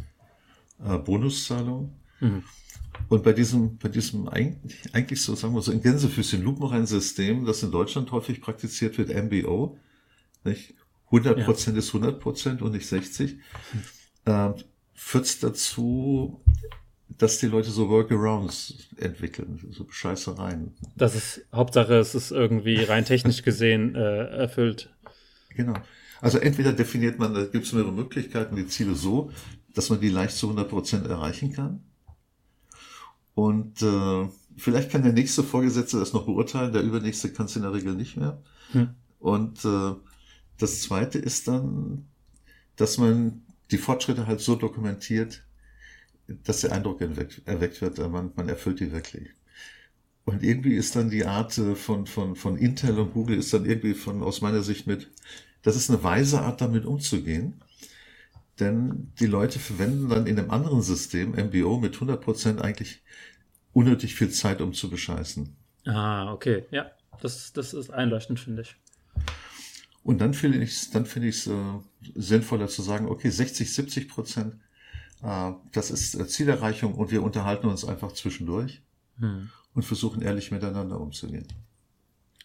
äh, 0.84 0.98
Bonuszahlungen. 0.98 1.92
Mhm. 2.20 2.42
Und 3.08 3.22
bei 3.22 3.32
diesem, 3.32 3.76
bei 3.76 3.88
diesem 3.88 4.28
eigentlich, 4.28 4.94
eigentlich 4.94 5.22
so, 5.22 5.34
sagen 5.34 5.54
wir 5.54 5.60
so, 5.60 5.70
in 5.70 5.82
Gänsefüßchen 5.82 6.42
Lupenrein-System, 6.42 7.44
das 7.44 7.62
in 7.62 7.70
Deutschland 7.70 8.10
häufig 8.10 8.40
praktiziert 8.40 8.96
wird, 8.98 9.10
MBO, 9.10 9.78
nicht? 10.44 10.74
100 11.06 11.44
Prozent 11.44 11.76
ja. 11.76 11.80
ist 11.80 11.94
100 11.94 12.18
Prozent 12.20 12.62
und 12.62 12.72
nicht 12.72 12.86
60, 12.86 13.36
äh, 14.24 14.50
führt 14.94 15.24
es 15.24 15.38
dazu, 15.38 16.40
dass 17.18 17.38
die 17.38 17.46
Leute 17.46 17.70
so 17.70 17.88
Workarounds 17.88 18.88
entwickeln, 18.96 19.58
so 19.70 19.86
Scheißereien. 19.88 20.74
Das 20.96 21.14
ist, 21.14 21.46
Hauptsache, 21.52 21.94
es 21.94 22.14
ist 22.14 22.30
irgendwie 22.30 22.82
rein 22.82 23.04
technisch 23.04 23.42
gesehen 23.42 23.94
äh, 23.94 24.26
erfüllt. 24.26 24.94
Genau. 25.50 25.74
Also 26.20 26.38
entweder 26.38 26.72
definiert 26.72 27.18
man, 27.18 27.34
da 27.34 27.44
gibt 27.44 27.66
es 27.66 27.72
mehrere 27.72 27.92
Möglichkeiten, 27.92 28.56
die 28.56 28.66
Ziele 28.66 28.94
so, 28.94 29.30
dass 29.74 29.90
man 29.90 30.00
die 30.00 30.08
leicht 30.08 30.36
zu 30.36 30.46
100 30.46 30.68
Prozent 30.68 31.06
erreichen 31.06 31.52
kann. 31.52 31.84
Und 33.34 33.82
äh, 33.82 34.28
vielleicht 34.56 34.90
kann 34.90 35.02
der 35.02 35.12
nächste 35.12 35.42
Vorgesetzte 35.42 35.98
das 35.98 36.12
noch 36.12 36.24
beurteilen, 36.24 36.72
der 36.72 36.82
übernächste 36.82 37.32
kann 37.32 37.46
es 37.46 37.56
in 37.56 37.62
der 37.62 37.72
Regel 37.72 37.94
nicht 37.94 38.16
mehr. 38.16 38.42
Hm. 38.72 38.94
Und 39.18 39.64
äh, 39.64 39.94
das 40.58 40.82
Zweite 40.82 41.18
ist 41.18 41.48
dann, 41.48 42.06
dass 42.76 42.98
man 42.98 43.42
die 43.70 43.78
Fortschritte 43.78 44.26
halt 44.26 44.40
so 44.40 44.54
dokumentiert, 44.54 45.42
dass 46.28 46.62
der 46.62 46.72
Eindruck 46.72 47.00
erweckt, 47.00 47.42
erweckt 47.46 47.80
wird, 47.80 47.98
man, 47.98 48.32
man 48.34 48.48
erfüllt 48.48 48.80
die 48.80 48.92
wirklich. 48.92 49.28
Und 50.24 50.42
irgendwie 50.42 50.74
ist 50.74 50.96
dann 50.96 51.08
die 51.08 51.24
Art 51.24 51.56
äh, 51.58 51.74
von, 51.76 52.06
von, 52.06 52.34
von 52.34 52.58
Intel 52.58 52.98
und 52.98 53.12
Google 53.12 53.38
ist 53.38 53.54
dann 53.54 53.64
irgendwie 53.64 53.94
von, 53.94 54.22
aus 54.22 54.40
meiner 54.40 54.62
Sicht 54.62 54.86
mit 54.86 55.08
das 55.66 55.74
ist 55.74 55.90
eine 55.90 56.04
weise 56.04 56.42
Art, 56.42 56.60
damit 56.60 56.86
umzugehen. 56.86 57.60
Denn 58.60 59.12
die 59.18 59.26
Leute 59.26 59.58
verwenden 59.58 60.08
dann 60.08 60.28
in 60.28 60.38
einem 60.38 60.52
anderen 60.52 60.80
System, 60.80 61.32
MBO, 61.32 61.78
mit 61.78 61.94
100 61.94 62.20
Prozent 62.20 62.62
eigentlich 62.62 63.02
unnötig 63.72 64.14
viel 64.14 64.30
Zeit, 64.30 64.60
um 64.60 64.74
zu 64.74 64.88
bescheißen. 64.88 65.56
Ah, 65.84 66.32
okay. 66.32 66.66
Ja, 66.70 66.92
das, 67.20 67.52
das 67.52 67.74
ist 67.74 67.90
einleuchtend, 67.90 68.38
finde 68.38 68.62
ich. 68.62 68.76
Und 70.04 70.20
dann 70.20 70.34
finde 70.34 70.58
ich 70.58 70.70
es 70.70 70.90
dann 70.92 71.04
finde 71.04 71.28
ich 71.28 71.38
es 71.38 71.46
äh, 71.48 71.54
sinnvoller 72.14 72.68
zu 72.68 72.80
sagen, 72.80 73.08
okay, 73.08 73.28
60, 73.28 73.74
70 73.74 74.08
Prozent, 74.08 74.54
das 75.72 75.90
ist 75.90 76.14
äh, 76.14 76.26
Zielerreichung 76.26 76.94
und 76.94 77.10
wir 77.10 77.22
unterhalten 77.22 77.66
uns 77.66 77.84
einfach 77.84 78.12
zwischendurch 78.12 78.82
hm. 79.18 79.50
und 79.74 79.82
versuchen 79.82 80.22
ehrlich 80.22 80.50
miteinander 80.50 81.00
umzugehen. 81.00 81.46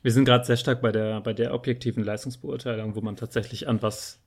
Wir 0.02 0.12
sind 0.12 0.26
gerade 0.26 0.46
sehr 0.46 0.58
stark 0.58 0.82
bei 0.82 0.92
der, 0.92 1.22
bei 1.22 1.34
der 1.34 1.54
objektiven 1.54 2.04
Leistungsbeurteilung, 2.04 2.96
wo 2.96 3.02
man 3.02 3.16
tatsächlich 3.16 3.68
an 3.68 3.82
was 3.82 4.20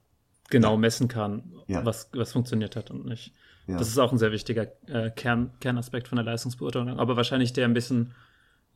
genau 0.50 0.76
messen 0.76 1.08
kann, 1.08 1.52
ja. 1.66 1.84
was, 1.84 2.10
was 2.12 2.32
funktioniert 2.32 2.76
hat 2.76 2.90
und 2.90 3.06
nicht. 3.06 3.32
Ja. 3.66 3.78
Das 3.78 3.88
ist 3.88 3.98
auch 3.98 4.12
ein 4.12 4.18
sehr 4.18 4.30
wichtiger 4.30 4.68
äh, 4.86 5.10
Kern, 5.10 5.50
Kernaspekt 5.58 6.06
von 6.06 6.16
der 6.16 6.24
Leistungsbeurteilung, 6.24 6.98
aber 6.98 7.16
wahrscheinlich 7.16 7.54
der 7.54 7.64
ein 7.64 7.74
bisschen 7.74 8.14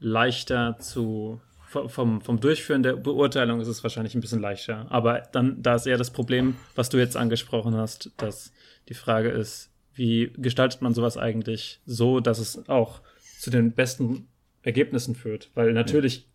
leichter 0.01 0.79
zu 0.81 1.41
vom, 1.69 2.21
vom 2.21 2.41
Durchführen 2.41 2.83
der 2.83 2.95
Beurteilung 2.95 3.61
ist 3.61 3.69
es 3.69 3.83
wahrscheinlich 3.83 4.15
ein 4.15 4.21
bisschen 4.21 4.41
leichter. 4.41 4.87
Aber 4.91 5.21
dann, 5.33 5.63
da 5.63 5.75
ist 5.75 5.87
eher 5.87 5.99
das 5.99 6.11
Problem, 6.11 6.57
was 6.75 6.89
du 6.89 6.97
jetzt 6.97 7.17
angesprochen 7.17 7.77
hast, 7.77 8.11
dass 8.17 8.53
die 8.89 8.95
Frage 8.95 9.29
ist, 9.29 9.71
wie 9.95 10.33
gestaltet 10.37 10.81
man 10.81 10.95
sowas 10.95 11.17
eigentlich 11.17 11.81
so, 11.85 12.21
dass 12.21 12.39
es 12.39 12.69
auch 12.69 13.01
zu 13.39 13.51
den 13.51 13.73
besten 13.73 14.29
Ergebnissen 14.63 15.15
führt? 15.15 15.51
Weil 15.55 15.73
natürlich 15.73 16.27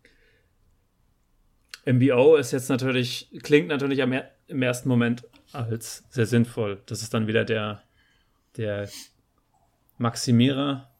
MBO 1.84 2.36
ist 2.36 2.52
jetzt 2.52 2.68
natürlich, 2.68 3.28
klingt 3.42 3.68
natürlich 3.68 4.02
am, 4.02 4.14
im 4.46 4.62
ersten 4.62 4.88
Moment 4.88 5.24
als 5.52 6.04
sehr 6.10 6.26
sinnvoll. 6.26 6.80
Das 6.86 7.02
ist 7.02 7.12
dann 7.12 7.26
wieder 7.26 7.44
der, 7.44 7.82
der 8.56 8.88
Maximierer 9.98 10.93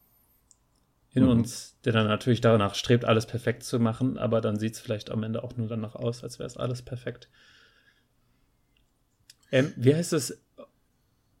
in 1.15 1.23
mhm. 1.23 1.29
uns, 1.29 1.79
der 1.85 1.93
dann 1.93 2.07
natürlich 2.07 2.41
danach 2.41 2.75
strebt, 2.75 3.05
alles 3.05 3.25
perfekt 3.25 3.63
zu 3.63 3.79
machen, 3.79 4.17
aber 4.17 4.41
dann 4.41 4.59
sieht 4.59 4.73
es 4.73 4.79
vielleicht 4.79 5.09
am 5.09 5.23
Ende 5.23 5.43
auch 5.43 5.55
nur 5.55 5.67
danach 5.67 5.95
aus, 5.95 6.23
als 6.23 6.39
wäre 6.39 6.47
es 6.47 6.57
alles 6.57 6.81
perfekt. 6.81 7.29
Ähm, 9.51 9.73
wie 9.77 9.95
heißt 9.95 10.13
es? 10.13 10.37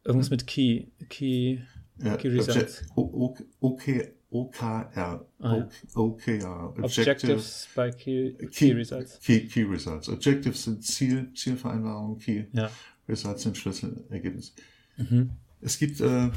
Irgendwas 0.05 0.29
mit 0.29 0.47
Key. 0.47 0.87
Key, 1.09 1.59
ja, 1.97 2.15
Key 2.15 2.29
Results. 2.29 2.85
Okay, 2.95 4.13
OKR. 4.29 5.25
Ah, 5.39 5.67
OKR. 5.95 6.73
Objectives 6.81 7.67
by 7.75 7.91
Key, 7.91 8.33
Key, 8.33 8.47
Key, 8.47 8.71
Results. 8.71 9.19
Key, 9.19 9.47
Key 9.47 9.63
Results. 9.63 10.07
Objectives 10.07 10.63
sind 10.63 10.83
Ziel, 10.83 11.33
Zielvereinbarungen, 11.33 12.17
Key 12.19 12.45
ja. 12.53 12.69
Results 13.09 13.43
sind 13.43 13.57
Schlüsselergebnisse. 13.57 14.53
Mhm. 14.97 15.31
Es 15.61 15.79
gibt, 15.79 15.99
äh, 15.99 16.29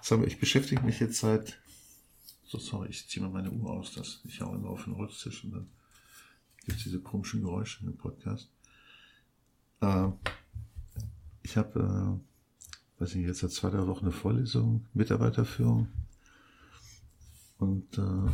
sagen 0.00 0.22
wir, 0.22 0.26
ich 0.26 0.38
beschäftige 0.38 0.82
mich 0.82 1.00
jetzt 1.00 1.18
seit 1.18 1.58
so, 2.46 2.58
sorry, 2.58 2.88
ich 2.90 3.08
ziehe 3.08 3.24
mal 3.24 3.32
meine 3.32 3.50
Uhr 3.50 3.70
aus, 3.70 3.94
das 3.94 4.20
ich 4.24 4.40
hau 4.40 4.54
immer 4.54 4.70
auf 4.70 4.84
den 4.84 4.96
Holztisch 4.96 5.44
und 5.44 5.52
dann 5.52 5.68
gibt 6.64 6.78
es 6.78 6.84
diese 6.84 7.00
komischen 7.00 7.42
Geräusche 7.42 7.84
im 7.84 7.96
Podcast. 7.96 8.48
Äh, 9.80 10.08
ich 11.42 11.56
habe, 11.56 12.20
äh, 12.98 13.00
weiß 13.00 13.14
ich 13.14 13.26
jetzt 13.26 13.40
seit 13.40 13.52
zwei, 13.52 13.70
drei 13.70 13.86
Wochen 13.86 14.06
eine 14.06 14.12
Vorlesung, 14.12 14.86
Mitarbeiterführung. 14.94 15.88
Und 17.58 17.98
äh, 17.98 18.30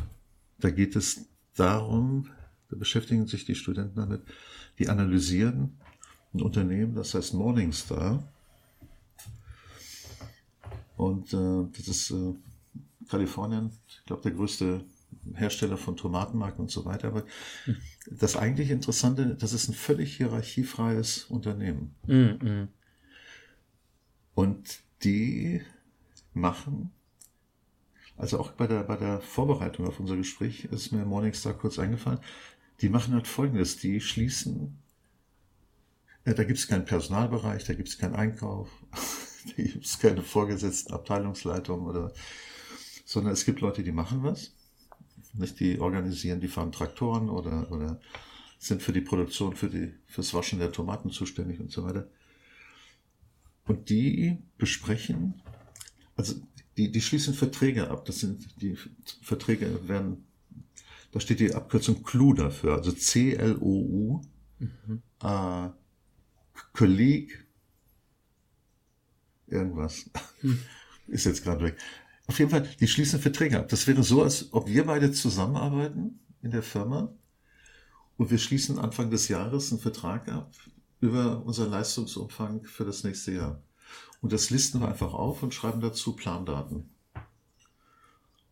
da 0.58 0.70
geht 0.70 0.96
es 0.96 1.26
darum, 1.54 2.28
da 2.68 2.76
beschäftigen 2.76 3.26
sich 3.26 3.44
die 3.44 3.54
Studenten 3.54 3.96
damit, 3.96 4.22
die 4.78 4.88
analysieren 4.88 5.78
ein 6.34 6.40
Unternehmen, 6.40 6.94
das 6.94 7.14
heißt 7.14 7.34
Morningstar. 7.34 8.26
Und 10.96 11.32
äh, 11.34 11.66
das 11.76 11.88
ist 11.88 12.10
äh, 12.10 12.34
Kalifornien, 13.12 13.70
ich 13.86 14.04
glaube, 14.06 14.22
der 14.22 14.32
größte 14.32 14.86
Hersteller 15.34 15.76
von 15.76 15.96
Tomatenmark 15.96 16.58
und 16.58 16.70
so 16.70 16.86
weiter. 16.86 17.08
Aber 17.08 17.24
das 18.10 18.36
eigentlich 18.36 18.70
Interessante, 18.70 19.36
das 19.36 19.52
ist 19.52 19.68
ein 19.68 19.74
völlig 19.74 20.16
hierarchiefreies 20.16 21.24
Unternehmen. 21.24 21.94
Mhm. 22.06 22.68
Und 24.34 24.80
die 25.04 25.60
machen, 26.32 26.90
also 28.16 28.40
auch 28.40 28.52
bei 28.52 28.66
der, 28.66 28.82
bei 28.84 28.96
der 28.96 29.20
Vorbereitung 29.20 29.86
auf 29.86 30.00
unser 30.00 30.16
Gespräch 30.16 30.64
ist 30.64 30.90
mir 30.92 31.04
Morningstar 31.04 31.52
kurz 31.52 31.78
eingefallen, 31.78 32.20
die 32.80 32.88
machen 32.88 33.12
halt 33.12 33.26
Folgendes, 33.26 33.76
die 33.76 34.00
schließen, 34.00 34.78
ja, 36.24 36.32
da 36.32 36.44
gibt 36.44 36.58
es 36.58 36.66
keinen 36.66 36.86
Personalbereich, 36.86 37.64
da 37.64 37.74
gibt 37.74 37.88
es 37.88 37.98
keinen 37.98 38.14
Einkauf, 38.14 38.70
da 39.56 39.62
gibt 39.62 39.84
es 39.84 39.98
keine 39.98 40.22
vorgesetzten 40.22 40.94
Abteilungsleitung 40.94 41.84
oder 41.84 42.14
sondern 43.12 43.34
es 43.34 43.44
gibt 43.44 43.60
Leute, 43.60 43.82
die 43.82 43.92
machen 43.92 44.22
was. 44.22 44.54
Nicht? 45.34 45.60
Die 45.60 45.78
organisieren, 45.78 46.40
die 46.40 46.48
fahren 46.48 46.72
Traktoren 46.72 47.28
oder, 47.28 47.70
oder 47.70 48.00
sind 48.58 48.82
für 48.82 48.94
die 48.94 49.02
Produktion, 49.02 49.54
für 49.54 49.68
die, 49.68 49.92
fürs 50.06 50.32
Waschen 50.32 50.58
der 50.58 50.72
Tomaten 50.72 51.10
zuständig 51.10 51.60
und 51.60 51.70
so 51.70 51.84
weiter. 51.84 52.08
Und 53.66 53.90
die 53.90 54.38
besprechen, 54.56 55.42
also 56.16 56.36
die, 56.78 56.90
die 56.90 57.02
schließen 57.02 57.34
Verträge 57.34 57.90
ab. 57.90 58.06
Das 58.06 58.20
sind, 58.20 58.62
die 58.62 58.78
Verträge 59.20 59.86
werden, 59.86 60.24
da 61.10 61.20
steht 61.20 61.40
die 61.40 61.54
Abkürzung 61.54 62.02
CLU 62.02 62.32
dafür, 62.32 62.76
also 62.76 62.92
C-L-O-U, 62.92 64.22
mhm. 64.58 65.02
äh, 65.22 65.68
Colleague, 66.72 67.46
irgendwas. 69.48 70.08
Hm. 70.40 70.58
Ist 71.08 71.26
jetzt 71.26 71.44
gerade 71.44 71.64
weg. 71.64 71.76
Auf 72.32 72.38
jeden 72.38 72.50
Fall, 72.50 72.66
die 72.80 72.88
schließen 72.88 73.20
Verträge 73.20 73.58
ab. 73.58 73.68
Das 73.68 73.86
wäre 73.86 74.02
so, 74.02 74.22
als 74.22 74.54
ob 74.54 74.66
wir 74.66 74.86
beide 74.86 75.12
zusammenarbeiten 75.12 76.18
in 76.40 76.50
der 76.50 76.62
Firma 76.62 77.14
und 78.16 78.30
wir 78.30 78.38
schließen 78.38 78.78
Anfang 78.78 79.10
des 79.10 79.28
Jahres 79.28 79.70
einen 79.70 79.82
Vertrag 79.82 80.30
ab 80.30 80.50
über 81.02 81.44
unseren 81.44 81.70
Leistungsumfang 81.70 82.64
für 82.64 82.86
das 82.86 83.04
nächste 83.04 83.32
Jahr. 83.32 83.62
Und 84.22 84.32
das 84.32 84.48
listen 84.48 84.80
wir 84.80 84.88
einfach 84.88 85.12
auf 85.12 85.42
und 85.42 85.52
schreiben 85.52 85.82
dazu 85.82 86.16
Plandaten. 86.16 86.88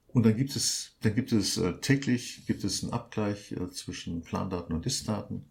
Und 0.08 0.26
dann 0.26 0.36
gibt 0.36 0.54
es, 0.56 0.98
dann 1.00 1.14
gibt 1.14 1.32
es 1.32 1.56
äh, 1.56 1.72
täglich 1.80 2.44
gibt 2.46 2.64
es 2.64 2.82
einen 2.82 2.92
Abgleich 2.92 3.52
äh, 3.52 3.70
zwischen 3.70 4.20
Plandaten 4.20 4.74
und 4.74 4.84
Istdaten. 4.84 5.46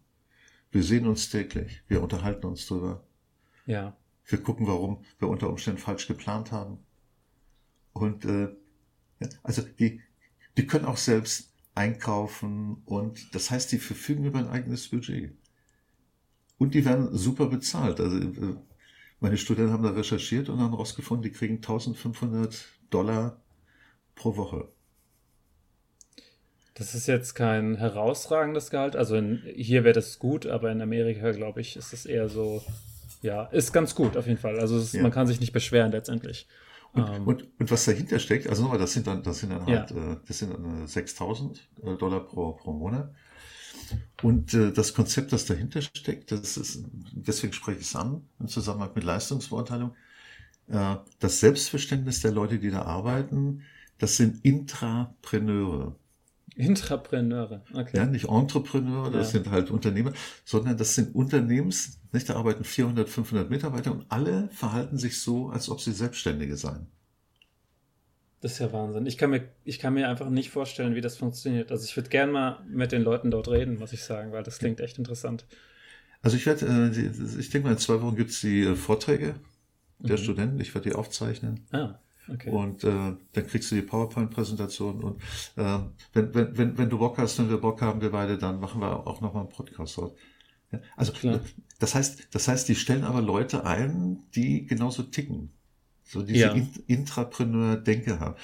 Wir 0.70 0.84
sehen 0.84 1.08
uns 1.08 1.30
täglich, 1.30 1.82
wir 1.88 2.00
unterhalten 2.00 2.46
uns 2.46 2.64
drüber. 2.64 3.02
Ja. 3.66 3.96
Wir 4.24 4.40
gucken, 4.40 4.68
warum 4.68 5.02
wir 5.18 5.26
unter 5.26 5.50
Umständen 5.50 5.80
falsch 5.80 6.06
geplant 6.06 6.52
haben. 6.52 6.78
Und 8.00 8.24
äh, 8.24 8.48
also 9.42 9.62
die, 9.78 10.00
die 10.56 10.66
können 10.66 10.86
auch 10.86 10.96
selbst 10.96 11.52
einkaufen 11.74 12.82
und 12.84 13.34
das 13.34 13.50
heißt, 13.50 13.70
die 13.72 13.78
verfügen 13.78 14.24
über 14.24 14.38
ein 14.38 14.48
eigenes 14.48 14.88
Budget. 14.88 15.32
Und 16.58 16.74
die 16.74 16.84
werden 16.84 17.16
super 17.16 17.46
bezahlt. 17.46 18.00
Also 18.00 18.18
äh, 18.18 18.56
meine 19.20 19.36
Studenten 19.36 19.72
haben 19.72 19.82
da 19.82 19.90
recherchiert 19.90 20.48
und 20.48 20.58
haben 20.58 20.70
herausgefunden, 20.70 21.22
die 21.22 21.36
kriegen 21.36 21.56
1500 21.56 22.66
Dollar 22.90 23.40
pro 24.14 24.36
Woche. 24.36 24.68
Das 26.74 26.94
ist 26.94 27.06
jetzt 27.06 27.34
kein 27.34 27.76
herausragendes 27.76 28.70
Gehalt. 28.70 28.96
Also 28.96 29.16
in, 29.16 29.42
hier 29.54 29.84
wäre 29.84 29.94
das 29.94 30.18
gut, 30.18 30.46
aber 30.46 30.70
in 30.72 30.80
Amerika, 30.80 31.32
glaube 31.32 31.60
ich, 31.60 31.76
ist 31.76 31.92
es 31.92 32.06
eher 32.06 32.28
so, 32.28 32.62
ja, 33.22 33.44
ist 33.44 33.72
ganz 33.72 33.94
gut 33.94 34.16
auf 34.16 34.26
jeden 34.26 34.38
Fall. 34.38 34.58
Also 34.58 34.78
ist, 34.78 34.94
ja. 34.94 35.02
man 35.02 35.12
kann 35.12 35.26
sich 35.26 35.40
nicht 35.40 35.52
beschweren 35.52 35.92
letztendlich. 35.92 36.46
Und, 36.92 37.08
ähm. 37.08 37.26
und, 37.26 37.48
und, 37.58 37.70
was 37.70 37.84
dahinter 37.84 38.18
steckt, 38.18 38.48
also 38.48 38.62
nochmal, 38.62 38.78
das 38.78 38.92
sind 38.92 39.06
dann, 39.06 39.22
das 39.22 39.38
sind 39.38 39.50
dann 39.50 39.66
halt, 39.66 39.90
ja. 39.90 40.12
äh, 40.12 40.16
das 40.26 40.38
sind 40.38 40.52
dann 40.52 40.86
6000 40.86 41.68
äh, 41.82 41.96
Dollar 41.96 42.20
pro, 42.20 42.52
pro 42.52 42.72
Monat. 42.72 43.14
Und 44.22 44.54
äh, 44.54 44.72
das 44.72 44.94
Konzept, 44.94 45.32
das 45.32 45.46
dahinter 45.46 45.82
steckt, 45.82 46.32
das 46.32 46.56
ist, 46.56 46.84
deswegen 47.12 47.52
spreche 47.52 47.80
ich 47.80 47.86
es 47.86 47.96
an, 47.96 48.22
im 48.38 48.48
Zusammenhang 48.48 48.90
mit 48.94 49.04
Leistungsbeurteilung, 49.04 49.94
äh, 50.68 50.96
das 51.18 51.40
Selbstverständnis 51.40 52.20
der 52.20 52.32
Leute, 52.32 52.58
die 52.58 52.70
da 52.70 52.82
arbeiten, 52.82 53.62
das 53.98 54.16
sind 54.16 54.44
Intrapreneure. 54.44 55.96
Intrapreneure, 56.60 57.62
okay. 57.74 57.96
Ja, 57.96 58.06
nicht 58.06 58.28
Entrepreneure, 58.28 59.10
das 59.10 59.32
ja. 59.32 59.40
sind 59.40 59.50
halt 59.50 59.70
Unternehmer, 59.70 60.12
sondern 60.44 60.76
das 60.76 60.94
sind 60.94 61.14
Unternehmens, 61.14 61.98
nicht, 62.12 62.28
da 62.28 62.36
arbeiten 62.36 62.64
400, 62.64 63.08
500 63.08 63.50
Mitarbeiter 63.50 63.92
und 63.92 64.06
alle 64.08 64.48
verhalten 64.52 64.98
sich 64.98 65.20
so, 65.20 65.48
als 65.48 65.68
ob 65.68 65.80
sie 65.80 65.92
Selbstständige 65.92 66.56
seien. 66.56 66.86
Das 68.40 68.52
ist 68.52 68.58
ja 68.58 68.72
Wahnsinn. 68.72 69.04
Ich 69.06 69.18
kann 69.18 69.30
mir, 69.30 69.48
ich 69.64 69.78
kann 69.78 69.94
mir 69.94 70.08
einfach 70.08 70.30
nicht 70.30 70.50
vorstellen, 70.50 70.94
wie 70.94 71.02
das 71.02 71.16
funktioniert. 71.18 71.70
Also 71.70 71.84
ich 71.84 71.94
würde 71.96 72.08
gerne 72.08 72.32
mal 72.32 72.64
mit 72.68 72.90
den 72.90 73.02
Leuten 73.02 73.30
dort 73.30 73.48
reden, 73.48 73.78
muss 73.78 73.92
ich 73.92 74.02
sagen, 74.02 74.32
weil 74.32 74.42
das 74.42 74.58
klingt 74.58 74.80
echt 74.80 74.96
interessant. 74.98 75.44
Also 76.22 76.36
ich 76.36 76.46
werde, 76.46 76.66
äh, 76.66 77.38
ich 77.38 77.50
denke 77.50 77.68
mal, 77.68 77.72
in 77.72 77.78
zwei 77.78 78.00
Wochen 78.00 78.16
gibt 78.16 78.30
es 78.30 78.40
die 78.40 78.62
äh, 78.62 78.76
Vorträge 78.76 79.34
der 79.98 80.16
mhm. 80.16 80.22
Studenten. 80.22 80.60
Ich 80.60 80.74
werde 80.74 80.88
die 80.88 80.94
aufzeichnen. 80.94 81.66
Ah. 81.70 81.98
Okay. 82.32 82.50
Und 82.50 82.84
äh, 82.84 83.16
dann 83.32 83.46
kriegst 83.46 83.70
du 83.70 83.74
die 83.74 83.82
PowerPoint-Präsentation 83.82 85.02
und 85.02 85.22
äh, 85.56 85.78
wenn, 86.12 86.34
wenn, 86.34 86.58
wenn, 86.58 86.78
wenn 86.78 86.90
du 86.90 86.98
Bock 86.98 87.18
hast, 87.18 87.38
wenn 87.38 87.50
wir 87.50 87.58
Bock 87.58 87.82
haben, 87.82 88.00
wir 88.00 88.10
beide, 88.10 88.38
dann 88.38 88.60
machen 88.60 88.80
wir 88.80 89.06
auch 89.06 89.20
nochmal 89.20 89.42
einen 89.42 89.52
Podcast 89.52 89.98
dort. 89.98 90.16
Ja, 90.72 90.80
also 90.96 91.12
Klar. 91.12 91.40
das 91.78 91.94
heißt, 91.94 92.28
das 92.30 92.46
heißt, 92.46 92.68
die 92.68 92.76
stellen 92.76 93.04
aber 93.04 93.20
Leute 93.20 93.64
ein, 93.64 94.22
die 94.34 94.66
genauso 94.66 95.02
ticken. 95.02 95.50
So 96.04 96.22
diese 96.22 96.46
ja. 96.46 96.66
Intrapreneur-Denke 96.86 98.20
haben, 98.20 98.34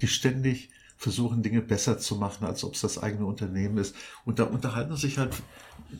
die 0.00 0.08
ständig 0.08 0.70
versuchen, 0.96 1.42
Dinge 1.42 1.60
besser 1.60 1.98
zu 1.98 2.16
machen, 2.16 2.46
als 2.46 2.64
ob 2.64 2.74
es 2.74 2.80
das 2.80 2.98
eigene 2.98 3.26
Unternehmen 3.26 3.78
ist. 3.78 3.94
Und 4.24 4.38
da 4.38 4.44
unterhalten 4.44 4.96
sich 4.96 5.18
halt 5.18 5.34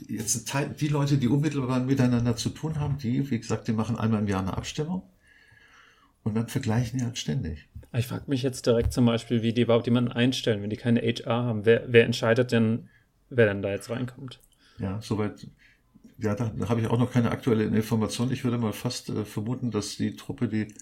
jetzt 0.08 0.48
Teil, 0.48 0.70
die 0.70 0.88
Leute, 0.88 1.18
die 1.18 1.28
unmittelbar 1.28 1.80
miteinander 1.80 2.36
zu 2.36 2.50
tun 2.50 2.80
haben, 2.80 2.96
die, 2.98 3.30
wie 3.30 3.38
gesagt, 3.38 3.68
die 3.68 3.72
machen 3.72 3.96
einmal 3.96 4.20
im 4.20 4.28
Jahr 4.28 4.40
eine 4.40 4.56
Abstimmung 4.56 5.02
und 6.26 6.34
dann 6.34 6.48
vergleichen 6.48 6.98
die 6.98 7.04
halt 7.04 7.18
ständig. 7.18 7.68
Ich 7.92 8.08
frage 8.08 8.24
mich 8.26 8.42
jetzt 8.42 8.66
direkt 8.66 8.92
zum 8.92 9.06
Beispiel, 9.06 9.42
wie 9.42 9.52
die 9.52 9.62
überhaupt 9.62 9.86
jemanden 9.86 10.10
einstellen, 10.10 10.60
wenn 10.60 10.70
die 10.70 10.76
keine 10.76 11.00
HR 11.00 11.44
haben. 11.44 11.64
Wer, 11.64 11.84
wer 11.86 12.04
entscheidet 12.04 12.50
denn, 12.50 12.88
wer 13.30 13.46
denn 13.46 13.62
da 13.62 13.70
jetzt 13.70 13.88
reinkommt? 13.90 14.40
Ja, 14.78 15.00
soweit. 15.00 15.46
Ja, 16.18 16.34
da, 16.34 16.52
da 16.56 16.68
habe 16.68 16.80
ich 16.80 16.88
auch 16.88 16.98
noch 16.98 17.12
keine 17.12 17.30
aktuelle 17.30 17.64
Information. 17.64 18.32
Ich 18.32 18.42
würde 18.42 18.58
mal 18.58 18.72
fast 18.72 19.08
äh, 19.10 19.24
vermuten, 19.24 19.70
dass 19.70 19.96
die 19.96 20.16
Truppe, 20.16 20.48
die 20.48 20.74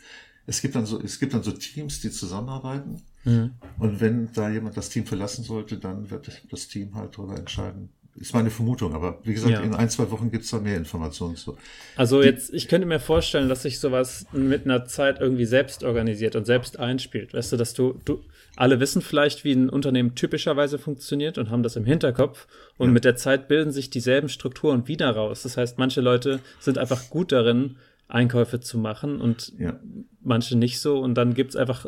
es 0.46 0.62
gibt 0.62 0.74
dann 0.76 0.86
so, 0.86 1.00
es 1.00 1.20
gibt 1.20 1.34
dann 1.34 1.42
so 1.42 1.52
Teams, 1.52 2.00
die 2.00 2.10
zusammenarbeiten. 2.10 3.02
Mhm. 3.24 3.52
Und 3.78 4.00
wenn 4.00 4.32
da 4.32 4.48
jemand 4.48 4.76
das 4.78 4.88
Team 4.88 5.04
verlassen 5.04 5.44
sollte, 5.44 5.78
dann 5.78 6.10
wird 6.10 6.46
das 6.50 6.68
Team 6.68 6.94
halt 6.94 7.18
darüber 7.18 7.36
entscheiden, 7.38 7.90
ist 8.16 8.32
meine 8.32 8.50
Vermutung, 8.50 8.94
aber 8.94 9.18
wie 9.24 9.34
gesagt, 9.34 9.52
ja. 9.52 9.60
in 9.60 9.74
ein, 9.74 9.90
zwei 9.90 10.10
Wochen 10.10 10.30
gibt 10.30 10.44
es 10.44 10.50
da 10.50 10.60
mehr 10.60 10.76
Informationen 10.76 11.34
zu. 11.34 11.56
Also 11.96 12.22
jetzt, 12.22 12.54
ich 12.54 12.68
könnte 12.68 12.86
mir 12.86 13.00
vorstellen, 13.00 13.48
dass 13.48 13.62
sich 13.62 13.80
sowas 13.80 14.26
mit 14.32 14.64
einer 14.64 14.84
Zeit 14.84 15.20
irgendwie 15.20 15.46
selbst 15.46 15.82
organisiert 15.82 16.36
und 16.36 16.44
selbst 16.44 16.78
einspielt. 16.78 17.34
Weißt 17.34 17.52
du, 17.52 17.56
dass 17.56 17.74
du, 17.74 18.00
du, 18.04 18.22
alle 18.56 18.78
wissen 18.78 19.02
vielleicht, 19.02 19.44
wie 19.44 19.52
ein 19.52 19.68
Unternehmen 19.68 20.14
typischerweise 20.14 20.78
funktioniert 20.78 21.38
und 21.38 21.50
haben 21.50 21.64
das 21.64 21.74
im 21.74 21.84
Hinterkopf 21.84 22.46
und 22.76 22.88
ja. 22.88 22.92
mit 22.92 23.04
der 23.04 23.16
Zeit 23.16 23.48
bilden 23.48 23.72
sich 23.72 23.90
dieselben 23.90 24.28
Strukturen 24.28 24.86
wieder 24.86 25.10
raus. 25.10 25.42
Das 25.42 25.56
heißt, 25.56 25.78
manche 25.78 26.00
Leute 26.00 26.38
sind 26.60 26.78
einfach 26.78 27.10
gut 27.10 27.32
darin, 27.32 27.76
Einkäufe 28.06 28.60
zu 28.60 28.78
machen 28.78 29.20
und 29.20 29.52
ja. 29.58 29.80
manche 30.20 30.56
nicht 30.56 30.80
so 30.80 31.00
und 31.00 31.14
dann 31.14 31.34
gibt 31.34 31.50
es 31.50 31.56
einfach 31.56 31.86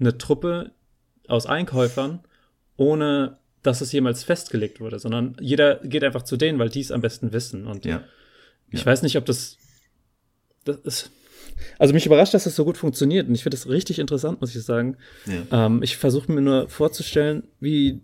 eine 0.00 0.16
Truppe 0.16 0.72
aus 1.28 1.46
Einkäufern 1.46 2.20
ohne 2.76 3.38
dass 3.62 3.80
es 3.80 3.92
jemals 3.92 4.24
festgelegt 4.24 4.80
wurde, 4.80 4.98
sondern 4.98 5.36
jeder 5.40 5.76
geht 5.76 6.04
einfach 6.04 6.22
zu 6.22 6.36
denen, 6.36 6.58
weil 6.58 6.68
die 6.68 6.80
es 6.80 6.90
am 6.90 7.00
besten 7.00 7.32
wissen. 7.32 7.66
Und 7.66 7.84
ja. 7.84 8.02
ich 8.70 8.80
ja. 8.80 8.86
weiß 8.86 9.02
nicht, 9.02 9.16
ob 9.16 9.24
das, 9.24 9.56
das 10.64 10.76
ist. 10.78 11.10
Also 11.78 11.94
mich 11.94 12.06
überrascht, 12.06 12.34
dass 12.34 12.44
das 12.44 12.56
so 12.56 12.64
gut 12.64 12.76
funktioniert 12.76 13.28
und 13.28 13.34
ich 13.34 13.42
finde 13.42 13.56
das 13.56 13.68
richtig 13.68 13.98
interessant, 13.98 14.40
muss 14.40 14.54
ich 14.54 14.62
sagen. 14.62 14.96
Ja. 15.26 15.66
Ähm, 15.66 15.82
ich 15.82 15.96
versuche 15.96 16.32
mir 16.32 16.40
nur 16.40 16.68
vorzustellen, 16.68 17.44
wie, 17.60 18.00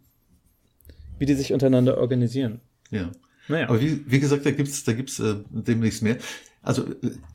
wie 1.19 1.27
die 1.27 1.35
sich 1.35 1.53
untereinander 1.53 1.99
organisieren. 1.99 2.61
Ja. 2.91 3.11
Naja. 3.49 3.69
Aber 3.69 3.81
wie, 3.81 4.05
wie 4.07 4.21
gesagt, 4.21 4.47
da 4.47 4.51
gibt's 4.51 4.85
da 4.85 4.93
gibt's 4.93 5.19
äh, 5.19 5.37
demnächst 5.51 6.03
mehr. 6.03 6.19
Also 6.63 6.85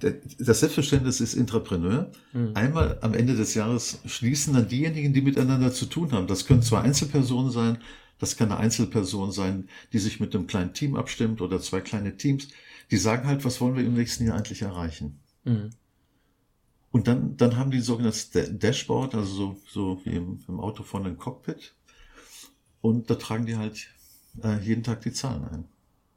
äh, 0.02 0.14
das 0.40 0.60
Selbstverständnis 0.60 1.20
ist 1.20 1.34
Intrapreneur. 1.34 2.12
Mhm. 2.34 2.52
Einmal 2.54 3.00
am 3.02 3.14
Ende 3.16 3.36
des 3.36 3.56
Jahres 3.56 4.00
schließen 4.06 4.54
dann 4.54 4.68
diejenigen, 4.68 5.14
die 5.14 5.22
miteinander 5.22 5.74
zu 5.74 5.88
tun 5.88 6.12
haben. 6.12 6.28
Das 6.28 6.46
können 6.46 6.62
zwar 6.62 6.84
Einzelpersonen 6.84 7.52
sein, 7.52 7.80
das 8.24 8.38
kann 8.38 8.52
eine 8.52 8.60
Einzelperson 8.60 9.34
sein, 9.34 9.68
die 9.92 10.00
sich 10.00 10.22
mit 10.22 10.34
einem 10.34 10.48
kleinen 10.48 10.74
Team 10.74 10.96
abstimmt 10.96 11.42
oder 11.42 11.60
zwei 11.60 11.82
kleine 11.82 12.16
Teams. 12.16 12.48
Die 12.90 12.96
sagen 12.96 13.28
halt, 13.28 13.44
was 13.44 13.60
wollen 13.60 13.76
wir 13.76 13.84
im 13.84 13.96
nächsten 13.96 14.26
Jahr 14.26 14.38
eigentlich 14.38 14.62
erreichen? 14.62 15.20
Mhm. 15.44 15.72
Und 16.92 17.08
dann, 17.10 17.36
dann 17.36 17.58
haben 17.58 17.70
die 17.70 17.82
sogenannte 17.82 18.54
Dashboard, 18.54 19.14
also 19.16 19.34
so, 19.34 19.62
so 19.68 20.02
wie 20.06 20.12
im, 20.12 20.40
im 20.48 20.62
Auto 20.62 20.84
von 20.84 21.06
einem 21.06 21.18
Cockpit. 21.18 21.76
Und 22.80 23.10
da 23.10 23.16
tragen 23.16 23.46
die 23.46 23.58
halt 23.58 23.90
äh, 24.42 24.58
jeden 24.60 24.84
Tag 24.84 25.02
die 25.02 25.12
Zahlen 25.12 25.44
ein. 25.44 25.66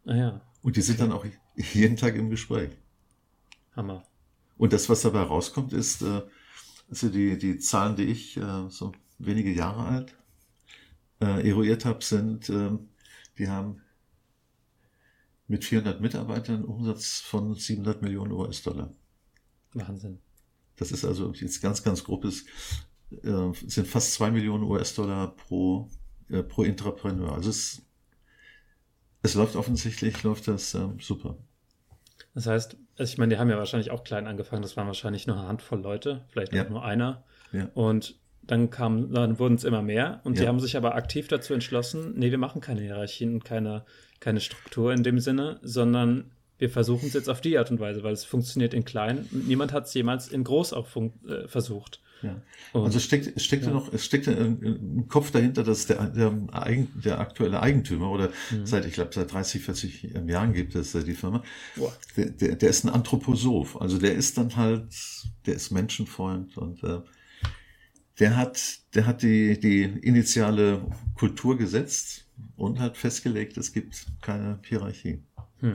Ah 0.04 0.16
ja. 0.16 0.40
Und 0.62 0.76
die 0.76 0.82
sind 0.82 1.00
dann 1.00 1.10
auch 1.10 1.26
jeden 1.56 1.96
Tag 1.96 2.14
im 2.14 2.30
Gespräch. 2.30 2.70
Hammer. 3.74 4.04
Und 4.58 4.72
das, 4.72 4.88
was 4.88 5.02
dabei 5.02 5.22
rauskommt, 5.22 5.72
ist, 5.72 6.02
äh, 6.02 6.22
also 6.88 7.08
die, 7.08 7.36
die 7.36 7.58
Zahlen, 7.58 7.96
die 7.96 8.04
ich, 8.04 8.36
äh, 8.36 8.68
so 8.68 8.92
wenige 9.18 9.50
Jahre 9.50 9.86
alt, 9.86 10.16
äh, 11.20 11.48
eruiert 11.48 11.84
habe, 11.84 12.02
sind, 12.04 12.48
äh, 12.48 12.70
die 13.38 13.48
haben 13.48 13.82
mit 15.48 15.64
400 15.64 16.00
Mitarbeitern 16.00 16.64
Umsatz 16.64 17.20
von 17.20 17.54
700 17.54 18.02
Millionen 18.02 18.32
US-Dollar. 18.32 18.92
Wahnsinn. 19.74 20.18
Das 20.76 20.92
ist 20.92 21.04
also 21.04 21.32
jetzt 21.32 21.62
ganz, 21.62 21.82
ganz 21.82 22.04
grobes, 22.04 22.44
äh, 23.10 23.52
sind 23.66 23.86
fast 23.86 24.12
2 24.14 24.30
Millionen 24.30 24.64
US-Dollar 24.64 25.34
pro, 25.36 25.88
äh, 26.28 26.42
pro 26.42 26.64
Intrapreneur. 26.64 27.32
Also 27.32 27.50
es, 27.50 27.82
es 29.22 29.34
läuft 29.34 29.56
offensichtlich, 29.56 30.22
läuft 30.22 30.48
das 30.48 30.74
äh, 30.74 30.88
super. 31.00 31.38
Das 32.34 32.46
heißt, 32.46 32.76
also 32.98 33.10
ich 33.10 33.18
meine, 33.18 33.34
die 33.34 33.40
haben 33.40 33.48
ja 33.48 33.56
wahrscheinlich 33.56 33.90
auch 33.90 34.04
klein 34.04 34.26
angefangen, 34.26 34.62
das 34.62 34.76
waren 34.76 34.86
wahrscheinlich 34.86 35.26
nur 35.26 35.38
eine 35.38 35.48
Handvoll 35.48 35.80
Leute, 35.80 36.26
vielleicht 36.28 36.52
ja. 36.52 36.68
nur 36.68 36.84
einer. 36.84 37.24
Ja. 37.52 37.70
Und 37.74 38.18
dann 38.46 38.70
kam, 38.70 39.12
dann 39.12 39.38
wurden 39.38 39.54
es 39.54 39.64
immer 39.64 39.82
mehr 39.82 40.20
und 40.24 40.36
ja. 40.36 40.42
die 40.42 40.48
haben 40.48 40.60
sich 40.60 40.76
aber 40.76 40.94
aktiv 40.94 41.28
dazu 41.28 41.54
entschlossen, 41.54 42.14
nee, 42.16 42.30
wir 42.30 42.38
machen 42.38 42.60
keine 42.60 42.80
Hierarchien 42.80 43.34
und 43.34 43.44
keine, 43.44 43.84
keine 44.20 44.40
Struktur 44.40 44.92
in 44.92 45.02
dem 45.02 45.18
Sinne, 45.18 45.58
sondern 45.62 46.30
wir 46.58 46.70
versuchen 46.70 47.08
es 47.08 47.14
jetzt 47.14 47.28
auf 47.28 47.40
die 47.40 47.58
Art 47.58 47.70
und 47.70 47.80
Weise, 47.80 48.02
weil 48.02 48.12
es 48.12 48.24
funktioniert 48.24 48.72
in 48.72 48.84
klein. 48.84 49.26
Niemand 49.30 49.72
hat 49.72 49.86
es 49.86 49.94
jemals 49.94 50.28
in 50.28 50.44
groß 50.44 50.72
auch 50.72 50.88
äh, 50.96 51.46
versucht. 51.46 52.00
Ja. 52.22 52.40
also 52.72 52.96
es 52.96 53.04
steckt, 53.04 53.36
es 53.36 53.44
steckt 53.44 53.64
ja. 53.64 53.70
noch, 53.70 53.92
es 53.92 54.04
steckt 54.04 54.26
im 54.26 55.06
Kopf 55.06 55.30
dahinter, 55.32 55.62
dass 55.62 55.86
der, 55.86 56.06
der, 56.06 56.32
der 57.04 57.20
aktuelle 57.20 57.60
Eigentümer 57.60 58.10
oder 58.10 58.30
mhm. 58.50 58.64
seit, 58.64 58.86
ich 58.86 58.94
glaube, 58.94 59.10
seit 59.12 59.30
30, 59.30 59.62
40 59.62 60.02
Jahren 60.26 60.54
gibt 60.54 60.74
es 60.74 60.92
die 60.92 61.14
Firma, 61.14 61.42
der, 62.16 62.30
der, 62.30 62.56
der, 62.56 62.70
ist 62.70 62.84
ein 62.84 62.90
Anthroposoph. 62.90 63.76
Also 63.80 63.98
der 63.98 64.14
ist 64.14 64.38
dann 64.38 64.56
halt, 64.56 64.86
der 65.44 65.54
ist 65.54 65.70
Menschenfreund 65.70 66.56
und 66.56 66.82
äh, 66.84 67.00
der 68.18 68.36
hat, 68.36 68.80
der 68.94 69.06
hat 69.06 69.22
die, 69.22 69.58
die 69.58 69.82
initiale 69.82 70.86
Kultur 71.14 71.58
gesetzt 71.58 72.26
und 72.56 72.78
hat 72.78 72.96
festgelegt, 72.96 73.56
es 73.56 73.72
gibt 73.72 74.06
keine 74.22 74.58
Hierarchie. 74.64 75.22
Hm. 75.60 75.74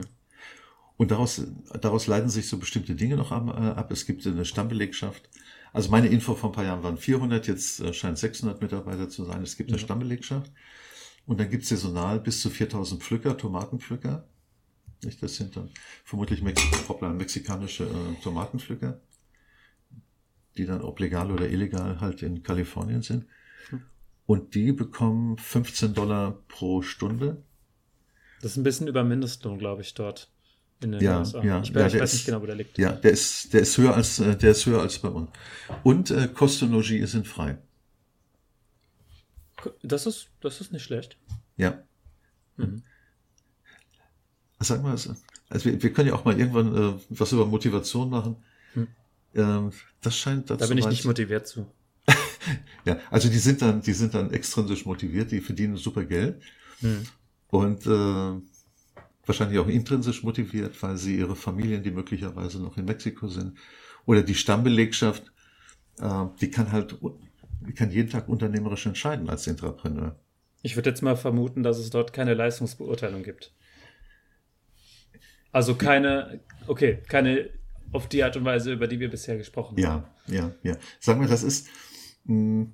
Und 0.96 1.10
daraus, 1.10 1.42
daraus 1.80 2.06
leiten 2.06 2.28
sich 2.28 2.48
so 2.48 2.58
bestimmte 2.58 2.94
Dinge 2.94 3.16
noch 3.16 3.32
ab. 3.32 3.90
Es 3.90 4.06
gibt 4.06 4.26
eine 4.26 4.44
Stammbelegschaft. 4.44 5.28
Also 5.72 5.90
meine 5.90 6.08
Info 6.08 6.34
vor 6.34 6.50
ein 6.50 6.52
paar 6.52 6.64
Jahren 6.64 6.82
waren 6.82 6.98
400, 6.98 7.46
jetzt 7.46 7.80
äh, 7.80 7.94
scheint 7.94 8.18
600 8.18 8.60
Mitarbeiter 8.60 9.08
zu 9.08 9.24
sein. 9.24 9.42
Es 9.42 9.56
gibt 9.56 9.70
eine 9.70 9.78
ja. 9.78 9.84
Stammbelegschaft. 9.84 10.52
Und 11.24 11.40
dann 11.40 11.48
gibt 11.48 11.62
es 11.62 11.70
saisonal 11.70 12.20
bis 12.20 12.40
zu 12.40 12.50
4000 12.50 13.02
Pflücker, 13.02 13.36
Tomatenpflücker. 13.36 14.28
Das 15.20 15.34
sind 15.36 15.56
dann 15.56 15.70
vermutlich 16.04 16.42
Mexi 16.42 16.68
mexikanische 17.00 17.84
äh, 17.84 18.22
Tomatenpflücker 18.22 19.00
die 20.56 20.66
dann 20.66 20.82
ob 20.82 21.00
legal 21.00 21.30
oder 21.30 21.48
illegal 21.48 22.00
halt 22.00 22.22
in 22.22 22.42
Kalifornien 22.42 23.02
sind. 23.02 23.26
Und 24.26 24.54
die 24.54 24.72
bekommen 24.72 25.36
15 25.36 25.94
Dollar 25.94 26.38
pro 26.48 26.82
Stunde. 26.82 27.42
Das 28.40 28.52
ist 28.52 28.56
ein 28.56 28.62
bisschen 28.62 28.88
über 28.88 29.04
Mindestlohn, 29.04 29.58
glaube 29.58 29.82
ich, 29.82 29.94
dort. 29.94 30.30
In 30.80 30.92
den 30.92 31.00
ja, 31.00 31.20
USA. 31.20 31.44
ja, 31.44 31.60
ich, 31.60 31.68
ja, 31.68 31.86
ich 31.86 31.94
weiß 31.94 32.02
ist, 32.02 32.12
nicht 32.14 32.26
genau, 32.26 32.42
wo 32.42 32.46
der 32.46 32.56
liegt. 32.56 32.76
Ja, 32.76 32.92
der 32.92 33.12
ist, 33.12 33.52
der 33.52 33.60
ist 33.60 33.78
höher 33.78 33.94
als, 33.94 34.18
äh, 34.18 34.36
der 34.36 34.50
ist 34.50 34.66
höher 34.66 34.80
als 34.80 34.98
bei 34.98 35.08
uns. 35.08 35.30
Und 35.84 36.10
äh, 36.10 36.28
Kost 36.32 36.62
und 36.62 36.72
Logis 36.72 37.12
sind 37.12 37.28
frei. 37.28 37.58
Das 39.82 40.06
ist, 40.06 40.28
das 40.40 40.60
ist 40.60 40.72
nicht 40.72 40.82
schlecht. 40.82 41.16
Ja. 41.56 41.82
Mhm. 42.56 42.82
Sag 44.58 44.82
mal, 44.82 44.92
also 44.92 45.14
wir, 45.50 45.82
wir 45.82 45.92
können 45.92 46.08
ja 46.08 46.14
auch 46.14 46.24
mal 46.24 46.38
irgendwann 46.38 46.74
äh, 46.74 46.94
was 47.10 47.32
über 47.32 47.46
Motivation 47.46 48.10
machen. 48.10 48.36
Ähm, 49.34 49.72
das 50.00 50.16
scheint 50.16 50.50
dazu. 50.50 50.60
Da 50.60 50.66
bin 50.66 50.78
ich 50.78 50.86
nicht 50.86 51.04
motiviert 51.04 51.46
zu. 51.46 51.66
ja, 52.84 52.98
also 53.10 53.28
die 53.28 53.38
sind 53.38 53.62
dann, 53.62 53.82
die 53.82 53.92
sind 53.92 54.14
dann 54.14 54.32
extrinsisch 54.32 54.84
motiviert, 54.84 55.30
die 55.30 55.40
verdienen 55.40 55.76
super 55.76 56.04
Geld 56.04 56.42
hm. 56.80 57.06
und 57.48 57.86
äh, 57.86 58.40
wahrscheinlich 59.26 59.58
auch 59.58 59.68
intrinsisch 59.68 60.22
motiviert, 60.22 60.82
weil 60.82 60.96
sie 60.96 61.16
ihre 61.16 61.36
Familien, 61.36 61.82
die 61.82 61.92
möglicherweise 61.92 62.60
noch 62.60 62.76
in 62.76 62.84
Mexiko 62.84 63.28
sind, 63.28 63.56
oder 64.04 64.22
die 64.22 64.34
Stammbelegschaft, 64.34 65.32
äh, 66.00 66.24
die 66.40 66.50
kann 66.50 66.72
halt, 66.72 66.98
die 67.60 67.72
kann 67.72 67.90
jeden 67.90 68.10
Tag 68.10 68.28
unternehmerisch 68.28 68.86
entscheiden 68.86 69.30
als 69.30 69.46
Intrapreneur. 69.46 70.16
Ich 70.62 70.76
würde 70.76 70.90
jetzt 70.90 71.02
mal 71.02 71.16
vermuten, 71.16 71.62
dass 71.62 71.78
es 71.78 71.90
dort 71.90 72.12
keine 72.12 72.34
Leistungsbeurteilung 72.34 73.22
gibt. 73.22 73.52
Also 75.52 75.74
keine, 75.74 76.40
okay, 76.66 77.02
keine 77.08 77.50
auf 77.92 78.08
die 78.08 78.24
Art 78.24 78.36
und 78.36 78.44
Weise, 78.44 78.72
über 78.72 78.88
die 78.88 79.00
wir 79.00 79.10
bisher 79.10 79.36
gesprochen 79.36 79.78
ja, 79.78 79.90
haben. 79.90 80.04
Ja, 80.26 80.34
ja, 80.34 80.52
ja. 80.62 80.76
Sag 81.00 81.18
mal, 81.18 81.28
das 81.28 81.42
ist, 81.42 81.68
mh, 82.24 82.34
hm, 82.34 82.72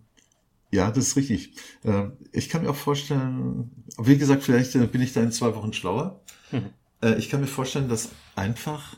ja, 0.70 0.90
das 0.90 1.08
ist 1.08 1.16
richtig. 1.16 1.54
Äh, 1.82 2.08
ich 2.32 2.48
kann 2.48 2.62
mir 2.62 2.70
auch 2.70 2.76
vorstellen, 2.76 3.70
wie 3.98 4.18
gesagt, 4.18 4.42
vielleicht 4.42 4.74
äh, 4.74 4.86
bin 4.86 5.00
ich 5.00 5.12
da 5.12 5.22
in 5.22 5.32
zwei 5.32 5.54
Wochen 5.54 5.72
schlauer. 5.72 6.20
Mhm. 6.52 6.70
Äh, 7.02 7.18
ich 7.18 7.30
kann 7.30 7.40
mir 7.40 7.46
vorstellen, 7.46 7.88
dass 7.88 8.10
einfach, 8.36 8.96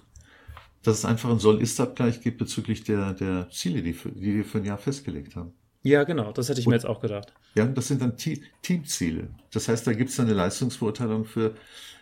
dass 0.82 0.98
es 0.98 1.04
einfach 1.04 1.30
einen 1.30 1.38
Soll-Ist-Abgleich 1.38 2.20
gibt 2.22 2.38
bezüglich 2.38 2.82
der, 2.84 3.12
der 3.14 3.48
Ziele, 3.50 3.82
die, 3.82 3.92
für, 3.92 4.10
die 4.10 4.34
wir 4.34 4.44
für 4.44 4.58
ein 4.58 4.64
Jahr 4.64 4.78
festgelegt 4.78 5.36
haben. 5.36 5.52
Ja, 5.82 6.04
genau, 6.04 6.32
das 6.32 6.48
hätte 6.48 6.60
ich 6.60 6.66
und, 6.66 6.72
mir 6.72 6.76
jetzt 6.76 6.86
auch 6.86 7.00
gedacht. 7.00 7.32
Ja, 7.54 7.64
das 7.66 7.88
sind 7.88 8.02
dann 8.02 8.16
Teamziele. 8.16 9.30
Das 9.52 9.68
heißt, 9.68 9.86
da 9.86 9.92
gibt 9.92 10.10
es 10.10 10.16
dann 10.16 10.26
eine 10.26 10.34
Leistungsbeurteilung 10.34 11.24
für, 11.24 11.54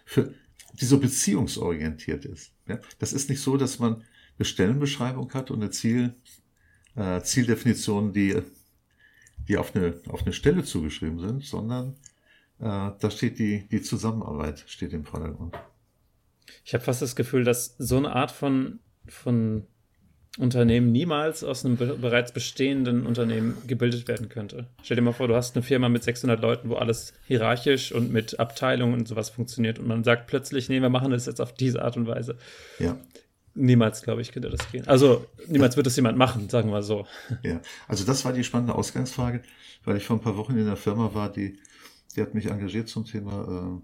für 0.05 0.35
die 0.81 0.85
so 0.85 0.99
beziehungsorientiert 0.99 2.25
ist. 2.25 2.53
Ja? 2.69 2.79
Das 2.99 3.13
ist 3.13 3.31
nicht 3.31 3.43
so, 3.43 3.57
dass 3.57 3.79
man 3.79 4.05
eine 4.39 4.45
Stellenbeschreibung 4.45 5.33
hat 5.35 5.51
und 5.51 5.61
eine 5.61 5.71
Ziel, 5.71 6.15
äh, 6.95 7.21
Zieldefinition, 7.23 8.13
die, 8.13 8.41
die 9.49 9.57
auf, 9.57 9.75
eine, 9.75 10.01
auf 10.09 10.23
eine 10.23 10.33
Stelle 10.33 10.65
zugeschrieben 10.65 11.19
sind, 11.19 11.45
sondern 11.45 11.97
äh, 12.61 12.91
da 12.99 13.11
steht 13.11 13.39
die, 13.39 13.69
die 13.69 13.83
Zusammenarbeit 13.83 14.65
steht 14.67 14.93
im 14.93 15.05
Vordergrund. 15.05 15.57
Ich 16.65 16.75
habe 16.75 16.85
fast 16.85 17.03
das 17.03 17.17
Gefühl, 17.17 17.45
dass 17.45 17.77
so 17.79 17.97
eine 17.97 18.15
Art 18.15 18.31
von, 18.31 18.81
von 19.07 19.67
Unternehmen 20.37 20.93
niemals 20.93 21.43
aus 21.43 21.65
einem 21.65 21.77
be 21.77 21.97
bereits 22.01 22.33
bestehenden 22.33 23.07
Unternehmen 23.07 23.57
gebildet 23.67 24.07
werden 24.07 24.29
könnte. 24.29 24.67
Stell 24.83 24.97
dir 24.97 25.03
mal 25.03 25.13
vor, 25.13 25.27
du 25.27 25.35
hast 25.35 25.57
eine 25.57 25.63
Firma 25.63 25.89
mit 25.89 26.05
600 26.05 26.41
Leuten, 26.41 26.69
wo 26.69 26.75
alles 26.77 27.13
hierarchisch 27.27 27.93
und 27.93 28.13
mit 28.13 28.39
Abteilungen 28.39 28.95
und 28.95 29.09
sowas 29.09 29.31
funktioniert 29.31 29.79
und 29.79 29.89
man 29.89 30.05
sagt 30.05 30.29
plötzlich, 30.29 30.69
nee, 30.69 30.81
wir 30.81 30.91
machen 30.91 31.11
das 31.11 31.27
jetzt 31.27 31.41
auf 31.41 31.55
diese 31.55 31.83
Art 31.83 31.97
und 31.97 32.07
Weise. 32.07 32.37
Ja. 32.79 32.97
Niemals, 33.55 34.03
glaube 34.03 34.21
ich, 34.21 34.31
könnte 34.31 34.51
das 34.51 34.71
gehen. 34.71 34.87
Also 34.87 35.27
niemals 35.49 35.77
wird 35.77 35.87
das 35.87 35.97
jemand 35.97 36.17
machen, 36.17 36.49
sagen 36.49 36.71
wir 36.71 36.83
so. 36.83 37.07
Ja, 37.43 37.61
also 37.89 38.05
das 38.05 38.25
war 38.25 38.33
die 38.33 38.45
spannende 38.45 38.77
Ausgangsfrage, 38.77 39.43
weil 39.85 39.97
ich 39.97 40.05
vor 40.05 40.17
ein 40.17 40.23
paar 40.23 40.37
Wochen 40.37 40.57
in 40.57 40.67
der 40.67 40.77
Firma 40.77 41.13
war, 41.15 41.33
die, 41.33 41.59
die 42.15 42.23
hat 42.23 42.35
mich 42.35 42.47
engagiert 42.47 42.89
zum 42.89 43.05
Thema, 43.05 43.83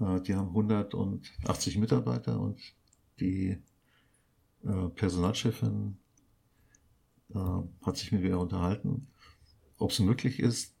äh, 0.00 0.04
äh 0.04 0.20
die 0.22 0.34
haben 0.34 0.48
180 0.48 1.78
Mitarbeiter 1.78 2.40
und 2.40 2.58
die 3.20 3.62
äh, 4.64 4.88
Personalchefin 4.94 5.96
äh, 7.34 7.38
hat 7.82 7.96
sich 7.96 8.12
mit 8.12 8.22
mir 8.22 8.38
unterhalten, 8.38 9.08
ob 9.78 9.90
es 9.90 9.98
möglich 9.98 10.38
ist, 10.38 10.76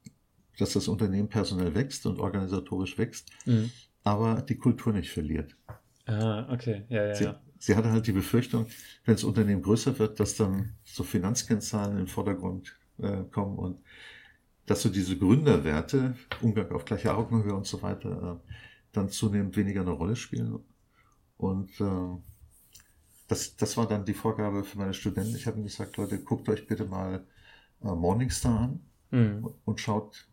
dass 0.58 0.74
das 0.74 0.88
Unternehmen 0.88 1.28
personell 1.28 1.74
wächst 1.74 2.06
und 2.06 2.20
organisatorisch 2.20 2.98
wächst, 2.98 3.30
mhm. 3.46 3.70
aber 4.04 4.42
die 4.42 4.56
Kultur 4.56 4.92
nicht 4.92 5.10
verliert. 5.10 5.56
Ah, 6.06 6.52
okay, 6.52 6.84
ja, 6.88 7.06
ja. 7.06 7.14
Sie, 7.14 7.24
ja. 7.24 7.40
sie 7.58 7.76
hatte 7.76 7.90
halt 7.90 8.06
die 8.06 8.12
Befürchtung, 8.12 8.66
wenn 9.04 9.14
das 9.14 9.24
Unternehmen 9.24 9.62
größer 9.62 9.98
wird, 9.98 10.20
dass 10.20 10.36
dann 10.36 10.74
so 10.84 11.04
Finanzkennzahlen 11.04 11.92
in 11.92 11.98
den 11.98 12.06
Vordergrund 12.06 12.76
äh, 12.98 13.24
kommen 13.30 13.58
und 13.58 13.78
dass 14.66 14.82
so 14.82 14.88
diese 14.88 15.16
Gründerwerte, 15.16 16.16
Umgang 16.40 16.70
auf 16.72 16.84
gleicher 16.84 17.16
Augenhöhe 17.16 17.54
und 17.54 17.66
so 17.66 17.82
weiter, 17.82 18.40
äh, 18.40 18.52
dann 18.92 19.08
zunehmend 19.08 19.56
weniger 19.56 19.80
eine 19.80 19.90
Rolle 19.90 20.16
spielen. 20.16 20.58
Und 21.36 21.80
äh, 21.80 22.31
das, 23.32 23.56
das 23.56 23.78
war 23.78 23.88
dann 23.88 24.04
die 24.04 24.12
Vorgabe 24.12 24.62
für 24.62 24.76
meine 24.76 24.92
Studenten. 24.92 25.34
Ich 25.34 25.46
habe 25.46 25.56
ihnen 25.56 25.66
gesagt, 25.66 25.96
Leute, 25.96 26.18
guckt 26.18 26.50
euch 26.50 26.66
bitte 26.66 26.84
mal 26.84 27.26
äh, 27.82 27.86
Morningstar 27.86 28.60
an 28.60 28.80
mhm. 29.10 29.48
und 29.64 29.80
schaut, 29.80 30.28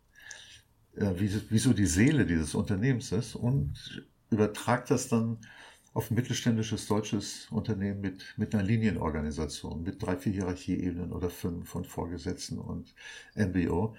äh, 0.96 1.12
wie, 1.16 1.32
wie 1.50 1.58
so 1.58 1.72
die 1.72 1.86
Seele 1.86 2.26
dieses 2.26 2.54
Unternehmens 2.54 3.10
ist 3.12 3.36
und 3.36 4.06
übertragt 4.28 4.90
das 4.90 5.08
dann 5.08 5.38
auf 5.94 6.10
ein 6.10 6.14
mittelständisches 6.14 6.86
deutsches 6.88 7.48
Unternehmen 7.50 8.02
mit, 8.02 8.34
mit 8.36 8.54
einer 8.54 8.64
Linienorganisation, 8.64 9.82
mit 9.82 10.02
drei, 10.02 10.18
vier 10.18 10.34
Hierarchieebenen 10.34 11.10
oder 11.12 11.30
fünf 11.30 11.70
von 11.70 11.86
Vorgesetzten 11.86 12.58
und 12.58 12.94
MBO. 13.34 13.96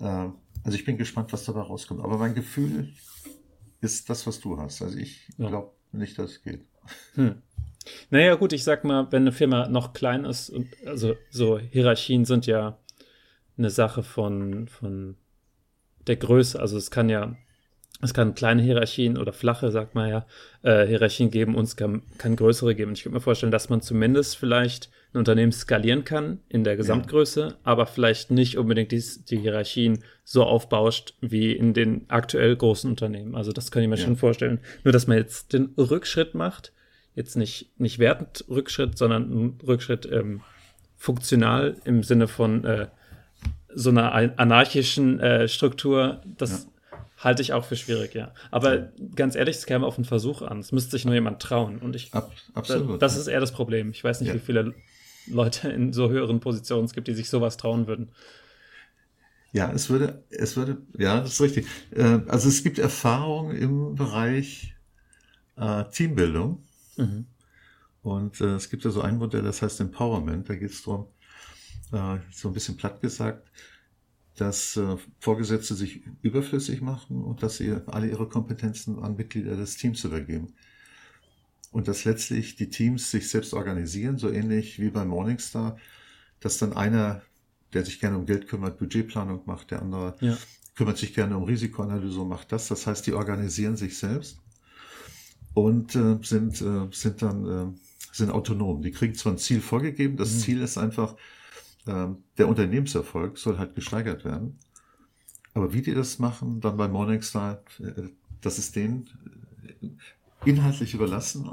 Äh, 0.00 0.04
also 0.04 0.74
ich 0.74 0.86
bin 0.86 0.96
gespannt, 0.96 1.34
was 1.34 1.44
dabei 1.44 1.60
rauskommt. 1.60 2.00
Aber 2.00 2.16
mein 2.16 2.34
Gefühl 2.34 2.94
ist 3.82 4.08
das, 4.08 4.26
was 4.26 4.40
du 4.40 4.58
hast. 4.58 4.80
Also 4.80 4.96
ich 4.96 5.28
ja. 5.36 5.48
glaube 5.48 5.72
nicht, 5.92 6.18
dass 6.18 6.30
es 6.30 6.42
geht. 6.42 6.64
Hm. 7.12 7.42
Naja, 8.10 8.34
gut, 8.34 8.52
ich 8.52 8.64
sag 8.64 8.84
mal, 8.84 9.06
wenn 9.10 9.22
eine 9.22 9.32
Firma 9.32 9.68
noch 9.68 9.92
klein 9.92 10.24
ist, 10.24 10.50
und 10.50 10.68
also 10.86 11.16
so 11.30 11.58
Hierarchien 11.58 12.24
sind 12.24 12.46
ja 12.46 12.78
eine 13.56 13.70
Sache 13.70 14.02
von, 14.02 14.68
von 14.68 15.16
der 16.06 16.16
Größe. 16.16 16.58
Also 16.58 16.76
es 16.76 16.90
kann 16.90 17.08
ja, 17.08 17.36
es 18.00 18.14
kann 18.14 18.34
kleine 18.34 18.62
Hierarchien 18.62 19.18
oder 19.18 19.32
flache, 19.32 19.70
sagt 19.70 19.94
man 19.94 20.08
ja, 20.08 20.26
äh, 20.62 20.86
Hierarchien 20.86 21.30
geben 21.30 21.54
und 21.56 21.64
es 21.64 21.76
kann, 21.76 22.02
kann 22.18 22.36
größere 22.36 22.74
geben. 22.74 22.90
Und 22.90 22.98
ich 22.98 23.02
könnte 23.02 23.16
mir 23.16 23.20
vorstellen, 23.20 23.52
dass 23.52 23.68
man 23.68 23.80
zumindest 23.80 24.36
vielleicht 24.36 24.90
ein 25.12 25.18
Unternehmen 25.18 25.52
skalieren 25.52 26.04
kann 26.04 26.40
in 26.48 26.64
der 26.64 26.76
Gesamtgröße, 26.76 27.40
ja. 27.40 27.54
aber 27.64 27.86
vielleicht 27.86 28.30
nicht 28.30 28.58
unbedingt 28.58 28.92
die, 28.92 29.02
die 29.28 29.38
Hierarchien 29.38 30.04
so 30.22 30.44
aufbauscht 30.44 31.14
wie 31.20 31.52
in 31.52 31.72
den 31.72 32.04
aktuell 32.08 32.54
großen 32.54 32.88
Unternehmen. 32.88 33.34
Also 33.34 33.52
das 33.52 33.70
kann 33.70 33.82
ich 33.82 33.88
mir 33.88 33.96
ja. 33.96 34.04
schon 34.04 34.16
vorstellen. 34.16 34.60
Nur, 34.84 34.92
dass 34.92 35.06
man 35.06 35.16
jetzt 35.16 35.52
den 35.52 35.74
Rückschritt 35.76 36.34
macht 36.34 36.72
jetzt 37.18 37.36
nicht, 37.36 37.68
nicht 37.78 37.98
wertend 37.98 38.44
Rückschritt, 38.48 38.96
sondern 38.96 39.22
ein 39.24 39.60
Rückschritt 39.66 40.08
ähm, 40.10 40.40
funktional 40.96 41.76
im 41.84 42.04
Sinne 42.04 42.28
von 42.28 42.64
äh, 42.64 42.86
so 43.74 43.90
einer 43.90 44.12
anarchischen 44.38 45.18
äh, 45.18 45.48
Struktur, 45.48 46.22
das 46.24 46.68
ja. 46.90 46.98
halte 47.18 47.42
ich 47.42 47.52
auch 47.52 47.64
für 47.64 47.74
schwierig, 47.74 48.14
ja. 48.14 48.32
Aber 48.52 48.78
ja. 48.78 48.88
ganz 49.16 49.34
ehrlich, 49.34 49.56
es 49.56 49.66
käme 49.66 49.84
auf 49.84 49.98
einen 49.98 50.04
Versuch 50.04 50.42
an. 50.42 50.60
Es 50.60 50.70
müsste 50.70 50.92
sich 50.92 51.04
nur 51.04 51.14
jemand 51.14 51.42
trauen. 51.42 51.78
Und 51.78 51.96
ich, 51.96 52.14
Ab, 52.14 52.30
absolut. 52.54 53.02
das 53.02 53.16
ist 53.16 53.26
eher 53.26 53.40
das 53.40 53.52
Problem. 53.52 53.90
Ich 53.90 54.02
weiß 54.02 54.20
nicht, 54.20 54.32
wie 54.32 54.38
viele 54.38 54.74
Leute 55.26 55.68
in 55.70 55.92
so 55.92 56.08
höheren 56.10 56.38
Positionen 56.38 56.84
es 56.84 56.92
gibt, 56.92 57.08
die 57.08 57.14
sich 57.14 57.28
sowas 57.28 57.56
trauen 57.56 57.88
würden. 57.88 58.10
Ja, 59.52 59.72
es 59.72 59.90
würde, 59.90 60.22
es 60.30 60.56
würde, 60.56 60.78
ja, 60.96 61.20
das 61.20 61.32
ist 61.32 61.40
richtig. 61.40 61.66
Äh, 61.90 62.20
also 62.28 62.48
es 62.48 62.62
gibt 62.62 62.78
Erfahrungen 62.78 63.56
im 63.56 63.94
Bereich 63.96 64.76
äh, 65.56 65.84
Teambildung. 65.90 66.62
Mhm. 66.98 67.26
Und 68.02 68.40
äh, 68.40 68.54
es 68.54 68.70
gibt 68.70 68.84
ja 68.84 68.90
so 68.90 69.00
ein 69.00 69.18
Modell, 69.18 69.42
das 69.42 69.62
heißt 69.62 69.80
Empowerment. 69.80 70.48
Da 70.48 70.54
geht 70.54 70.70
es 70.70 70.82
darum, 70.82 71.06
äh, 71.92 72.18
so 72.32 72.48
ein 72.48 72.54
bisschen 72.54 72.76
platt 72.76 73.00
gesagt, 73.00 73.50
dass 74.36 74.76
äh, 74.76 74.96
Vorgesetzte 75.18 75.74
sich 75.74 76.02
überflüssig 76.22 76.80
machen 76.80 77.22
und 77.22 77.42
dass 77.42 77.56
sie 77.56 77.76
alle 77.86 78.08
ihre 78.08 78.28
Kompetenzen 78.28 78.98
an 79.00 79.16
Mitglieder 79.16 79.56
des 79.56 79.76
Teams 79.76 80.04
übergeben. 80.04 80.54
Und 81.70 81.88
dass 81.88 82.04
letztlich 82.04 82.56
die 82.56 82.70
Teams 82.70 83.10
sich 83.10 83.28
selbst 83.28 83.52
organisieren, 83.52 84.16
so 84.16 84.30
ähnlich 84.30 84.80
wie 84.80 84.90
bei 84.90 85.04
Morningstar, 85.04 85.76
dass 86.40 86.58
dann 86.58 86.72
einer, 86.72 87.22
der 87.72 87.84
sich 87.84 88.00
gerne 88.00 88.16
um 88.16 88.26
Geld 88.26 88.48
kümmert, 88.48 88.78
Budgetplanung 88.78 89.42
macht, 89.44 89.72
der 89.72 89.82
andere 89.82 90.16
ja. 90.20 90.38
kümmert 90.76 90.96
sich 90.96 91.14
gerne 91.14 91.36
um 91.36 91.42
Risikoanalyse 91.42 92.20
und 92.20 92.28
macht 92.28 92.52
das. 92.52 92.68
Das 92.68 92.86
heißt, 92.86 93.06
die 93.06 93.12
organisieren 93.12 93.76
sich 93.76 93.98
selbst 93.98 94.40
und 95.58 95.96
äh, 95.96 96.18
sind, 96.22 96.60
äh, 96.62 96.86
sind 96.92 97.20
dann 97.20 97.46
äh, 97.46 97.78
sind 98.12 98.30
autonom. 98.30 98.80
Die 98.80 98.92
kriegen 98.92 99.14
zwar 99.14 99.32
ein 99.32 99.38
Ziel 99.38 99.60
vorgegeben, 99.60 100.16
das 100.16 100.32
mhm. 100.34 100.38
Ziel 100.38 100.62
ist 100.62 100.78
einfach, 100.78 101.16
äh, 101.86 102.06
der 102.36 102.48
Unternehmenserfolg 102.48 103.38
soll 103.38 103.58
halt 103.58 103.74
gesteigert 103.74 104.24
werden. 104.24 104.58
Aber 105.54 105.72
wie 105.72 105.82
die 105.82 105.94
das 105.94 106.20
machen, 106.20 106.60
dann 106.60 106.76
bei 106.76 106.86
Morningstar, 106.86 107.62
äh, 107.80 108.08
das 108.40 108.58
ist 108.58 108.76
denen 108.76 109.08
äh, 109.82 109.88
inhaltlich 110.48 110.94
überlassen. 110.94 111.50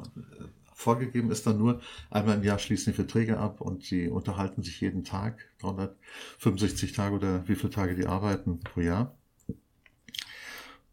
Vorgegeben 0.75 1.31
ist 1.31 1.47
dann 1.47 1.57
nur, 1.57 1.81
einmal 2.11 2.35
im 2.37 2.43
Jahr 2.43 2.59
schließen 2.59 2.93
die 2.93 2.95
Verträge 2.95 3.39
ab 3.39 3.59
und 3.59 3.83
sie 3.83 4.07
unterhalten 4.07 4.61
sich 4.61 4.81
jeden 4.81 5.03
Tag, 5.03 5.47
365 5.61 6.91
Tage 6.91 7.15
oder 7.15 7.47
wie 7.47 7.55
viele 7.55 7.71
Tage 7.71 7.95
die 7.95 8.05
arbeiten 8.05 8.59
pro 8.59 8.81
Jahr. 8.81 9.15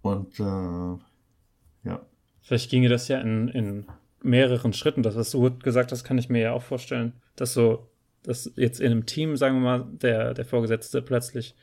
Und 0.01 0.41
äh, 0.41 0.97
ja, 1.85 2.07
Vielleicht 2.43 2.71
ginge 2.71 2.89
das 2.89 3.09
ja 3.09 3.21
in, 3.21 3.49
in 3.49 3.87
mehreren 4.23 4.73
Schritten. 4.73 5.03
Das, 5.03 5.17
was 5.17 5.31
du 5.31 5.57
gesagt 5.59 5.93
hast, 5.93 6.05
kann 6.05 6.19
ich 6.19 6.29
mir 6.29 6.43
ja 6.43 6.53
auch 6.53 6.63
vorstellen, 6.63 7.13
dass 7.37 7.55
so, 7.55 7.89
dass 8.23 8.53
jetzt 8.57 8.81
in 8.81 8.91
einem 8.91 9.07
Team, 9.07 9.37
sagen 9.37 9.57
wir 9.57 9.61
mal, 9.61 9.87
der, 9.91 10.35
der 10.35 10.45
Vorgesetzte 10.45 11.03
plötzlich 11.03 11.55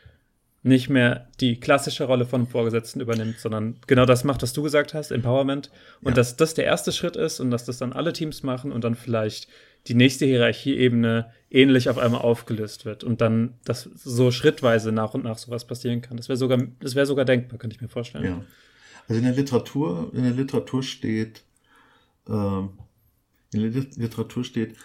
nicht 0.61 0.89
mehr 0.89 1.27
die 1.39 1.59
klassische 1.59 2.03
Rolle 2.03 2.25
von 2.25 2.41
einem 2.41 2.49
Vorgesetzten 2.49 2.99
übernimmt, 2.99 3.39
sondern 3.39 3.77
genau 3.87 4.05
das 4.05 4.25
macht, 4.25 4.41
was 4.41 4.51
du 4.51 4.61
gesagt 4.61 4.93
hast, 4.93 5.11
Empowerment. 5.11 5.71
Und 6.01 6.11
ja. 6.11 6.15
dass 6.15 6.35
das 6.35 6.53
der 6.53 6.65
erste 6.65 6.91
Schritt 6.91 7.15
ist 7.15 7.39
und 7.39 7.49
dass 7.49 7.63
das 7.63 7.77
dann 7.77 7.93
alle 7.93 8.11
Teams 8.11 8.43
machen 8.43 8.71
und 8.73 8.83
dann 8.83 8.95
vielleicht 8.95 9.47
die 9.87 9.93
nächste 9.93 10.25
Hierarchieebene 10.25 11.31
ähnlich 11.49 11.89
auf 11.89 11.97
einmal 11.97 12.21
aufgelöst 12.21 12.85
wird 12.85 13.05
und 13.05 13.21
dann 13.21 13.53
das 13.63 13.83
so 13.83 14.31
schrittweise 14.31 14.91
nach 14.91 15.13
und 15.13 15.23
nach 15.23 15.37
sowas 15.37 15.65
passieren 15.65 16.01
kann. 16.01 16.17
Das 16.17 16.27
wäre 16.27 16.37
sogar, 16.37 16.59
das 16.81 16.95
wäre 16.95 17.05
sogar 17.05 17.23
denkbar, 17.23 17.57
könnte 17.57 17.75
ich 17.75 17.81
mir 17.81 17.87
vorstellen. 17.87 18.25
Ja. 18.25 18.41
Also 19.09 19.19
in 19.19 19.25
der 19.25 19.35
Literatur, 19.35 20.11
in 20.13 20.21
der 20.21 20.33
Literatur 20.33 20.83
steht, 20.83 21.43
äh, 22.27 22.31
in 22.31 22.69
der 23.51 23.69
Literatur 23.71 24.43
steht, 24.43 24.75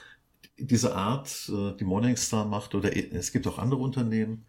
diese 0.56 0.94
Art, 0.96 1.50
äh, 1.52 1.76
die 1.76 1.84
Morningstar 1.84 2.46
macht, 2.46 2.74
oder 2.74 2.96
es 2.96 3.32
gibt 3.32 3.46
auch 3.46 3.58
andere 3.58 3.80
Unternehmen, 3.80 4.46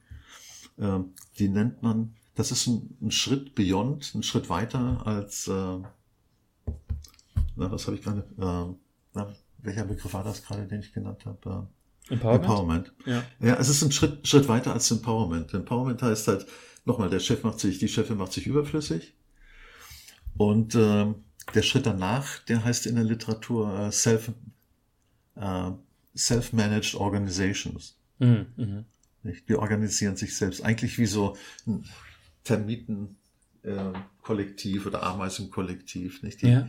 äh, 0.78 0.99
die 1.38 1.49
nennt 1.49 1.84
man, 1.84 2.15
das 2.36 2.51
ist 2.51 2.67
ein, 2.67 2.97
ein, 3.01 3.11
Schritt 3.11 3.53
beyond, 3.53 4.15
ein 4.15 4.23
Schritt 4.23 4.49
weiter 4.49 5.05
als, 5.05 5.49
äh, 5.49 5.51
na, 7.57 7.71
was 7.71 7.86
habe 7.88 7.97
ich 7.97 8.01
gerade, 8.01 8.21
äh, 8.38 8.76
na, 9.13 9.36
welcher 9.57 9.84
Begriff 9.84 10.13
war 10.13 10.23
das 10.23 10.41
gerade, 10.41 10.67
den 10.67 10.80
ich 10.80 10.93
genannt 10.93 11.26
habe? 11.26 11.67
Äh, 12.09 12.13
Empowerment. 12.13 12.43
Empowerment. 12.45 12.93
Ja. 13.05 13.23
ja, 13.41 13.55
es 13.55 13.67
ist 13.67 13.82
ein 13.82 13.91
Schritt, 13.91 14.26
Schritt 14.26 14.47
weiter 14.47 14.71
als 14.71 14.89
Empowerment. 14.89 15.53
Empowerment 15.53 16.01
heißt 16.01 16.30
halt, 16.30 16.45
nochmal, 16.86 17.09
der 17.09 17.19
Chef 17.19 17.43
macht 17.43 17.59
sich, 17.59 17.78
die 17.78 17.89
Chefin 17.89 18.17
macht 18.17 18.32
sich 18.32 18.47
überflüssig. 18.47 19.13
Und 20.38 20.75
äh, 20.75 21.13
der 21.53 21.61
Schritt 21.61 21.86
danach, 21.86 22.39
der 22.45 22.63
heißt 22.63 22.86
in 22.88 22.95
der 22.95 23.03
Literatur 23.03 23.79
äh, 23.88 23.91
Self, 23.91 24.31
äh, 25.36 25.71
Self-Managed 26.15 26.95
Organizations. 26.95 27.97
Mhm, 28.19 28.45
mh. 28.55 28.83
Die 29.49 29.55
organisieren 29.55 30.15
sich 30.15 30.36
selbst. 30.38 30.61
Eigentlich 30.63 30.97
wie 30.99 31.05
so 31.07 31.36
Termiten 32.43 33.17
äh, 33.63 33.91
Kollektiv 34.21 34.86
oder 34.86 35.01
Ameisenkollektiv, 35.03 36.21
nicht? 36.21 36.41
Die, 36.41 36.47
Ja. 36.49 36.67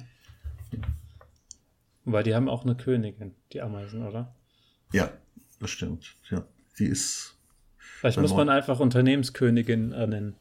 Weil 2.05 2.23
die 2.23 2.35
haben 2.35 2.49
auch 2.49 2.65
eine 2.65 2.77
Königin, 2.77 3.35
die 3.53 3.61
Ameisen, 3.61 4.07
oder? 4.07 4.35
ja, 4.93 5.11
das 5.59 5.71
stimmt. 5.71 6.15
Ja, 6.31 6.47
die 6.79 6.87
ist, 6.87 7.37
Vielleicht 7.79 8.19
muss 8.21 8.33
man 8.35 8.49
einfach 8.49 8.79
Unternehmenskönigin 8.79 9.93
äh, 9.93 10.07
nennen. 10.07 10.37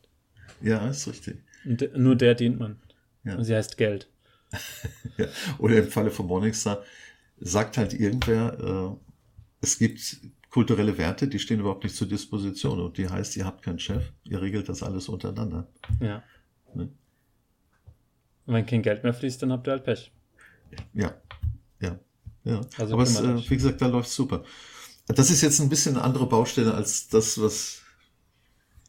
ja, 0.62 0.88
ist 0.88 1.08
richtig. 1.08 1.38
Und 1.66 1.82
de- 1.82 1.98
nur 1.98 2.16
der 2.16 2.36
dient 2.36 2.60
man. 2.60 2.78
Ja. 3.26 3.36
Und 3.36 3.44
sie 3.44 3.56
heißt 3.56 3.78
Geld. 3.78 4.10
Ja. 5.18 5.28
Oder 5.60 5.78
im 5.78 5.88
Falle 5.88 6.12
von 6.12 6.28
Morningstar 6.28 6.84
sagt 7.40 7.78
halt 7.78 7.94
irgendwer, 7.94 8.98
äh, 9.00 9.06
es 9.62 9.78
gibt 9.78 10.18
kulturelle 10.50 10.98
Werte, 10.98 11.28
die 11.28 11.40
stehen 11.40 11.60
überhaupt 11.60 11.84
nicht 11.84 11.96
zur 11.96 12.08
Disposition 12.08 12.82
und 12.82 12.98
die 12.98 13.10
heißt, 13.10 13.38
ihr 13.38 13.46
habt 13.46 13.62
keinen 13.62 13.80
Chef, 13.80 14.12
ihr 14.24 14.42
regelt 14.42 14.68
das 14.68 14.84
alles 14.84 15.08
untereinander. 15.08 15.68
Ja. 16.02 16.24
Ne? 16.74 16.90
Und 18.46 18.54
wenn 18.54 18.66
kein 18.66 18.82
Geld 18.82 19.04
mehr 19.04 19.14
fließt, 19.14 19.42
dann 19.42 19.52
habt 19.52 19.68
ihr 19.68 19.72
halt 19.72 19.84
Pech. 19.86 20.12
Ja, 20.94 21.14
ja, 21.80 22.00
ja. 22.44 22.62
Also 22.78 22.94
Aber 22.94 23.04
es, 23.04 23.20
äh, 23.20 23.50
wie 23.50 23.56
gesagt, 23.56 23.82
da 23.82 23.88
läuft 23.88 24.10
super. 24.10 24.44
Das 25.08 25.30
ist 25.30 25.42
jetzt 25.42 25.60
ein 25.62 25.70
bisschen 25.70 25.96
eine 25.96 26.04
andere 26.04 26.28
Baustelle 26.28 26.74
als 26.74 27.08
das, 27.08 27.40
was, 27.42 27.82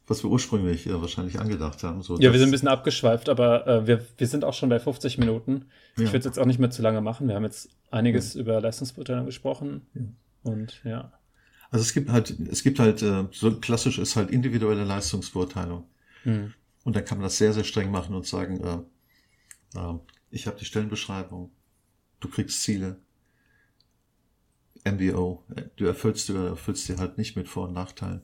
was 0.07 0.23
wir 0.23 0.31
ursprünglich 0.31 0.87
äh, 0.87 1.01
wahrscheinlich 1.01 1.41
angedacht 1.41 1.83
haben. 1.83 2.03
So, 2.03 2.19
Ja, 2.19 2.33
wir 2.33 2.39
sind 2.39 2.49
ein 2.49 2.53
bisschen 2.53 2.69
abgeschweift, 2.69 3.29
aber 3.29 3.67
äh, 3.67 3.87
wir, 3.87 4.07
wir 4.17 4.27
sind 4.27 4.45
auch 4.45 4.55
schon 4.55 4.69
bei 4.69 4.79
50 4.79 5.19
Minuten. 5.19 5.67
Ich 5.97 6.03
Ja. 6.03 6.09
würde 6.09 6.19
es 6.19 6.25
jetzt 6.25 6.39
auch 6.39 6.45
nicht 6.47 6.59
mehr 6.59 6.71
zu 6.71 6.83
lange 6.83 7.01
machen. 7.01 7.29
Wir 7.29 7.35
haben 7.35 7.45
jetzt 7.45 7.71
einiges 7.91 8.35
über 8.35 8.61
Leistungsbeurteilung 8.61 9.27
gesprochen. 9.27 9.87
Ja. 9.95 10.03
Und 10.53 10.81
ja. 10.85 11.13
Also 11.71 11.83
es 11.83 11.93
gibt 11.93 12.11
halt, 12.11 12.31
es 12.51 12.63
gibt 12.63 12.79
halt, 12.79 13.03
äh, 13.03 13.25
so 13.33 13.59
klassisch 13.59 13.99
ist 13.99 14.15
halt 14.15 14.31
individuelle 14.31 14.85
Leistungsbeurteilung. 14.85 15.85
Hm. 16.23 16.55
Und 16.85 16.95
dann 16.95 17.05
kann 17.05 17.19
man 17.19 17.25
das 17.25 17.39
sehr, 17.39 17.53
sehr 17.53 17.65
streng 17.65 17.91
machen 17.91 18.15
und 18.15 18.27
sagen, 18.27 18.61
äh, 19.75 19.79
äh, 19.79 19.99
ich 20.31 20.47
habe 20.47 20.57
die 20.57 20.65
Stellenbeschreibung, 20.65 21.51
du 22.21 22.29
kriegst 22.29 22.63
Ziele, 22.63 22.99
MBO, 24.85 25.43
äh, 25.57 25.63
du 25.75 25.85
erfüllst, 25.87 26.29
du 26.29 26.35
erfüllst 26.35 26.89
die 26.89 26.97
halt 26.97 27.19
nicht 27.19 27.37
mit 27.37 27.49
Vor- 27.49 27.67
und 27.67 27.75
Nachteilen. 27.75 28.23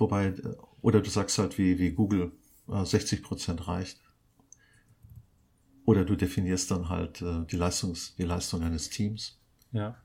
Wobei, 0.00 0.28
äh, 0.28 0.56
oder 0.80 1.00
du 1.00 1.10
sagst 1.10 1.38
halt 1.38 1.58
wie, 1.58 1.78
wie 1.78 1.92
Google, 1.92 2.32
äh, 2.68 2.84
60 2.84 3.22
Prozent 3.22 3.68
reicht. 3.68 4.00
Oder 5.84 6.04
du 6.04 6.16
definierst 6.16 6.70
dann 6.70 6.88
halt 6.88 7.20
äh, 7.22 7.44
die, 7.46 7.56
Leistungs, 7.56 8.16
die 8.16 8.24
Leistung 8.24 8.62
eines 8.62 8.90
Teams. 8.90 9.38
Ja. 9.72 9.96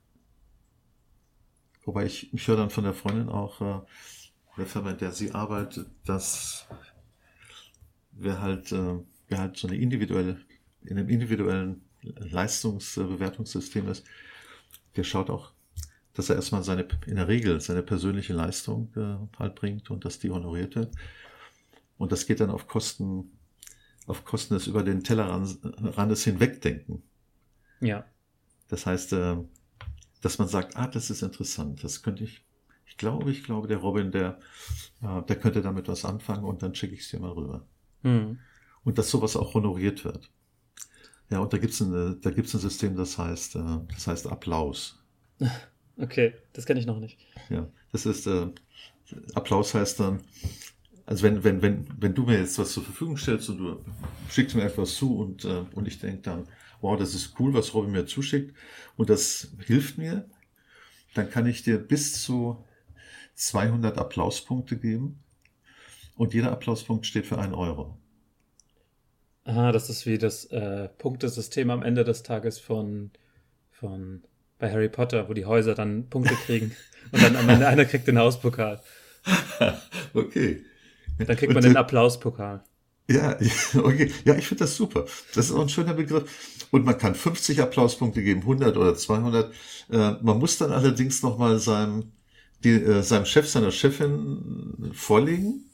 Wobei 1.86 2.06
ich, 2.06 2.34
ich 2.34 2.48
höre 2.48 2.58
dann 2.58 2.70
von 2.70 2.84
der 2.84 2.94
Freundin 2.94 3.30
auch, 3.30 3.62
äh, 3.62 3.82
der 4.58 4.66
Firma, 4.66 4.92
in 4.92 4.98
der 4.98 5.12
sie 5.12 5.32
arbeitet, 5.32 5.88
dass 6.06 6.68
wer 8.12 8.42
halt, 8.42 8.72
äh, 8.72 9.00
wer 9.28 9.38
halt 9.38 9.58
so 9.58 9.68
eine 9.68 9.78
individuelle, 9.78 10.40
in 10.84 10.98
einem 10.98 11.10
individuellen 11.10 11.84
Leistungsbewertungssystem 12.02 13.88
ist, 13.90 14.06
der 14.96 15.04
schaut 15.04 15.30
auch, 15.30 15.55
dass 16.16 16.30
er 16.30 16.38
erstmal 16.38 16.64
seine, 16.64 16.88
in 17.06 17.18
der 17.18 17.28
Regel 17.28 17.60
seine 17.62 17.84
persönliche 17.84 18.34
Leistung 18.34 18.92
äh, 18.96 19.38
halt 19.38 19.56
bringt 19.56 19.92
und 19.92 20.06
dass 20.06 20.18
die 20.18 20.32
honoriert 20.32 20.76
wird. 20.76 20.96
Und 21.98 22.12
das 22.12 22.26
geht 22.26 22.40
dann 22.40 22.50
auf 22.50 22.68
Kosten, 22.68 23.38
auf 24.08 24.24
Kosten 24.26 24.54
des 24.56 24.68
über 24.68 24.82
den 24.82 25.04
Tellerrandes 25.04 26.24
hinwegdenken. 26.24 27.04
Ja. 27.82 28.06
Das 28.70 28.86
heißt, 28.86 29.14
äh, 29.14 29.38
dass 30.22 30.40
man 30.40 30.48
sagt, 30.48 30.78
ah, 30.78 30.88
das 30.88 31.10
ist 31.10 31.22
interessant, 31.22 31.84
das 31.84 32.02
könnte 32.02 32.24
ich, 32.24 32.46
ich 32.86 32.98
glaube, 32.98 33.30
ich 33.30 33.44
glaube, 33.44 33.68
der 33.68 33.78
Robin, 33.78 34.12
der, 34.12 34.40
äh, 35.02 35.22
der 35.24 35.36
könnte 35.36 35.62
damit 35.62 35.90
was 35.90 36.06
anfangen 36.06 36.46
und 36.46 36.64
dann 36.64 36.74
schicke 36.74 36.96
ich 36.96 37.02
es 37.02 37.10
dir 37.10 37.20
mal 37.20 37.32
rüber. 37.32 37.68
Hm. 38.04 38.40
Und 38.86 38.98
dass 38.98 39.12
sowas 39.12 39.36
auch 39.36 39.54
honoriert 39.54 40.06
wird. 40.06 40.32
Ja, 41.30 41.40
und 41.40 41.52
da 41.52 41.58
gibt's 41.58 41.82
ein, 41.82 42.22
da 42.22 42.32
gibt's 42.32 42.54
ein 42.54 42.62
System, 42.62 42.96
das 42.96 43.18
heißt, 43.18 43.58
äh, 43.58 43.80
das 43.94 44.08
heißt 44.08 44.28
Applaus. 44.28 45.04
Okay, 45.98 46.34
das 46.54 46.66
kenne 46.66 46.80
ich 46.80 46.86
noch 46.86 47.00
nicht. 47.00 47.18
Ja, 47.50 47.68
das 47.92 48.06
ist, 48.06 48.28
äh, 48.28 48.48
Applaus 49.34 49.74
heißt 49.74 50.00
dann, 50.00 50.22
also 51.06 51.24
wenn, 51.24 51.44
wenn, 51.44 51.62
wenn, 51.62 51.88
wenn 51.98 52.14
du 52.14 52.24
mir 52.24 52.40
jetzt 52.40 52.58
was 52.58 52.74
zur 52.74 52.84
Verfügung 52.84 53.18
stellst 53.18 53.50
und 53.50 53.58
du 53.58 53.86
schickst 54.30 54.56
mir 54.56 54.64
etwas 54.64 54.96
zu 54.96 55.18
und, 55.18 55.46
äh, 55.46 55.64
und 55.74 55.88
ich 55.88 56.00
denke 56.00 56.22
dann, 56.24 56.48
wow, 56.82 56.98
das 56.98 57.14
ist 57.14 57.40
cool, 57.40 57.54
was 57.54 57.74
Robin 57.74 57.92
mir 57.92 58.06
zuschickt 58.06 58.56
und 58.98 59.10
das 59.10 59.50
hilft 59.66 59.98
mir, 59.98 60.30
dann 61.14 61.30
kann 61.30 61.46
ich 61.46 61.64
dir 61.64 61.78
bis 61.78 62.22
zu 62.24 62.64
200 63.36 63.98
Applauspunkte 63.98 64.78
geben 64.78 65.20
und 66.16 66.34
jeder 66.34 66.52
Applauspunkt 66.52 67.06
steht 67.06 67.26
für 67.26 67.38
einen 67.38 67.54
Euro. 67.54 67.98
Ah, 69.44 69.72
das 69.72 69.90
ist 69.90 70.06
wie 70.08 70.18
das 70.18 70.46
äh, 70.46 70.90
Punktesystem 70.98 71.70
am 71.70 71.84
Ende 71.84 72.04
des 72.04 72.24
Tages 72.24 72.60
von, 72.60 73.12
von 73.70 74.24
bei 74.60 74.72
Harry 74.72 74.90
Potter, 74.90 75.28
wo 75.30 75.34
die 75.34 75.46
Häuser 75.46 75.76
dann 75.76 76.10
Punkte 76.10 76.36
kriegen 76.46 76.76
und 77.12 77.22
dann 77.22 77.36
am 77.36 77.50
Ende 77.50 77.68
einer 77.68 77.86
kriegt 77.86 78.08
den 78.08 78.20
Hauspokal. 78.20 78.82
Okay. 80.14 80.64
Dann 81.18 81.36
kriegt 81.36 81.50
Und, 81.50 81.56
man 81.56 81.64
den 81.64 81.78
Applauspokal. 81.78 82.64
Ja, 83.10 83.38
okay. 83.76 84.12
Ja, 84.24 84.36
ich 84.36 84.48
finde 84.48 84.64
das 84.64 84.76
super. 84.76 85.06
Das 85.34 85.46
ist 85.48 85.52
auch 85.52 85.62
ein 85.62 85.70
schöner 85.70 85.94
Begriff. 85.94 86.68
Und 86.72 86.86
man 86.86 86.98
kann 86.98 87.16
50 87.16 87.62
Applauspunkte 87.62 88.24
geben, 88.24 88.42
100 88.42 88.76
oder 88.78 88.96
200. 88.96 89.54
Äh, 89.92 90.12
man 90.22 90.40
muss 90.40 90.58
dann 90.58 90.72
allerdings 90.72 91.22
nochmal 91.22 91.60
seinem, 91.60 92.12
die, 92.64 92.72
äh, 92.72 93.02
seinem 93.04 93.26
Chef, 93.26 93.48
seiner 93.48 93.72
Chefin 93.72 94.92
vorlegen. 94.94 95.66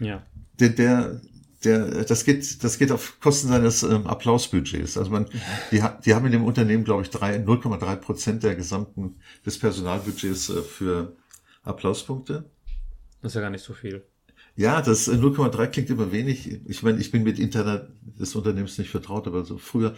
Ja. 0.00 0.22
Der, 0.58 0.70
der, 0.70 1.20
der, 1.68 2.04
das 2.04 2.24
geht, 2.24 2.64
das 2.64 2.78
geht 2.78 2.90
auf 2.90 3.20
Kosten 3.20 3.48
seines 3.48 3.82
ähm, 3.82 4.06
Applausbudgets. 4.06 4.96
Also 4.96 5.10
man, 5.10 5.26
die, 5.70 5.82
die 6.04 6.14
haben 6.14 6.26
in 6.26 6.32
dem 6.32 6.44
Unternehmen, 6.44 6.84
glaube 6.84 7.02
ich, 7.02 7.10
drei- 7.10 7.36
0,3 7.36 7.96
Prozent 7.96 8.42
der 8.42 8.54
gesamten, 8.54 9.16
des 9.44 9.58
Personalbudgets 9.58 10.50
äh, 10.50 10.62
für 10.62 11.16
Applauspunkte. 11.62 12.44
Das 13.20 13.32
ist 13.32 13.34
ja 13.36 13.40
gar 13.42 13.50
nicht 13.50 13.64
so 13.64 13.74
viel. 13.74 14.04
Ja, 14.56 14.82
das 14.82 15.06
äh, 15.08 15.12
0,3 15.12 15.66
klingt 15.68 15.90
immer 15.90 16.10
wenig. 16.10 16.60
Ich 16.66 16.82
meine, 16.82 16.98
ich 16.98 17.10
bin 17.10 17.22
mit 17.22 17.38
Internet 17.38 17.88
des 18.02 18.34
Unternehmens 18.34 18.78
nicht 18.78 18.90
vertraut, 18.90 19.26
aber 19.26 19.44
so 19.44 19.58
früher 19.58 19.94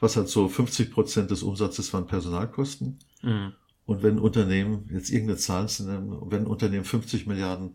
war 0.00 0.08
es 0.08 0.16
halt 0.16 0.28
so 0.28 0.48
50 0.48 0.92
Prozent 0.92 1.30
des 1.30 1.42
Umsatzes 1.42 1.92
waren 1.92 2.06
Personalkosten. 2.06 2.98
Mhm. 3.22 3.52
Und 3.86 4.02
wenn 4.02 4.18
Unternehmen, 4.18 4.88
jetzt 4.92 5.10
irgendeine 5.10 5.38
Zahl 5.38 5.68
zu 5.68 5.84
nennen, 5.84 6.16
wenn 6.30 6.46
Unternehmen 6.46 6.84
50 6.84 7.26
Milliarden 7.26 7.74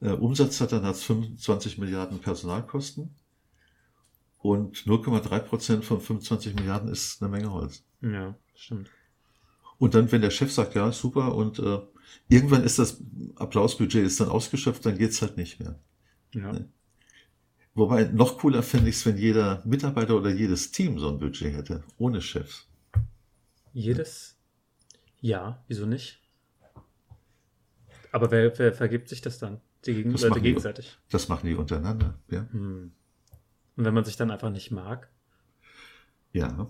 äh, 0.00 0.10
Umsatz 0.10 0.60
hat, 0.60 0.72
dann 0.72 0.84
hat 0.84 0.96
es 0.96 1.04
25 1.04 1.78
Milliarden 1.78 2.18
Personalkosten. 2.20 3.14
Und 4.38 4.78
0,3 4.78 5.38
Prozent 5.40 5.84
von 5.84 6.00
25 6.00 6.54
Milliarden 6.54 6.88
ist 6.88 7.22
eine 7.22 7.30
Menge 7.30 7.52
Holz. 7.52 7.84
Ja, 8.00 8.36
stimmt. 8.54 8.90
Und 9.78 9.94
dann, 9.94 10.10
wenn 10.12 10.20
der 10.20 10.30
Chef 10.30 10.52
sagt, 10.52 10.74
ja, 10.74 10.92
super, 10.92 11.34
und 11.34 11.58
äh, 11.58 11.80
irgendwann 12.28 12.62
ist 12.62 12.78
das 12.78 13.02
Applausbudget 13.36 14.04
ist 14.04 14.20
dann 14.20 14.28
ausgeschöpft, 14.28 14.86
dann 14.86 14.96
geht's 14.96 15.20
halt 15.20 15.36
nicht 15.36 15.60
mehr. 15.60 15.78
Ja. 16.32 16.52
Nee. 16.52 16.64
Wobei 17.74 18.04
noch 18.04 18.38
cooler 18.38 18.62
fände 18.62 18.88
ich 18.88 18.96
es, 18.96 19.06
wenn 19.06 19.18
jeder 19.18 19.62
Mitarbeiter 19.66 20.16
oder 20.16 20.30
jedes 20.30 20.70
Team 20.72 20.98
so 20.98 21.08
ein 21.08 21.18
Budget 21.18 21.54
hätte, 21.54 21.84
ohne 21.98 22.22
Chefs. 22.22 22.66
Jedes? 23.74 24.38
Ja, 25.20 25.62
wieso 25.68 25.84
nicht? 25.84 26.22
Aber 28.12 28.30
wer, 28.30 28.58
wer 28.58 28.72
vergibt 28.72 29.10
sich 29.10 29.20
das 29.20 29.38
dann? 29.38 29.60
Die 29.86 29.94
Gegen 29.94 30.12
Das 30.12 30.22
Leute 30.22 30.30
machen 30.30 30.42
die- 30.42 30.48
gegenseitig. 30.48 30.98
Das 31.10 31.28
machen 31.28 31.46
die 31.46 31.54
untereinander, 31.54 32.18
ja. 32.30 32.46
Hm. 32.50 32.92
Und 33.76 33.84
wenn 33.84 33.94
man 33.94 34.04
sich 34.04 34.16
dann 34.16 34.30
einfach 34.30 34.50
nicht 34.50 34.70
mag, 34.70 35.08
Ja. 36.32 36.68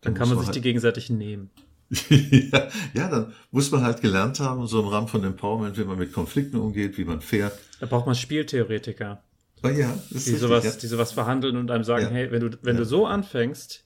dann 0.00 0.14
kann 0.14 0.28
man 0.28 0.36
muss 0.36 0.46
sich 0.46 0.52
die 0.52 0.58
halt, 0.58 0.64
gegenseitig 0.64 1.10
nehmen. 1.10 1.50
ja, 2.08 2.68
ja, 2.94 3.08
dann 3.08 3.32
muss 3.50 3.70
man 3.70 3.82
halt 3.82 4.00
gelernt 4.00 4.40
haben, 4.40 4.66
so 4.66 4.80
im 4.80 4.88
Rahmen 4.88 5.08
von 5.08 5.22
Empowerment, 5.24 5.76
wie 5.78 5.84
man 5.84 5.98
mit 5.98 6.12
Konflikten 6.12 6.56
umgeht, 6.58 6.96
wie 6.96 7.04
man 7.04 7.20
fair. 7.20 7.52
Da 7.80 7.86
braucht 7.86 8.06
man 8.06 8.14
Spieltheoretiker, 8.14 9.22
Oh 9.64 9.68
ja, 9.68 9.96
die 10.10 10.14
richtig, 10.14 10.38
sowas, 10.38 10.64
ja. 10.64 10.70
die 10.72 10.86
sowas 10.86 11.12
verhandeln 11.12 11.56
und 11.56 11.70
einem 11.70 11.84
sagen, 11.84 12.04
Ja. 12.06 12.10
hey, 12.10 12.30
wenn 12.32 12.40
du, 12.50 12.58
wenn 12.62 12.76
du 12.76 12.84
so 12.84 13.06
anfängst, 13.06 13.84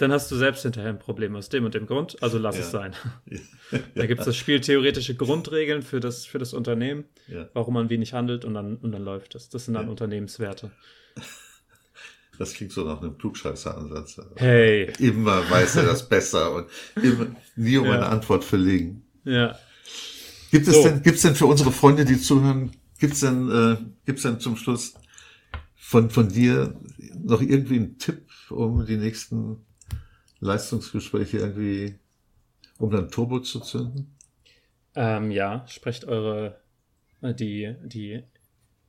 dann 0.00 0.12
hast 0.12 0.30
du 0.30 0.36
selbst 0.36 0.62
hinterher 0.62 0.90
ein 0.90 0.98
Problem 0.98 1.36
aus 1.36 1.48
dem 1.48 1.64
und 1.64 1.74
dem 1.74 1.86
Grund, 1.86 2.22
also 2.22 2.38
lass 2.38 2.56
Ja. 2.56 2.62
es 2.62 2.70
sein. 2.70 2.94
Da 3.94 4.06
gibt 4.06 4.20
es 4.20 4.26
das 4.26 4.36
spieltheoretische 4.36 5.14
Grundregeln 5.14 5.82
für 5.82 6.00
das, 6.00 6.24
für 6.26 6.38
das 6.38 6.52
Unternehmen, 6.54 7.04
Ja. 7.28 7.48
warum 7.54 7.74
man 7.74 7.90
wenig 7.90 8.12
handelt 8.14 8.44
und 8.44 8.54
dann, 8.54 8.76
und 8.76 8.92
dann 8.92 9.02
läuft 9.04 9.34
es. 9.34 9.48
Das 9.48 9.64
sind 9.66 9.74
dann 9.74 9.84
Ja. 9.86 9.90
Unternehmenswerte. 9.90 10.70
Das 12.38 12.54
klingt 12.54 12.72
so 12.72 12.84
nach 12.86 13.02
einem 13.02 13.18
Klugscheißer-Ansatz. 13.18 14.18
Hey, 14.36 14.90
Immer 14.98 15.48
weiß 15.50 15.76
er 15.76 15.82
das 15.84 16.08
besser 16.08 16.54
und 16.54 16.68
immer, 17.02 17.26
nie 17.54 17.76
um 17.76 17.84
eine 17.90 18.06
Antwort 18.06 18.44
verlegen. 18.44 19.04
ja. 19.24 19.58
Gibt 20.50 20.66
es 20.66 20.74
So. 20.74 20.82
denn, 20.84 21.02
gibt's 21.02 21.20
denn 21.22 21.34
für 21.36 21.44
unsere 21.46 21.70
Freunde, 21.70 22.04
die 22.06 22.18
zuhören, 22.18 22.72
gibt's 22.98 23.20
denn, 23.20 23.50
äh, 23.50 23.76
gibt's 24.06 24.22
denn 24.22 24.40
zum 24.40 24.56
Schluss 24.56 24.94
von, 25.76 26.08
von 26.10 26.28
dir 26.30 26.74
noch 27.22 27.40
irgendwie 27.42 27.76
einen 27.76 27.98
Tipp, 27.98 28.22
um 28.48 28.84
die 28.86 28.96
nächsten 28.96 29.58
Leistungsgespräche 30.40 31.38
irgendwie, 31.38 31.98
um 32.78 32.90
dann 32.90 33.10
Turbo 33.10 33.40
zu 33.40 33.60
zünden? 33.60 34.16
Ähm, 34.94 35.30
ja, 35.30 35.64
sprecht 35.68 36.04
eure, 36.06 36.60
äh, 37.22 37.34
die, 37.34 37.74
die, 37.84 38.22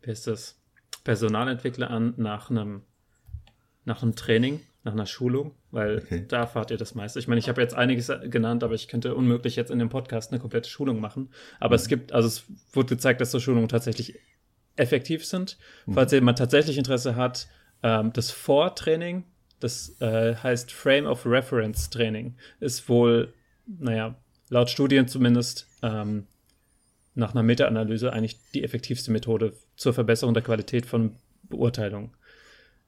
wie 0.02 0.10
heißt 0.10 0.28
das? 0.28 0.58
Personalentwickler 1.04 1.90
an 1.90 2.14
nach 2.18 2.50
einem, 2.50 2.84
nach 3.86 4.04
einem 4.04 4.16
Training, 4.16 4.60
nach 4.84 4.94
einer 4.94 5.06
Schulung, 5.08 5.56
weil 5.72 5.98
Okay. 6.00 6.26
da 6.28 6.40
erfahrt 6.42 6.72
ihr 6.72 6.78
das 6.78 6.96
meiste. 6.96 7.20
Ich 7.20 7.28
meine, 7.28 7.40
ich 7.40 7.50
habe 7.50 7.62
jetzt 7.62 7.74
einiges 7.76 8.12
genannt, 8.26 8.64
aber 8.64 8.76
ich 8.76 8.88
könnte 8.88 9.16
unmöglich 9.16 9.56
jetzt 9.56 9.72
in 9.72 9.80
dem 9.80 9.90
Podcast 9.90 10.32
eine 10.32 10.40
komplette 10.40 10.70
Schulung 10.70 11.00
machen. 11.00 11.30
Aber 11.60 11.76
es 11.76 11.88
gibt, 11.88 12.14
also 12.14 12.28
es 12.28 12.44
wurde 12.74 12.90
gezeigt, 12.96 13.20
dass 13.22 13.32
so 13.32 13.40
Schulungen 13.40 13.68
tatsächlich 13.68 14.20
effektiv 14.76 15.26
sind. 15.26 15.58
Falls 15.92 16.12
jemand 16.12 16.38
tatsächlich 16.38 16.78
Interesse 16.78 17.16
hat, 17.16 17.48
ähm, 17.84 18.14
das 18.14 18.32
Vortraining, 18.32 19.24
das 19.64 19.96
äh, 20.02 20.36
heißt 20.36 20.72
Frame 20.72 21.06
of 21.06 21.26
Reference 21.26 21.90
Training, 21.90 22.36
ist 22.60 22.88
wohl, 22.90 23.34
naja, 23.66 24.16
laut 24.50 24.70
Studien 24.70 25.08
zumindest, 25.08 25.68
ähm, 25.82 26.28
nach 27.14 27.32
einer 27.34 27.44
Meta-Analyse 27.44 28.14
eigentlich 28.14 28.40
die 28.54 28.64
effektivste 28.64 29.12
Methode 29.12 29.54
zur 29.76 29.94
Verbesserung 29.94 30.34
der 30.34 30.44
Qualität 30.44 30.86
von 30.86 31.16
Beurteilung. 31.44 32.16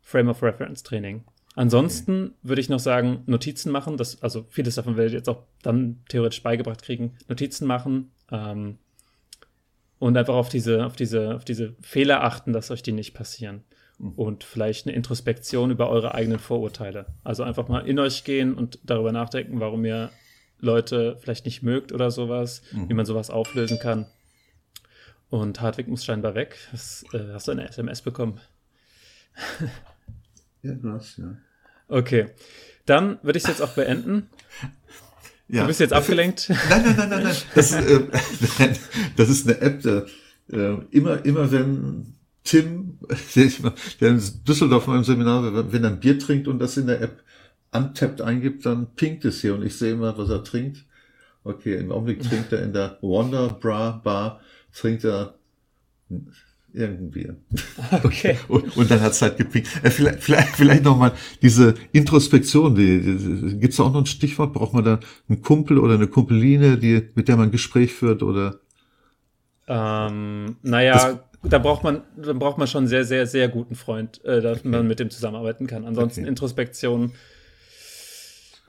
Frame 0.02 0.30
of 0.30 0.42
Reference 0.44 0.84
Training. 0.84 1.24
Ansonsten 1.56 2.34
würde 2.42 2.62
ich 2.62 2.70
noch 2.70 2.80
sagen, 2.80 3.24
Notizen 3.26 3.72
machen, 3.72 3.98
das, 3.98 4.22
also 4.24 4.46
vieles 4.50 4.76
davon 4.76 4.98
werdet 4.98 5.14
ihr 5.14 5.20
jetzt 5.20 5.30
auch 5.30 5.44
dann 5.62 6.02
theoretisch 6.10 6.42
beigebracht 6.42 6.82
kriegen. 6.82 7.16
Notizen 7.28 7.68
machen 7.68 8.12
ähm, 8.32 8.80
und 10.00 10.18
einfach 10.18 10.34
auf 10.34 10.50
diese, 10.50 10.86
auf 10.86 10.96
diese, 10.96 11.36
auf 11.36 11.46
diese 11.46 11.76
Fehler 11.82 12.24
achten, 12.24 12.54
dass 12.54 12.72
euch 12.72 12.82
die 12.82 12.92
nicht 12.92 13.14
passieren. 13.14 13.64
Und 14.00 14.44
vielleicht 14.44 14.88
eine 14.88 14.96
Introspektion 14.96 15.72
über 15.72 15.90
eure 15.90 16.14
eigenen 16.14 16.40
Vorurteile. 16.40 17.06
Also 17.24 17.44
einfach 17.44 17.68
mal 17.68 17.88
in 17.88 18.00
euch 18.00 18.24
gehen 18.24 18.56
und 18.56 18.80
darüber 18.84 19.12
nachdenken, 19.12 19.60
warum 19.60 19.86
ihr 19.86 20.12
Leute 20.60 21.18
vielleicht 21.22 21.46
nicht 21.46 21.62
mögt 21.62 21.92
oder 21.92 22.10
sowas, 22.12 22.64
wie 22.72 22.94
man 22.94 23.06
sowas 23.06 23.30
auflösen 23.30 23.80
kann. 23.80 24.08
Und 25.30 25.62
Hartwig 25.62 25.88
muss 25.88 26.06
scheinbar 26.06 26.36
weg. 26.36 26.58
Das, 26.72 27.04
äh, 27.14 27.34
hast 27.34 27.48
du 27.48 27.52
eine 27.54 27.68
SMS 27.68 28.02
bekommen? 28.02 28.40
Ja, 30.62 30.74
du 30.74 30.92
hast, 30.92 31.18
ja. 31.18 31.36
Okay. 31.88 32.28
Dann 32.86 33.18
würde 33.24 33.38
ich 33.38 33.44
es 33.44 33.50
jetzt 33.50 33.62
auch 33.62 33.74
beenden. 33.74 34.30
ja. 35.48 35.62
Du 35.62 35.68
bist 35.68 35.80
jetzt 35.80 35.94
abgelenkt. 35.94 36.50
Nein, 36.70 36.84
nein, 36.86 36.96
nein, 36.98 37.10
nein, 37.10 37.24
nein. 37.24 37.36
Das 37.56 37.72
ist, 37.72 37.80
äh, 37.80 38.08
das 39.16 39.30
ist 39.30 39.48
eine 39.48 39.60
App, 39.60 39.82
der, 39.82 40.06
äh, 40.52 40.78
immer, 40.92 41.26
immer 41.26 41.52
wenn 41.52 42.16
Tim, 42.44 43.00
der, 44.02 44.10
in 44.10 44.22
Düsseldorf 44.48 44.88
mal 44.88 44.98
im 44.98 45.04
Seminar, 45.04 45.54
wenn, 45.54 45.72
wenn 45.72 45.84
er 45.84 45.92
ein 45.92 46.00
Bier 46.00 46.20
trinkt 46.20 46.48
und 46.48 46.60
das 46.60 46.78
in 46.78 46.88
der 46.88 47.02
App 47.02 47.24
untappt 47.72 48.22
eingibt, 48.22 48.66
dann 48.66 48.94
pinkt 48.96 49.26
es 49.26 49.42
hier 49.42 49.56
und 49.56 49.64
ich 49.66 49.78
sehe 49.78 49.94
immer, 49.94 50.18
was 50.18 50.30
er 50.30 50.44
trinkt. 50.44 50.86
Okay, 51.44 51.76
im 51.76 51.92
Augenblick 51.92 52.22
trinkt 52.22 52.54
er 52.54 52.64
in 52.64 52.74
der 52.74 52.98
Wonder 53.02 53.50
Bra 53.50 54.02
Bar, 54.04 54.42
trinkt 54.74 55.04
er 55.04 55.36
irgendein 56.74 57.12
Bier. 57.12 57.38
Okay. 58.04 58.38
Und, 58.48 58.76
und 58.76 58.90
dann 58.90 59.02
hat's 59.02 59.22
halt 59.22 59.38
gepinkt. 59.38 59.70
Äh, 59.84 59.90
vielleicht, 59.90 60.24
vielleicht, 60.24 60.56
vielleicht 60.56 60.84
nochmal 60.84 61.14
diese 61.42 61.76
Introspektion, 61.92 62.76
die, 62.76 63.02
die, 63.02 63.60
gibt's 63.60 63.78
da 63.78 63.84
auch 63.84 63.94
noch 63.94 64.02
ein 64.02 64.06
Stichwort? 64.06 64.54
Braucht 64.54 64.74
man 64.74 64.84
da 64.84 65.00
einen 65.30 65.42
Kumpel 65.42 65.78
oder 65.78 65.96
eine 65.96 66.08
Kumpeline, 66.08 66.78
die, 66.78 67.10
mit 67.16 67.28
der 67.28 67.38
man 67.38 67.50
ein 67.50 67.52
Gespräch 67.52 67.94
führt 67.94 68.24
oder? 68.24 68.60
Ähm, 69.68 70.58
naja, 70.62 71.20
da 71.44 71.60
braucht 71.60 71.84
man, 71.84 72.02
dann 72.16 72.40
braucht 72.40 72.58
man 72.58 72.68
schon 72.68 72.80
einen 72.80 72.88
sehr, 72.88 73.06
sehr, 73.06 73.28
sehr 73.28 73.50
guten 73.50 73.76
Freund, 73.76 74.24
äh, 74.26 74.42
dass 74.42 74.64
man 74.64 74.88
mit 74.88 75.00
dem 75.00 75.10
zusammenarbeiten 75.10 75.68
kann. 75.68 75.86
Ansonsten 75.86 76.22
Okay. 76.22 76.30
Introspektion. 76.30 77.12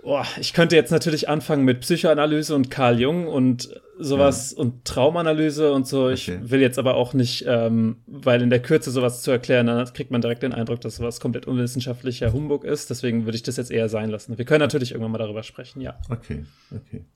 Oh, 0.06 0.22
ich 0.38 0.52
könnte 0.52 0.76
jetzt 0.76 0.90
natürlich 0.90 1.30
anfangen 1.30 1.64
mit 1.64 1.80
Psychoanalyse 1.80 2.54
und 2.54 2.70
Carl 2.70 3.00
Jung 3.00 3.26
und 3.26 3.70
sowas 3.98 4.52
und 4.52 4.84
Traumanalyse 4.84 5.72
und 5.72 5.86
so. 5.88 6.10
Ich 6.10 6.30
Okay. 6.30 6.40
will 6.42 6.60
jetzt 6.60 6.78
aber 6.78 6.94
auch 6.96 7.14
nicht, 7.14 7.44
ähm, 7.48 7.96
weil 8.06 8.42
in 8.42 8.50
der 8.50 8.60
Kürze 8.60 8.90
sowas 8.90 9.22
zu 9.22 9.30
erklären, 9.30 9.66
dann 9.66 9.90
kriegt 9.94 10.10
man 10.10 10.20
direkt 10.20 10.42
den 10.42 10.52
Eindruck, 10.52 10.82
dass 10.82 10.96
sowas 10.96 11.20
komplett 11.20 11.46
unwissenschaftlicher 11.46 12.34
Humbug 12.34 12.64
ist. 12.64 12.90
Deswegen 12.90 13.24
würde 13.24 13.36
ich 13.36 13.44
das 13.44 13.56
jetzt 13.56 13.70
eher 13.70 13.88
sein 13.88 14.10
lassen. 14.10 14.36
Wir 14.36 14.44
können 14.44 14.60
natürlich 14.60 14.90
irgendwann 14.90 15.12
mal 15.12 15.18
darüber 15.18 15.42
sprechen, 15.42 15.80
ja. 15.80 15.98
Okay, 16.10 16.44
okay. 16.70 17.06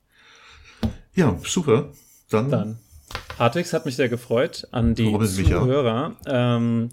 Ja, 1.13 1.37
super. 1.43 1.91
Dann, 2.31 2.49
Dann. 2.49 2.79
Hartwigs 3.37 3.71
hat 3.73 3.85
mich 3.85 3.95
sehr 3.95 4.09
gefreut 4.09 4.67
an 4.71 4.95
die. 4.95 5.05
Zuhörer. 5.61 6.15
Ähm, 6.25 6.89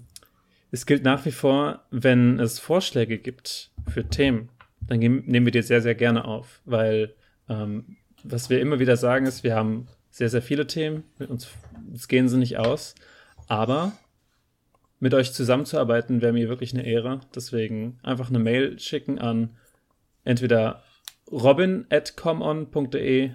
es 0.71 0.85
gilt 0.85 1.03
nach 1.03 1.25
wie 1.25 1.31
vor, 1.31 1.81
wenn 1.91 2.39
es 2.39 2.59
Vorschläge 2.59 3.17
gibt 3.17 3.71
für 3.87 4.07
Themen, 4.07 4.49
dann 4.81 4.99
nehmen 4.99 5.45
wir 5.45 5.51
die 5.51 5.61
sehr, 5.61 5.81
sehr 5.81 5.95
gerne 5.95 6.25
auf, 6.25 6.61
weil 6.65 7.13
ähm, 7.49 7.97
was 8.23 8.49
wir 8.49 8.59
immer 8.61 8.79
wieder 8.79 8.97
sagen 8.97 9.25
ist, 9.25 9.43
wir 9.43 9.55
haben 9.55 9.87
sehr, 10.09 10.29
sehr 10.29 10.41
viele 10.41 10.67
Themen, 10.67 11.03
mit 11.19 11.29
uns, 11.29 11.47
uns 11.91 12.07
gehen 12.07 12.29
sie 12.29 12.37
nicht 12.37 12.57
aus, 12.57 12.95
aber 13.47 13.91
mit 14.99 15.13
euch 15.13 15.33
zusammenzuarbeiten 15.33 16.21
wäre 16.21 16.33
mir 16.33 16.49
wirklich 16.49 16.73
eine 16.73 16.85
Ehre. 16.85 17.19
Deswegen 17.35 17.99
einfach 18.01 18.29
eine 18.29 18.39
Mail 18.39 18.79
schicken 18.79 19.19
an 19.19 19.55
entweder 20.23 20.83
robin.comon.de 21.31 23.31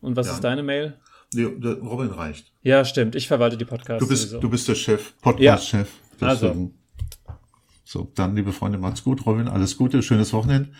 und 0.00 0.16
was 0.16 0.26
Ja. 0.26 0.32
ist 0.34 0.44
deine 0.44 0.62
Mail? 0.62 0.94
Nee, 1.34 1.44
Robin 1.44 2.08
reicht. 2.10 2.52
Ja, 2.62 2.84
stimmt. 2.84 3.14
Ich 3.14 3.28
verwalte 3.28 3.56
die 3.56 3.64
Podcasts. 3.64 4.00
Du 4.02 4.08
bist, 4.08 4.22
sowieso. 4.22 4.40
du 4.40 4.50
bist 4.50 4.68
der 4.68 4.74
Chef, 4.74 5.14
Podcast-Chef. 5.20 5.88
Also. 6.20 6.46
Deswegen- 6.48 6.74
So, 7.84 8.10
dann, 8.14 8.34
liebe 8.34 8.52
Freunde, 8.52 8.78
macht's 8.78 9.04
gut. 9.04 9.24
Robin, 9.26 9.46
alles 9.48 9.76
Gute, 9.76 10.02
schönes 10.02 10.32
Wochenende. 10.32 10.70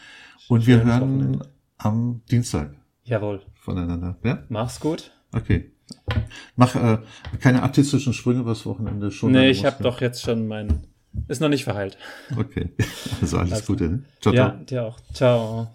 Und 0.48 0.66
wir 0.66 0.78
Schönes 0.78 0.92
hören 0.94 1.00
Wochenende. 1.18 1.48
am 1.78 2.22
Dienstag 2.30 2.74
Jawohl. 3.04 3.42
voneinander. 3.60 4.16
Ja? 4.24 4.42
Mach's 4.48 4.80
gut. 4.80 5.12
Okay. 5.32 5.70
Mach 6.56 6.74
äh, 6.76 6.98
keine 7.40 7.62
artistischen 7.62 8.14
Sprünge 8.14 8.40
übers 8.40 8.64
Wochenende 8.64 9.10
schon. 9.10 9.32
nee, 9.32 9.50
ich 9.50 9.64
habe 9.66 9.82
doch 9.82 10.00
jetzt 10.00 10.22
schon 10.22 10.46
mein. 10.48 10.86
Ist 11.28 11.40
noch 11.40 11.48
nicht 11.50 11.64
verheilt. 11.64 11.96
Okay. 12.36 12.70
Also 13.20 13.38
alles 13.38 13.52
Also, 13.52 13.66
Gute. 13.72 13.84
Ne? 13.88 14.04
Ciao, 14.20 14.34
Ja, 14.34 14.50
ciao. 14.50 14.64
dir 14.64 14.84
auch. 14.84 15.00
Ciao. 15.12 15.70